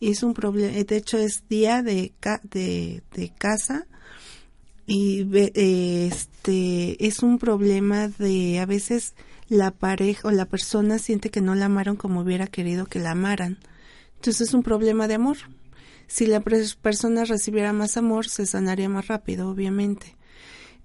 es 0.00 0.22
un 0.22 0.34
problema 0.34 0.72
de 0.72 0.96
hecho 0.96 1.16
es 1.16 1.48
día 1.48 1.82
de, 1.82 2.12
de, 2.42 3.02
de 3.14 3.32
casa 3.36 3.86
y 4.86 5.26
este 5.34 7.06
es 7.06 7.22
un 7.22 7.38
problema 7.38 8.08
de 8.08 8.60
a 8.60 8.66
veces 8.66 9.14
la 9.48 9.70
pareja 9.70 10.28
o 10.28 10.30
la 10.30 10.46
persona 10.46 10.98
siente 10.98 11.30
que 11.30 11.40
no 11.40 11.54
la 11.54 11.66
amaron 11.66 11.96
como 11.96 12.20
hubiera 12.20 12.46
querido 12.46 12.86
que 12.86 12.98
la 12.98 13.12
amaran. 13.12 13.58
Entonces 14.16 14.48
es 14.48 14.54
un 14.54 14.62
problema 14.62 15.08
de 15.08 15.14
amor. 15.14 15.36
Si 16.06 16.26
la 16.26 16.40
persona 16.40 17.24
recibiera 17.24 17.72
más 17.72 17.96
amor, 17.96 18.28
se 18.28 18.46
sanaría 18.46 18.88
más 18.88 19.08
rápido, 19.08 19.50
obviamente. 19.50 20.15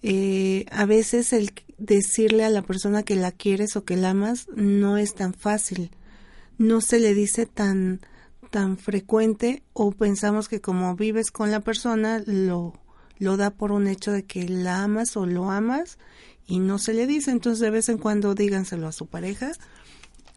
Eh, 0.03 0.65
a 0.71 0.85
veces 0.85 1.31
el 1.33 1.53
decirle 1.77 2.43
a 2.43 2.49
la 2.49 2.61
persona 2.61 3.03
que 3.03 3.15
la 3.15 3.31
quieres 3.31 3.75
o 3.75 3.83
que 3.83 3.97
la 3.97 4.11
amas 4.11 4.47
no 4.55 4.97
es 4.97 5.13
tan 5.15 5.33
fácil. 5.33 5.91
No 6.57 6.81
se 6.81 6.99
le 6.99 7.13
dice 7.13 7.45
tan 7.45 8.01
tan 8.49 8.77
frecuente 8.77 9.63
o 9.71 9.91
pensamos 9.91 10.49
que 10.49 10.59
como 10.59 10.95
vives 10.95 11.31
con 11.31 11.51
la 11.51 11.61
persona 11.61 12.21
lo 12.25 12.73
lo 13.17 13.37
da 13.37 13.51
por 13.51 13.71
un 13.71 13.87
hecho 13.87 14.11
de 14.11 14.23
que 14.23 14.49
la 14.49 14.83
amas 14.83 15.15
o 15.15 15.25
lo 15.25 15.51
amas 15.51 15.97
y 16.47 16.59
no 16.59 16.79
se 16.79 16.93
le 16.93 17.07
dice. 17.07 17.31
Entonces 17.31 17.59
de 17.59 17.69
vez 17.69 17.87
en 17.89 17.97
cuando 17.97 18.35
díganselo 18.35 18.87
a 18.87 18.91
su 18.91 19.05
pareja 19.05 19.51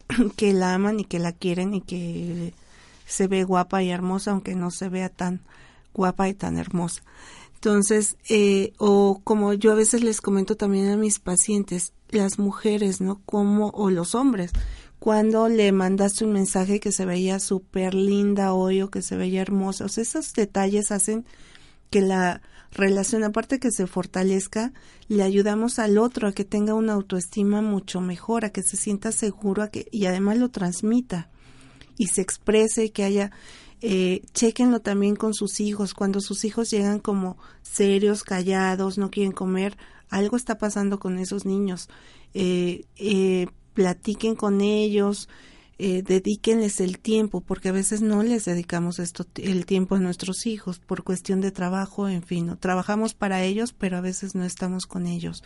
que 0.37 0.53
la 0.53 0.73
aman 0.75 0.99
y 0.99 1.05
que 1.05 1.19
la 1.19 1.31
quieren 1.31 1.73
y 1.73 1.81
que 1.81 2.53
se 3.07 3.27
ve 3.27 3.43
guapa 3.43 3.83
y 3.83 3.89
hermosa 3.89 4.31
aunque 4.31 4.55
no 4.55 4.71
se 4.71 4.89
vea 4.89 5.09
tan 5.09 5.41
guapa 5.93 6.29
y 6.29 6.33
tan 6.33 6.57
hermosa. 6.57 7.01
Entonces, 7.55 8.17
eh, 8.29 8.73
o 8.77 9.21
como 9.23 9.53
yo 9.53 9.71
a 9.71 9.75
veces 9.75 10.03
les 10.03 10.21
comento 10.21 10.55
también 10.55 10.89
a 10.89 10.97
mis 10.97 11.19
pacientes, 11.19 11.93
las 12.09 12.37
mujeres, 12.37 13.01
¿no? 13.01 13.21
Como, 13.25 13.69
o 13.69 13.89
los 13.89 14.13
hombres, 14.15 14.51
cuando 14.99 15.49
le 15.49 15.71
mandaste 15.71 16.25
un 16.25 16.33
mensaje 16.33 16.79
que 16.79 16.91
se 16.91 17.05
veía 17.05 17.39
súper 17.39 17.93
linda 17.93 18.53
hoy 18.53 18.81
o 18.81 18.89
que 18.89 19.01
se 19.01 19.17
veía 19.17 19.41
hermosa, 19.41 19.85
o 19.85 19.89
sea, 19.89 20.03
esos 20.03 20.33
detalles 20.33 20.91
hacen 20.91 21.25
que 21.89 22.01
la 22.01 22.41
relación, 22.71 23.23
aparte 23.23 23.59
que 23.59 23.71
se 23.71 23.87
fortalezca, 23.87 24.73
le 25.07 25.23
ayudamos 25.23 25.79
al 25.79 25.97
otro 25.97 26.27
a 26.27 26.33
que 26.33 26.43
tenga 26.43 26.73
una 26.73 26.93
autoestima 26.93 27.61
mucho 27.61 28.01
mejor, 28.01 28.45
a 28.45 28.49
que 28.49 28.63
se 28.63 28.77
sienta 28.77 29.11
seguro 29.11 29.63
a 29.63 29.69
que, 29.69 29.87
y 29.91 30.05
además 30.05 30.37
lo 30.37 30.49
transmita 30.49 31.29
y 31.97 32.07
se 32.07 32.21
exprese, 32.21 32.91
que 32.91 33.03
haya, 33.03 33.31
eh, 33.87 34.23
chequenlo 34.33 34.79
también 34.79 35.15
con 35.15 35.35
sus 35.35 35.59
hijos, 35.59 35.93
cuando 35.93 36.19
sus 36.19 36.43
hijos 36.43 36.71
llegan 36.71 36.99
como 36.99 37.37
serios, 37.61 38.23
callados, 38.23 38.97
no 38.97 39.11
quieren 39.11 39.31
comer, 39.31 39.77
algo 40.09 40.37
está 40.37 40.57
pasando 40.57 40.97
con 40.97 41.19
esos 41.19 41.45
niños. 41.45 41.87
Eh, 42.33 42.85
eh, 42.95 43.45
platiquen 43.75 44.35
con 44.35 44.61
ellos, 44.61 45.29
eh, 45.77 46.01
dedíquenles 46.01 46.79
el 46.79 46.97
tiempo, 46.97 47.41
porque 47.41 47.69
a 47.69 47.73
veces 47.73 48.01
no 48.01 48.23
les 48.23 48.45
dedicamos 48.45 48.97
esto, 48.97 49.27
el 49.35 49.67
tiempo 49.67 49.93
a 49.93 49.99
nuestros 49.99 50.47
hijos 50.47 50.79
por 50.79 51.03
cuestión 51.03 51.39
de 51.39 51.51
trabajo, 51.51 52.09
en 52.09 52.23
fin, 52.23 52.57
trabajamos 52.59 53.13
para 53.13 53.43
ellos, 53.43 53.71
pero 53.73 53.97
a 53.97 54.01
veces 54.01 54.33
no 54.33 54.45
estamos 54.45 54.87
con 54.87 55.05
ellos. 55.05 55.43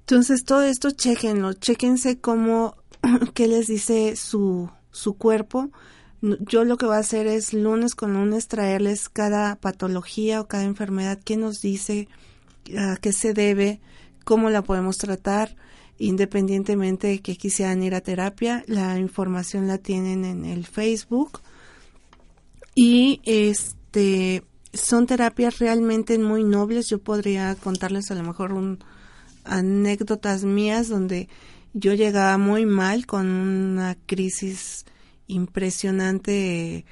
Entonces, 0.00 0.44
todo 0.44 0.62
esto 0.62 0.92
chequenlo, 0.92 1.54
chequense 1.54 2.20
cómo, 2.20 2.76
qué 3.34 3.48
les 3.48 3.66
dice 3.66 4.14
su, 4.14 4.70
su 4.92 5.14
cuerpo. 5.14 5.70
Yo 6.22 6.64
lo 6.64 6.76
que 6.76 6.86
voy 6.86 6.96
a 6.96 6.98
hacer 6.98 7.26
es 7.26 7.54
lunes 7.54 7.94
con 7.94 8.12
lunes 8.12 8.48
traerles 8.48 9.08
cada 9.08 9.56
patología 9.56 10.40
o 10.40 10.48
cada 10.48 10.64
enfermedad, 10.64 11.18
qué 11.24 11.36
nos 11.36 11.60
dice, 11.60 12.08
a 12.76 12.96
qué 12.96 13.12
se 13.12 13.32
debe, 13.32 13.80
cómo 14.24 14.50
la 14.50 14.62
podemos 14.62 14.98
tratar 14.98 15.56
independientemente 16.00 17.08
de 17.08 17.18
que 17.20 17.36
quisieran 17.36 17.82
ir 17.82 17.94
a 17.94 18.00
terapia, 18.00 18.64
la 18.66 18.98
información 18.98 19.68
la 19.68 19.76
tienen 19.76 20.24
en 20.24 20.46
el 20.46 20.66
Facebook 20.66 21.40
y 22.74 23.20
este 23.24 24.42
son 24.72 25.06
terapias 25.06 25.58
realmente 25.58 26.18
muy 26.18 26.42
nobles. 26.42 26.88
Yo 26.88 27.00
podría 27.00 27.54
contarles 27.54 28.10
a 28.10 28.14
lo 28.14 28.22
mejor 28.22 28.54
un, 28.54 28.78
anécdotas 29.44 30.44
mías 30.44 30.88
donde 30.88 31.28
yo 31.74 31.92
llegaba 31.92 32.38
muy 32.38 32.64
mal 32.64 33.06
con 33.06 33.26
una 33.26 33.96
crisis 34.06 34.86
impresionante. 35.34 36.84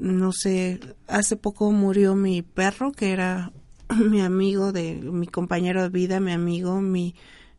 No 0.00 0.32
sé, 0.32 0.80
hace 1.06 1.36
poco 1.36 1.70
murió 1.70 2.14
mi 2.14 2.42
perro, 2.42 2.92
que 2.92 3.12
era 3.12 3.52
mi 3.96 4.20
amigo 4.20 4.72
de 4.72 4.94
mi 4.94 5.26
compañero 5.26 5.82
de 5.82 5.88
vida, 5.88 6.20
mi 6.20 6.32
amigo, 6.32 6.80
mi 6.80 7.14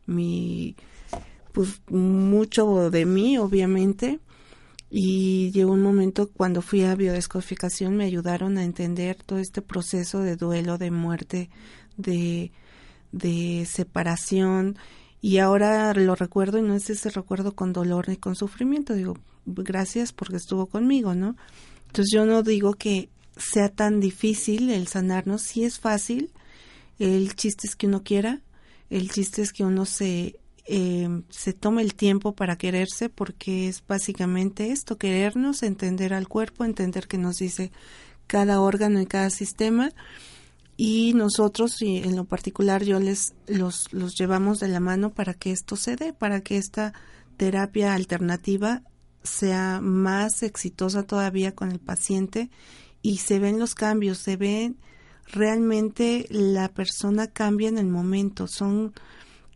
mi 0.06 0.76
pues 1.52 1.82
mucho 1.88 2.90
de 2.90 3.06
mí 3.06 3.38
obviamente 3.38 4.20
y 4.90 5.52
llegó 5.52 5.72
un 5.72 5.82
momento 5.82 6.28
cuando 6.28 6.62
fui 6.62 6.82
a 6.84 6.96
biodescodificación 6.96 7.96
me 7.96 8.04
ayudaron 8.04 8.58
a 8.58 8.64
entender 8.64 9.16
todo 9.24 9.38
este 9.38 9.62
proceso 9.62 10.20
de 10.20 10.34
duelo, 10.36 10.78
de 10.78 10.90
muerte, 10.90 11.48
de, 11.96 12.50
de 13.12 13.66
separación 13.70 14.76
y 15.20 15.38
ahora 15.38 15.92
lo 15.94 16.14
recuerdo 16.14 16.58
y 16.58 16.62
no 16.62 16.74
es 16.74 16.88
ese 16.90 17.10
recuerdo 17.10 17.54
con 17.54 17.72
dolor 17.72 18.08
ni 18.08 18.16
con 18.16 18.36
sufrimiento, 18.36 18.94
digo, 18.94 19.16
gracias 19.46 20.12
porque 20.12 20.36
estuvo 20.36 20.66
conmigo, 20.66 21.14
¿no? 21.14 21.36
Entonces 21.86 22.10
yo 22.12 22.24
no 22.24 22.42
digo 22.42 22.74
que 22.74 23.08
sea 23.36 23.68
tan 23.68 24.00
difícil 24.00 24.70
el 24.70 24.86
sanarnos, 24.86 25.42
si 25.42 25.64
es 25.64 25.78
fácil, 25.78 26.30
el 26.98 27.34
chiste 27.34 27.66
es 27.66 27.76
que 27.76 27.86
uno 27.86 28.02
quiera, 28.02 28.40
el 28.88 29.10
chiste 29.10 29.42
es 29.42 29.52
que 29.52 29.64
uno 29.64 29.84
se, 29.86 30.38
eh, 30.66 31.08
se 31.30 31.52
tome 31.52 31.82
el 31.82 31.94
tiempo 31.94 32.34
para 32.34 32.56
quererse 32.56 33.08
porque 33.08 33.68
es 33.68 33.82
básicamente 33.86 34.72
esto, 34.72 34.98
querernos, 34.98 35.62
entender 35.62 36.14
al 36.14 36.28
cuerpo, 36.28 36.64
entender 36.64 37.08
que 37.08 37.18
nos 37.18 37.36
dice 37.36 37.72
cada 38.26 38.60
órgano 38.60 39.00
y 39.00 39.06
cada 39.06 39.30
sistema 39.30 39.90
y 40.82 41.12
nosotros 41.12 41.82
y 41.82 41.98
en 41.98 42.16
lo 42.16 42.24
particular 42.24 42.82
yo 42.84 43.00
les 43.00 43.34
los, 43.46 43.92
los 43.92 44.14
llevamos 44.14 44.60
de 44.60 44.68
la 44.68 44.80
mano 44.80 45.12
para 45.12 45.34
que 45.34 45.50
esto 45.50 45.76
se 45.76 45.94
dé, 45.94 46.14
para 46.14 46.40
que 46.40 46.56
esta 46.56 46.94
terapia 47.36 47.92
alternativa 47.92 48.82
sea 49.22 49.80
más 49.82 50.42
exitosa 50.42 51.02
todavía 51.02 51.54
con 51.54 51.70
el 51.70 51.80
paciente 51.80 52.48
y 53.02 53.18
se 53.18 53.38
ven 53.38 53.58
los 53.58 53.74
cambios, 53.74 54.16
se 54.20 54.38
ven 54.38 54.78
realmente 55.26 56.24
la 56.30 56.72
persona 56.72 57.26
cambia 57.26 57.68
en 57.68 57.76
el 57.76 57.88
momento. 57.88 58.46
Son 58.46 58.94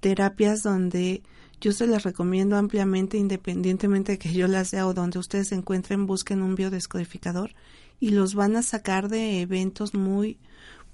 terapias 0.01 0.63
donde 0.63 1.23
yo 1.59 1.73
se 1.73 1.87
las 1.87 2.03
recomiendo 2.03 2.59
ampliamente, 2.59 3.17
independientemente 3.17 4.13
de 4.13 4.19
que 4.19 4.35
yo 4.35 4.47
las 4.47 4.69
sea 4.69 4.87
o 4.87 4.93
donde 4.93 5.19
ustedes 5.19 5.49
se 5.49 5.55
encuentren, 5.55 6.05
busquen 6.05 6.43
un 6.43 6.55
biodescodificador 6.55 7.55
y 7.99 8.11
los 8.11 8.35
van 8.35 8.57
a 8.57 8.63
sacar 8.63 9.09
de 9.09 9.41
eventos 9.41 9.95
muy, 9.95 10.39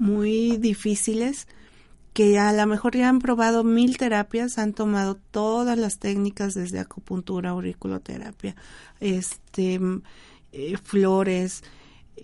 muy 0.01 0.57
difíciles 0.57 1.46
que 2.12 2.38
a 2.38 2.53
lo 2.53 2.66
mejor 2.66 2.96
ya 2.96 3.09
han 3.09 3.20
probado 3.20 3.62
mil 3.62 3.98
terapias, 3.98 4.59
han 4.59 4.72
tomado 4.72 5.16
todas 5.30 5.78
las 5.78 5.98
técnicas 5.98 6.55
desde 6.55 6.80
acupuntura, 6.80 7.51
auriculoterapia, 7.51 8.57
este, 8.98 9.78
eh, 10.53 10.76
flores, 10.82 11.62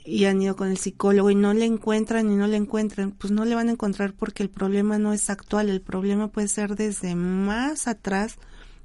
y 0.05 0.25
han 0.25 0.43
ido 0.43 0.57
con 0.57 0.69
el 0.69 0.79
psicólogo 0.79 1.31
y 1.31 1.35
no 1.35 1.55
le 1.55 1.67
encuentran 1.67 2.31
y 2.31 2.37
no 2.37 2.47
le 2.47 2.57
encuentran, 2.57 3.13
pues 3.13 3.33
no 3.33 3.45
le 3.45 3.55
van 3.55 3.69
a 3.69 3.73
encontrar 3.73 4.13
porque 4.15 4.43
el 4.43 4.51
problema 4.51 4.99
no 4.99 5.13
es 5.13 5.31
actual, 5.31 5.69
el 5.69 5.81
problema 5.81 6.29
puede 6.29 6.49
ser 6.49 6.77
desde 6.77 7.15
más 7.15 7.87
atrás, 7.87 8.37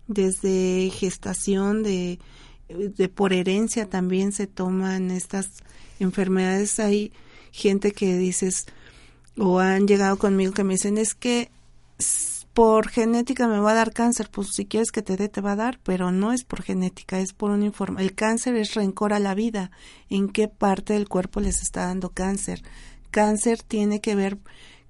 desde 0.08 0.90
gestación, 0.94 1.84
de, 1.84 2.20
de 2.70 3.10
por 3.10 3.34
herencia 3.34 3.90
también 3.90 4.32
se 4.32 4.48
toman 4.48 5.12
estas 5.12 5.64
enfermedades. 6.00 6.80
Hay 6.80 7.12
gente 7.52 7.92
que 7.92 8.18
dices, 8.18 8.68
o 9.38 9.60
han 9.60 9.88
llegado 9.88 10.18
conmigo 10.18 10.54
que 10.54 10.64
me 10.64 10.74
dicen, 10.74 10.98
es 10.98 11.16
que 11.16 11.52
por 12.54 12.90
genética 12.90 13.48
me 13.48 13.60
va 13.60 13.72
a 13.72 13.76
dar 13.76 13.94
cáncer, 13.94 14.30
pues 14.30 14.50
si 14.54 14.66
quieres 14.66 14.92
que 14.92 15.02
te 15.02 15.16
dé, 15.16 15.30
te 15.30 15.42
va 15.42 15.54
a 15.54 15.56
dar, 15.56 15.80
pero 15.84 16.12
no 16.12 16.34
es 16.34 16.44
por 16.44 16.64
genética, 16.64 17.20
es 17.20 17.34
por 17.34 17.52
un 17.52 17.64
informe. 17.64 18.02
El 18.02 18.14
cáncer 18.14 18.56
es 18.56 18.74
rencor 18.74 19.14
a 19.14 19.20
la 19.20 19.36
vida. 19.36 19.72
¿En 20.10 20.28
qué 20.28 20.48
parte 20.50 20.94
del 20.94 21.08
cuerpo 21.08 21.40
les 21.40 21.62
está 21.62 21.86
dando 21.86 22.10
cáncer? 22.10 22.62
Cáncer 23.10 23.64
tiene 23.64 24.02
que 24.02 24.16
ver 24.16 24.38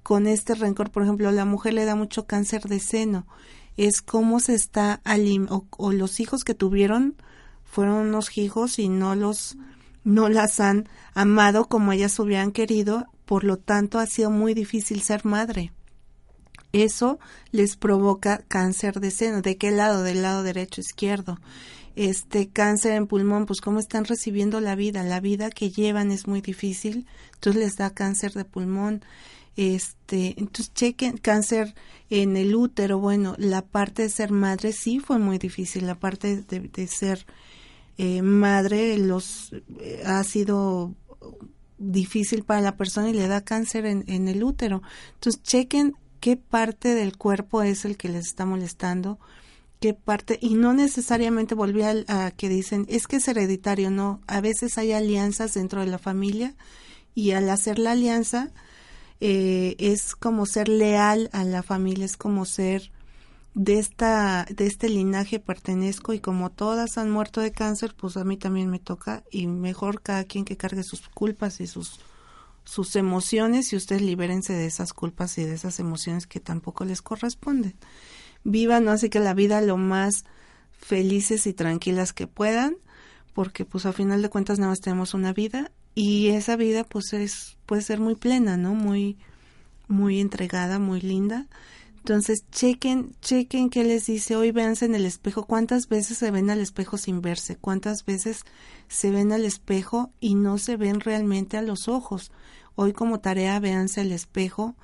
con 0.01 0.25
este 0.25 0.55
rencor. 0.55 0.89
Por 0.89 1.03
ejemplo, 1.03 1.31
la 1.31 1.45
mujer 1.45 1.73
le 1.73 1.85
da 1.85 1.95
mucho 1.95 2.25
cáncer 2.25 2.63
de 2.63 2.79
seno. 2.79 3.27
Es 3.77 4.01
cómo 4.01 4.39
se 4.39 4.55
está 4.55 5.01
o, 5.49 5.65
o 5.77 5.91
los 5.91 6.19
hijos 6.19 6.43
que 6.43 6.55
tuvieron 6.55 7.15
fueron 7.63 8.07
unos 8.07 8.37
hijos 8.37 8.79
y 8.79 8.89
no 8.89 9.15
los 9.15 9.57
no 10.03 10.29
las 10.29 10.59
han 10.59 10.89
amado 11.13 11.67
como 11.67 11.91
ellas 11.91 12.17
hubieran 12.19 12.51
querido, 12.51 13.05
por 13.31 13.45
lo 13.45 13.55
tanto 13.55 13.97
ha 13.97 14.07
sido 14.07 14.29
muy 14.29 14.53
difícil 14.53 15.01
ser 15.01 15.23
madre 15.23 15.71
eso 16.73 17.17
les 17.51 17.75
provoca 17.75 18.43
cáncer 18.47 18.99
de 18.99 19.11
seno. 19.11 19.41
¿De 19.41 19.57
qué 19.57 19.71
lado? 19.71 20.03
Del 20.03 20.21
lado 20.21 20.43
derecho, 20.43 20.81
izquierdo. 20.81 21.39
Este 21.95 22.49
cáncer 22.49 22.93
en 22.93 23.07
pulmón, 23.07 23.45
pues 23.45 23.59
cómo 23.59 23.79
están 23.79 24.05
recibiendo 24.05 24.61
la 24.61 24.75
vida. 24.75 25.03
La 25.03 25.19
vida 25.19 25.49
que 25.49 25.69
llevan 25.69 26.11
es 26.11 26.27
muy 26.27 26.41
difícil, 26.41 27.05
entonces 27.33 27.61
les 27.61 27.75
da 27.75 27.89
cáncer 27.89 28.33
de 28.33 28.45
pulmón. 28.45 29.03
Este, 29.57 30.35
entonces 30.37 30.73
chequen 30.73 31.17
cáncer 31.17 31.75
en 32.09 32.37
el 32.37 32.55
útero. 32.55 32.99
Bueno, 32.99 33.35
la 33.37 33.61
parte 33.61 34.03
de 34.03 34.09
ser 34.09 34.31
madre 34.31 34.71
sí 34.71 34.99
fue 34.99 35.19
muy 35.19 35.37
difícil. 35.37 35.85
La 35.85 35.95
parte 35.95 36.41
de, 36.41 36.87
ser 36.87 37.25
eh, 37.97 38.21
madre 38.21 38.97
los 38.97 39.53
eh, 39.81 40.03
ha 40.05 40.23
sido 40.23 40.95
difícil 41.81 42.43
para 42.43 42.61
la 42.61 42.77
persona 42.77 43.09
y 43.09 43.13
le 43.13 43.27
da 43.27 43.41
cáncer 43.41 43.85
en, 43.85 44.03
en 44.07 44.27
el 44.27 44.43
útero. 44.43 44.81
Entonces 45.15 45.41
chequen 45.43 45.95
qué 46.21 46.37
parte 46.37 46.95
del 46.95 47.17
cuerpo 47.17 47.63
es 47.63 47.83
el 47.83 47.97
que 47.97 48.07
les 48.07 48.27
está 48.27 48.45
molestando, 48.45 49.19
qué 49.81 49.95
parte, 49.95 50.37
y 50.39 50.53
no 50.53 50.73
necesariamente 50.73 51.55
volví 51.55 51.81
a, 51.81 52.31
que 52.31 52.47
dicen, 52.47 52.85
es 52.87 53.07
que 53.07 53.17
es 53.17 53.27
hereditario, 53.27 53.89
no, 53.89 54.21
a 54.27 54.39
veces 54.39 54.77
hay 54.77 54.93
alianzas 54.93 55.55
dentro 55.55 55.81
de 55.81 55.87
la 55.87 55.97
familia 55.97 56.53
y 57.15 57.31
al 57.31 57.49
hacer 57.49 57.79
la 57.79 57.91
alianza 57.91 58.51
eh, 59.19 59.75
es 59.79 60.15
como 60.15 60.45
ser 60.45 60.69
leal 60.69 61.29
a 61.33 61.43
la 61.43 61.63
familia, 61.63 62.05
es 62.05 62.15
como 62.15 62.45
ser 62.45 62.91
de 63.53 63.79
esta 63.79 64.45
de 64.45 64.65
este 64.65 64.87
linaje 64.87 65.39
pertenezco 65.39 66.13
y 66.13 66.19
como 66.19 66.51
todas 66.51 66.97
han 66.97 67.11
muerto 67.11 67.41
de 67.41 67.51
cáncer, 67.51 67.95
pues 67.95 68.17
a 68.17 68.23
mí 68.23 68.37
también 68.37 68.69
me 68.69 68.79
toca 68.79 69.23
y 69.29 69.47
mejor 69.47 70.01
cada 70.01 70.23
quien 70.23 70.45
que 70.45 70.57
cargue 70.57 70.83
sus 70.83 71.07
culpas 71.09 71.59
y 71.59 71.67
sus 71.67 71.99
sus 72.63 72.95
emociones 72.95 73.73
y 73.73 73.75
ustedes 73.75 74.01
libérense 74.01 74.53
de 74.53 74.67
esas 74.67 74.93
culpas 74.93 75.37
y 75.37 75.43
de 75.43 75.55
esas 75.55 75.79
emociones 75.79 76.27
que 76.27 76.39
tampoco 76.39 76.85
les 76.85 77.01
corresponden. 77.01 77.75
Vivan, 78.43 78.85
¿no? 78.85 78.91
Así 78.91 79.09
que 79.09 79.19
la 79.19 79.33
vida 79.33 79.61
lo 79.61 79.77
más 79.77 80.25
felices 80.71 81.47
y 81.47 81.53
tranquilas 81.53 82.13
que 82.13 82.27
puedan, 82.27 82.77
porque 83.33 83.65
pues 83.65 83.85
a 83.85 83.93
final 83.93 84.21
de 84.21 84.29
cuentas 84.29 84.59
nada 84.59 84.71
más 84.71 84.81
tenemos 84.81 85.13
una 85.13 85.33
vida 85.33 85.71
y 85.95 86.29
esa 86.29 86.55
vida 86.55 86.83
pues 86.83 87.13
es 87.13 87.57
puede 87.65 87.81
ser 87.81 87.99
muy 87.99 88.15
plena, 88.15 88.57
¿no? 88.57 88.73
Muy 88.73 89.17
muy 89.87 90.21
entregada, 90.21 90.79
muy 90.79 91.01
linda. 91.01 91.47
Entonces, 92.01 92.45
chequen, 92.51 93.15
chequen 93.21 93.69
qué 93.69 93.83
les 93.83 94.05
dice. 94.07 94.35
Hoy, 94.35 94.51
véanse 94.51 94.85
en 94.85 94.95
el 94.95 95.05
espejo, 95.05 95.45
cuántas 95.45 95.87
veces 95.87 96.17
se 96.17 96.31
ven 96.31 96.49
al 96.49 96.59
espejo 96.59 96.97
sin 96.97 97.21
verse, 97.21 97.55
cuántas 97.55 98.05
veces 98.05 98.41
se 98.87 99.11
ven 99.11 99.31
al 99.31 99.45
espejo 99.45 100.11
y 100.19 100.35
no 100.35 100.57
se 100.57 100.77
ven 100.77 100.99
realmente 100.99 101.57
a 101.57 101.61
los 101.61 101.87
ojos 101.87 102.31
Hoy 102.75 102.93
como 102.93 103.19
tarea 103.19 103.59
véanse 103.59 104.01
el 104.01 104.11
espejo 104.11 104.75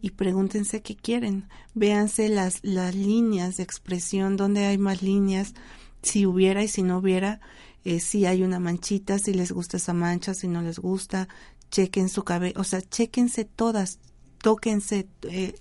y 0.00 0.10
pregúntense 0.10 0.82
qué 0.82 0.96
quieren. 0.96 1.48
Véanse 1.74 2.28
las, 2.28 2.60
las 2.62 2.94
líneas 2.94 3.56
de 3.56 3.62
expresión, 3.62 4.36
dónde 4.36 4.64
hay 4.64 4.78
más 4.78 5.02
líneas, 5.02 5.54
si 6.02 6.26
hubiera 6.26 6.62
y 6.62 6.68
si 6.68 6.82
no 6.82 6.98
hubiera, 6.98 7.40
eh, 7.84 8.00
si 8.00 8.26
hay 8.26 8.42
una 8.42 8.58
manchita, 8.58 9.18
si 9.18 9.34
les 9.34 9.52
gusta 9.52 9.76
esa 9.76 9.92
mancha, 9.92 10.34
si 10.34 10.48
no 10.48 10.62
les 10.62 10.78
gusta, 10.78 11.28
chequen 11.70 12.08
su 12.08 12.24
cabello, 12.24 12.60
o 12.60 12.64
sea, 12.64 12.80
chequense 12.82 13.44
todas, 13.44 13.98
tóquense, 14.38 15.08
eh, 15.22 15.54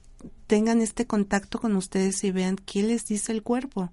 tengan 0.52 0.82
este 0.82 1.08
contacto 1.08 1.62
con 1.62 1.78
ustedes 1.78 2.26
y 2.26 2.32
vean 2.32 2.58
qué 2.58 2.84
les 2.84 3.06
dice 3.06 3.32
el 3.32 3.42
cuerpo. 3.42 3.90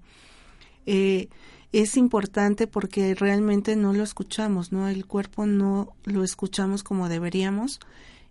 Eh, 0.85 1.29
es 1.71 1.95
importante 1.95 2.67
porque 2.67 3.15
realmente 3.15 3.77
no 3.77 3.93
lo 3.93 4.03
escuchamos, 4.03 4.73
¿no? 4.73 4.89
El 4.89 5.05
cuerpo 5.05 5.45
no 5.45 5.93
lo 6.03 6.21
escuchamos 6.21 6.83
como 6.83 7.07
deberíamos 7.07 7.79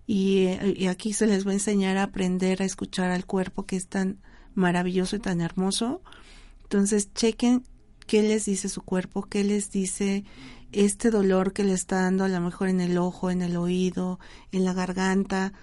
y, 0.07 0.49
y, 0.77 0.89
aquí 0.89 1.15
se 1.15 1.27
les 1.27 1.47
va 1.47 1.53
a 1.53 1.55
enseñar 1.55 1.97
a 1.97 2.03
aprender 2.03 2.61
a 2.61 2.67
escuchar 2.67 3.11
al 3.11 3.25
cuerpo 3.25 3.65
que 3.65 3.77
es 3.77 3.87
tan 3.87 4.19
maravilloso 4.55 5.17
y 5.17 5.21
tan 5.21 5.41
hermoso. 5.41 6.03
Entonces, 6.65 7.15
chequen 7.15 7.65
qué 8.07 8.21
les 8.21 8.45
dice 8.45 8.69
su 8.69 8.83
cuerpo, 8.83 9.23
qué 9.23 9.43
les 9.43 9.71
dice 9.71 10.25
este 10.73 11.11
dolor 11.11 11.55
que 11.55 11.65
le 11.65 11.73
está 11.73 12.03
dando 12.03 12.25
a 12.25 12.29
lo 12.29 12.43
mejor 12.43 12.69
en 12.69 12.83
el 12.83 12.99
ojo, 12.99 13.31
en 13.31 13.41
el 13.41 13.57
oído, 13.57 14.21
en 14.53 14.67
la 14.67 14.75
garganta, 14.75 15.55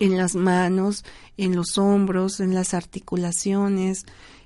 en 0.00 0.16
las 0.16 0.34
manos, 0.34 1.04
en 1.36 1.56
los 1.56 1.78
hombros, 1.78 2.40
en 2.40 2.54
las 2.54 2.74
articulaciones, 2.74 4.04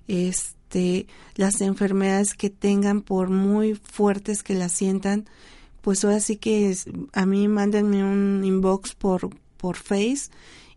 este, 0.09 1.07
las 1.35 1.61
enfermedades 1.61 2.35
que 2.35 2.51
tengan 2.51 3.03
por 3.03 3.31
muy 3.31 3.75
fuertes 3.75 4.43
que 4.43 4.55
las 4.55 4.73
sientan, 4.73 5.27
pues 5.81 6.05
ahora 6.05 6.21
sí 6.21 6.37
que 6.37 6.77
a 7.13 7.27
mí 7.27 7.49
mándenme 7.49 8.05
un 8.05 8.43
inbox 8.45 8.95
por, 8.95 9.31
por 9.57 9.77
Face 9.77 10.31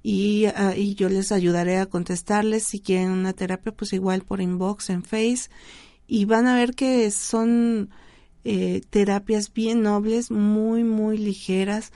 y, 0.08 0.46
uh, 0.48 0.74
y, 0.76 0.94
yo 0.94 1.10
les 1.10 1.32
ayudaré 1.32 1.78
a 1.78 1.88
contestarles. 1.88 2.64
Si 2.64 2.80
quieren 2.80 3.10
una 3.10 3.34
terapia, 3.34 3.72
pues 3.72 3.92
igual 3.94 4.22
por 4.22 4.40
inbox 4.40 4.92
en 4.92 5.04
Face. 5.04 5.50
Y 6.08 6.26
van 6.26 6.46
a 6.46 6.56
ver 6.56 6.76
que 6.76 7.10
son 7.10 7.90
eh, 8.44 8.82
terapias 8.92 9.52
bien 9.52 9.82
nobles, 9.82 10.30
muy, 10.30 10.84
muy 10.84 11.18
ligeras. 11.18 11.92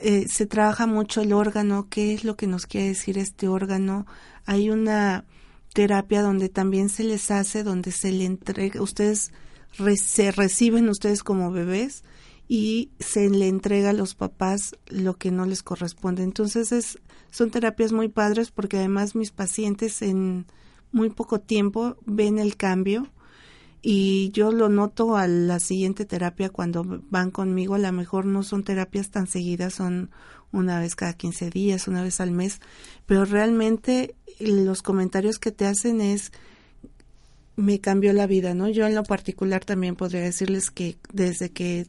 Eh, 0.00 0.26
se 0.28 0.46
trabaja 0.46 0.86
mucho 0.86 1.20
el 1.20 1.32
órgano, 1.32 1.88
qué 1.88 2.14
es 2.14 2.24
lo 2.24 2.36
que 2.36 2.46
nos 2.46 2.66
quiere 2.66 2.88
decir 2.88 3.18
este 3.18 3.48
órgano. 3.48 4.06
Hay 4.44 4.70
una 4.70 5.24
terapia 5.74 6.22
donde 6.22 6.48
también 6.48 6.88
se 6.88 7.04
les 7.04 7.30
hace, 7.30 7.62
donde 7.62 7.92
se 7.92 8.12
le 8.12 8.24
entrega, 8.24 8.80
ustedes 8.80 9.32
se 10.02 10.32
reciben 10.32 10.88
ustedes 10.88 11.22
como 11.22 11.50
bebés 11.50 12.02
y 12.48 12.90
se 12.98 13.28
le 13.28 13.48
entrega 13.48 13.90
a 13.90 13.92
los 13.92 14.14
papás 14.14 14.76
lo 14.88 15.14
que 15.14 15.30
no 15.30 15.44
les 15.44 15.62
corresponde. 15.62 16.22
Entonces 16.22 16.72
es, 16.72 16.98
son 17.30 17.50
terapias 17.50 17.92
muy 17.92 18.08
padres 18.08 18.50
porque 18.50 18.78
además 18.78 19.14
mis 19.14 19.32
pacientes 19.32 20.00
en 20.02 20.46
muy 20.92 21.10
poco 21.10 21.40
tiempo 21.40 21.96
ven 22.06 22.38
el 22.38 22.56
cambio 22.56 23.08
y 23.88 24.32
yo 24.32 24.50
lo 24.50 24.68
noto 24.68 25.16
a 25.16 25.28
la 25.28 25.60
siguiente 25.60 26.04
terapia 26.04 26.50
cuando 26.50 26.82
van 27.08 27.30
conmigo. 27.30 27.76
A 27.76 27.78
lo 27.78 27.92
mejor 27.92 28.26
no 28.26 28.42
son 28.42 28.64
terapias 28.64 29.12
tan 29.12 29.28
seguidas, 29.28 29.74
son 29.74 30.10
una 30.50 30.80
vez 30.80 30.96
cada 30.96 31.12
15 31.12 31.50
días, 31.50 31.86
una 31.86 32.02
vez 32.02 32.20
al 32.20 32.32
mes, 32.32 32.60
pero 33.06 33.24
realmente 33.24 34.16
los 34.40 34.82
comentarios 34.82 35.38
que 35.38 35.52
te 35.52 35.66
hacen 35.66 36.00
es 36.00 36.32
me 37.54 37.80
cambió 37.80 38.12
la 38.12 38.26
vida, 38.26 38.54
¿no? 38.54 38.68
Yo 38.68 38.88
en 38.88 38.96
lo 38.96 39.04
particular 39.04 39.64
también 39.64 39.94
podría 39.94 40.22
decirles 40.22 40.72
que 40.72 40.96
desde 41.12 41.50
que 41.50 41.86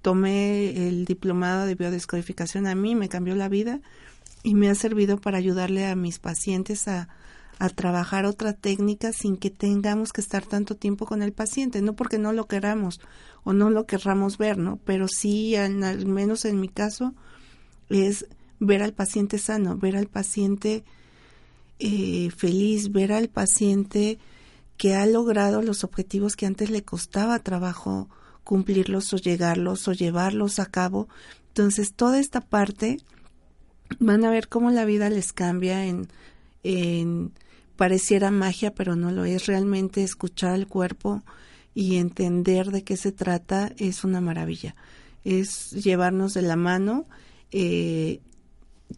tomé 0.00 0.88
el 0.88 1.04
diplomado 1.04 1.66
de 1.66 1.74
biodescodificación 1.74 2.66
a 2.66 2.74
mí 2.74 2.94
me 2.94 3.10
cambió 3.10 3.34
la 3.34 3.50
vida 3.50 3.82
y 4.42 4.54
me 4.54 4.70
ha 4.70 4.74
servido 4.74 5.20
para 5.20 5.36
ayudarle 5.36 5.84
a 5.84 5.94
mis 5.96 6.18
pacientes 6.18 6.88
a, 6.88 7.10
a 7.60 7.68
trabajar 7.68 8.24
otra 8.24 8.54
técnica 8.54 9.12
sin 9.12 9.36
que 9.36 9.50
tengamos 9.50 10.14
que 10.14 10.22
estar 10.22 10.46
tanto 10.46 10.76
tiempo 10.76 11.04
con 11.04 11.22
el 11.22 11.32
paciente, 11.32 11.82
no 11.82 11.94
porque 11.94 12.18
no 12.18 12.32
lo 12.32 12.46
queramos 12.46 13.00
o 13.44 13.52
no 13.52 13.68
lo 13.68 13.86
querramos 13.86 14.38
ver, 14.38 14.56
¿no? 14.56 14.78
Pero 14.86 15.08
sí, 15.08 15.54
al 15.56 16.06
menos 16.06 16.46
en 16.46 16.58
mi 16.58 16.68
caso, 16.68 17.14
es 17.90 18.26
ver 18.60 18.82
al 18.82 18.94
paciente 18.94 19.36
sano, 19.36 19.76
ver 19.76 19.94
al 19.94 20.06
paciente 20.06 20.84
eh, 21.78 22.30
feliz, 22.34 22.92
ver 22.92 23.12
al 23.12 23.28
paciente 23.28 24.18
que 24.78 24.94
ha 24.94 25.04
logrado 25.04 25.60
los 25.60 25.84
objetivos 25.84 26.36
que 26.36 26.46
antes 26.46 26.70
le 26.70 26.82
costaba 26.82 27.38
trabajo 27.40 28.08
cumplirlos 28.42 29.12
o 29.12 29.18
llegarlos 29.18 29.86
o 29.86 29.92
llevarlos 29.92 30.60
a 30.60 30.64
cabo. 30.66 31.08
Entonces, 31.48 31.92
toda 31.92 32.18
esta 32.18 32.40
parte 32.40 32.96
van 33.98 34.24
a 34.24 34.30
ver 34.30 34.48
cómo 34.48 34.70
la 34.70 34.86
vida 34.86 35.10
les 35.10 35.34
cambia 35.34 35.84
en, 35.84 36.08
en 36.62 37.32
pareciera 37.80 38.30
magia, 38.30 38.74
pero 38.74 38.94
no 38.94 39.10
lo 39.10 39.24
es. 39.24 39.46
Realmente 39.46 40.02
escuchar 40.02 40.50
al 40.50 40.66
cuerpo 40.66 41.22
y 41.74 41.96
entender 41.96 42.72
de 42.72 42.84
qué 42.84 42.98
se 42.98 43.10
trata 43.10 43.72
es 43.78 44.04
una 44.04 44.20
maravilla. 44.20 44.76
Es 45.24 45.70
llevarnos 45.70 46.34
de 46.34 46.42
la 46.42 46.56
mano. 46.56 47.06
Eh, 47.52 48.20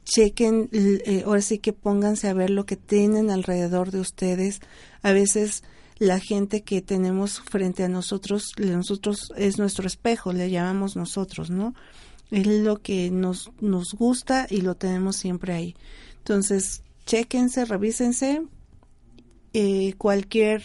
chequen, 0.02 0.68
eh, 0.72 1.22
ahora 1.24 1.42
sí 1.42 1.60
que 1.60 1.72
pónganse 1.72 2.26
a 2.26 2.34
ver 2.34 2.50
lo 2.50 2.66
que 2.66 2.74
tienen 2.74 3.30
alrededor 3.30 3.92
de 3.92 4.00
ustedes. 4.00 4.58
A 5.02 5.12
veces 5.12 5.62
la 5.98 6.18
gente 6.18 6.62
que 6.62 6.82
tenemos 6.82 7.38
frente 7.38 7.84
a 7.84 7.88
nosotros, 7.88 8.50
nosotros 8.58 9.32
es 9.36 9.58
nuestro 9.58 9.86
espejo, 9.86 10.32
le 10.32 10.50
llamamos 10.50 10.96
nosotros, 10.96 11.50
¿no? 11.50 11.76
Es 12.32 12.48
lo 12.48 12.82
que 12.82 13.12
nos, 13.12 13.52
nos 13.60 13.94
gusta 13.94 14.48
y 14.50 14.62
lo 14.62 14.74
tenemos 14.74 15.14
siempre 15.14 15.52
ahí. 15.52 15.76
Entonces, 16.18 16.82
chequense, 17.06 17.64
revísense. 17.64 18.42
Eh, 19.52 19.94
cualquier 19.98 20.62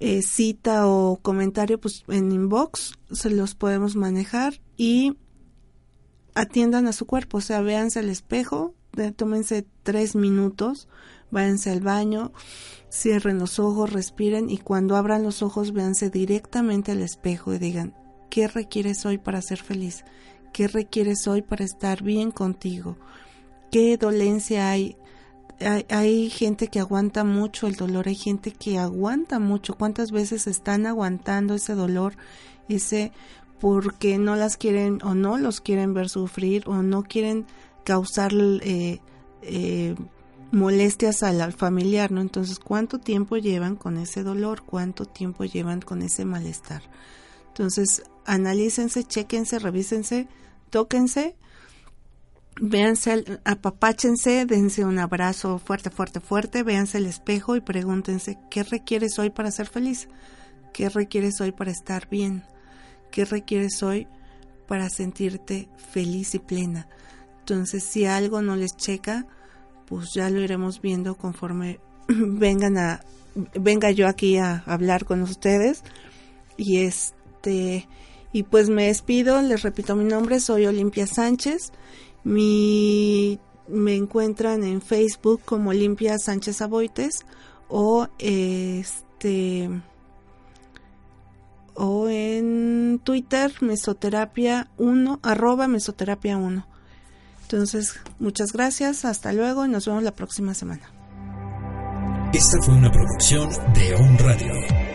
eh, 0.00 0.22
cita 0.22 0.86
o 0.86 1.18
comentario, 1.22 1.80
pues 1.80 2.04
en 2.08 2.32
inbox 2.32 2.98
se 3.10 3.30
los 3.30 3.54
podemos 3.54 3.96
manejar 3.96 4.60
y 4.76 5.16
atiendan 6.34 6.86
a 6.86 6.92
su 6.92 7.06
cuerpo, 7.06 7.38
o 7.38 7.40
sea, 7.40 7.60
véanse 7.62 7.98
al 7.98 8.10
espejo, 8.10 8.74
tómense 9.16 9.66
tres 9.82 10.14
minutos, 10.14 10.88
váyanse 11.30 11.70
al 11.70 11.80
baño, 11.80 12.32
Cierren 12.90 13.38
los 13.38 13.58
ojos, 13.58 13.92
respiren 13.92 14.48
y 14.48 14.58
cuando 14.58 14.96
abran 14.96 15.22
los 15.22 15.42
ojos 15.42 15.72
véanse 15.72 16.08
directamente 16.08 16.92
al 16.92 17.02
espejo 17.02 17.52
y 17.52 17.58
digan, 17.58 17.94
¿qué 18.30 18.48
requieres 18.48 19.04
hoy 19.04 19.18
para 19.18 19.42
ser 19.42 19.58
feliz? 19.58 20.04
¿Qué 20.54 20.68
requieres 20.68 21.28
hoy 21.28 21.42
para 21.42 21.66
estar 21.66 22.02
bien 22.02 22.30
contigo? 22.30 22.96
¿Qué 23.70 23.98
dolencia 23.98 24.70
hay? 24.70 24.96
Hay? 25.60 25.86
Hay 25.88 26.30
gente 26.30 26.68
que 26.68 26.80
aguanta 26.80 27.24
mucho 27.24 27.66
el 27.66 27.76
dolor, 27.76 28.08
hay 28.08 28.14
gente 28.14 28.52
que 28.52 28.78
aguanta 28.78 29.38
mucho. 29.38 29.74
¿Cuántas 29.74 30.10
veces 30.10 30.46
están 30.46 30.86
aguantando 30.86 31.54
ese 31.54 31.74
dolor, 31.74 32.14
ese 32.68 33.12
porque 33.60 34.18
no 34.18 34.36
las 34.36 34.56
quieren 34.56 35.00
o 35.02 35.14
no 35.14 35.36
los 35.36 35.60
quieren 35.60 35.94
ver 35.94 36.08
sufrir 36.08 36.68
o 36.68 36.82
no 36.82 37.02
quieren 37.02 37.46
causar 37.84 38.32
eh, 38.34 39.00
eh, 39.42 39.94
molestias 40.52 41.22
al, 41.22 41.52
familiar, 41.52 42.12
¿no? 42.12 42.20
Entonces, 42.20 42.58
¿cuánto 42.58 42.98
tiempo 42.98 43.36
llevan 43.36 43.76
con 43.76 43.96
ese 43.96 44.22
dolor? 44.22 44.62
¿Cuánto 44.62 45.04
tiempo 45.04 45.44
llevan 45.44 45.80
con 45.80 46.02
ese 46.02 46.24
malestar? 46.24 46.82
Entonces, 47.48 48.02
analícense, 48.24 49.04
chequense, 49.04 49.58
revísense, 49.58 50.28
tóquense, 50.70 51.36
véanse, 52.60 53.24
apapáchense, 53.44 54.44
dense 54.46 54.84
un 54.84 54.98
abrazo 54.98 55.58
fuerte, 55.58 55.90
fuerte, 55.90 56.20
fuerte, 56.20 56.62
véanse 56.62 56.98
el 56.98 57.06
espejo 57.06 57.56
y 57.56 57.60
pregúntense, 57.60 58.38
¿qué 58.50 58.62
requieres 58.62 59.18
hoy 59.18 59.30
para 59.30 59.50
ser 59.50 59.68
feliz? 59.68 60.08
¿Qué 60.72 60.88
requieres 60.88 61.40
hoy 61.40 61.52
para 61.52 61.70
estar 61.70 62.08
bien? 62.08 62.44
¿Qué 63.10 63.24
requieres 63.24 63.82
hoy 63.82 64.06
para 64.66 64.88
sentirte 64.90 65.68
feliz 65.92 66.34
y 66.34 66.38
plena? 66.38 66.88
Entonces, 67.40 67.82
si 67.82 68.04
algo 68.04 68.42
no 68.42 68.56
les 68.56 68.76
checa, 68.76 69.26
pues 69.86 70.10
ya 70.14 70.28
lo 70.28 70.40
iremos 70.40 70.80
viendo 70.80 71.16
conforme 71.16 71.80
vengan 72.08 72.76
a 72.76 73.00
venga 73.54 73.90
yo 73.90 74.08
aquí 74.08 74.36
a 74.36 74.62
hablar 74.66 75.04
con 75.04 75.22
ustedes 75.22 75.82
y 76.56 76.78
este 76.78 77.88
y 78.32 78.42
pues 78.42 78.68
me 78.68 78.88
despido 78.88 79.40
les 79.42 79.62
repito 79.62 79.94
mi 79.96 80.04
nombre 80.04 80.40
soy 80.40 80.66
Olimpia 80.66 81.06
Sánchez 81.06 81.72
mi 82.24 83.38
me 83.68 83.94
encuentran 83.94 84.64
en 84.64 84.80
Facebook 84.80 85.42
como 85.44 85.70
Olimpia 85.70 86.18
Sánchez 86.18 86.62
Aboites 86.62 87.26
o 87.68 88.08
este 88.18 89.68
o 91.74 92.08
en 92.08 93.00
Twitter 93.04 93.52
mesoterapia 93.60 94.70
1 94.78 95.20
arroba 95.22 95.68
mesoterapia 95.68 96.36
1 96.38 96.66
entonces, 97.50 97.98
muchas 98.18 98.52
gracias, 98.52 99.06
hasta 99.06 99.32
luego 99.32 99.64
y 99.64 99.70
nos 99.70 99.86
vemos 99.86 100.02
la 100.02 100.12
próxima 100.12 100.52
semana. 100.52 100.82
Esta 102.34 102.58
fue 102.60 102.74
una 102.74 102.90
producción 102.90 103.48
de 103.72 103.94
On 103.94 104.18
Radio. 104.18 104.87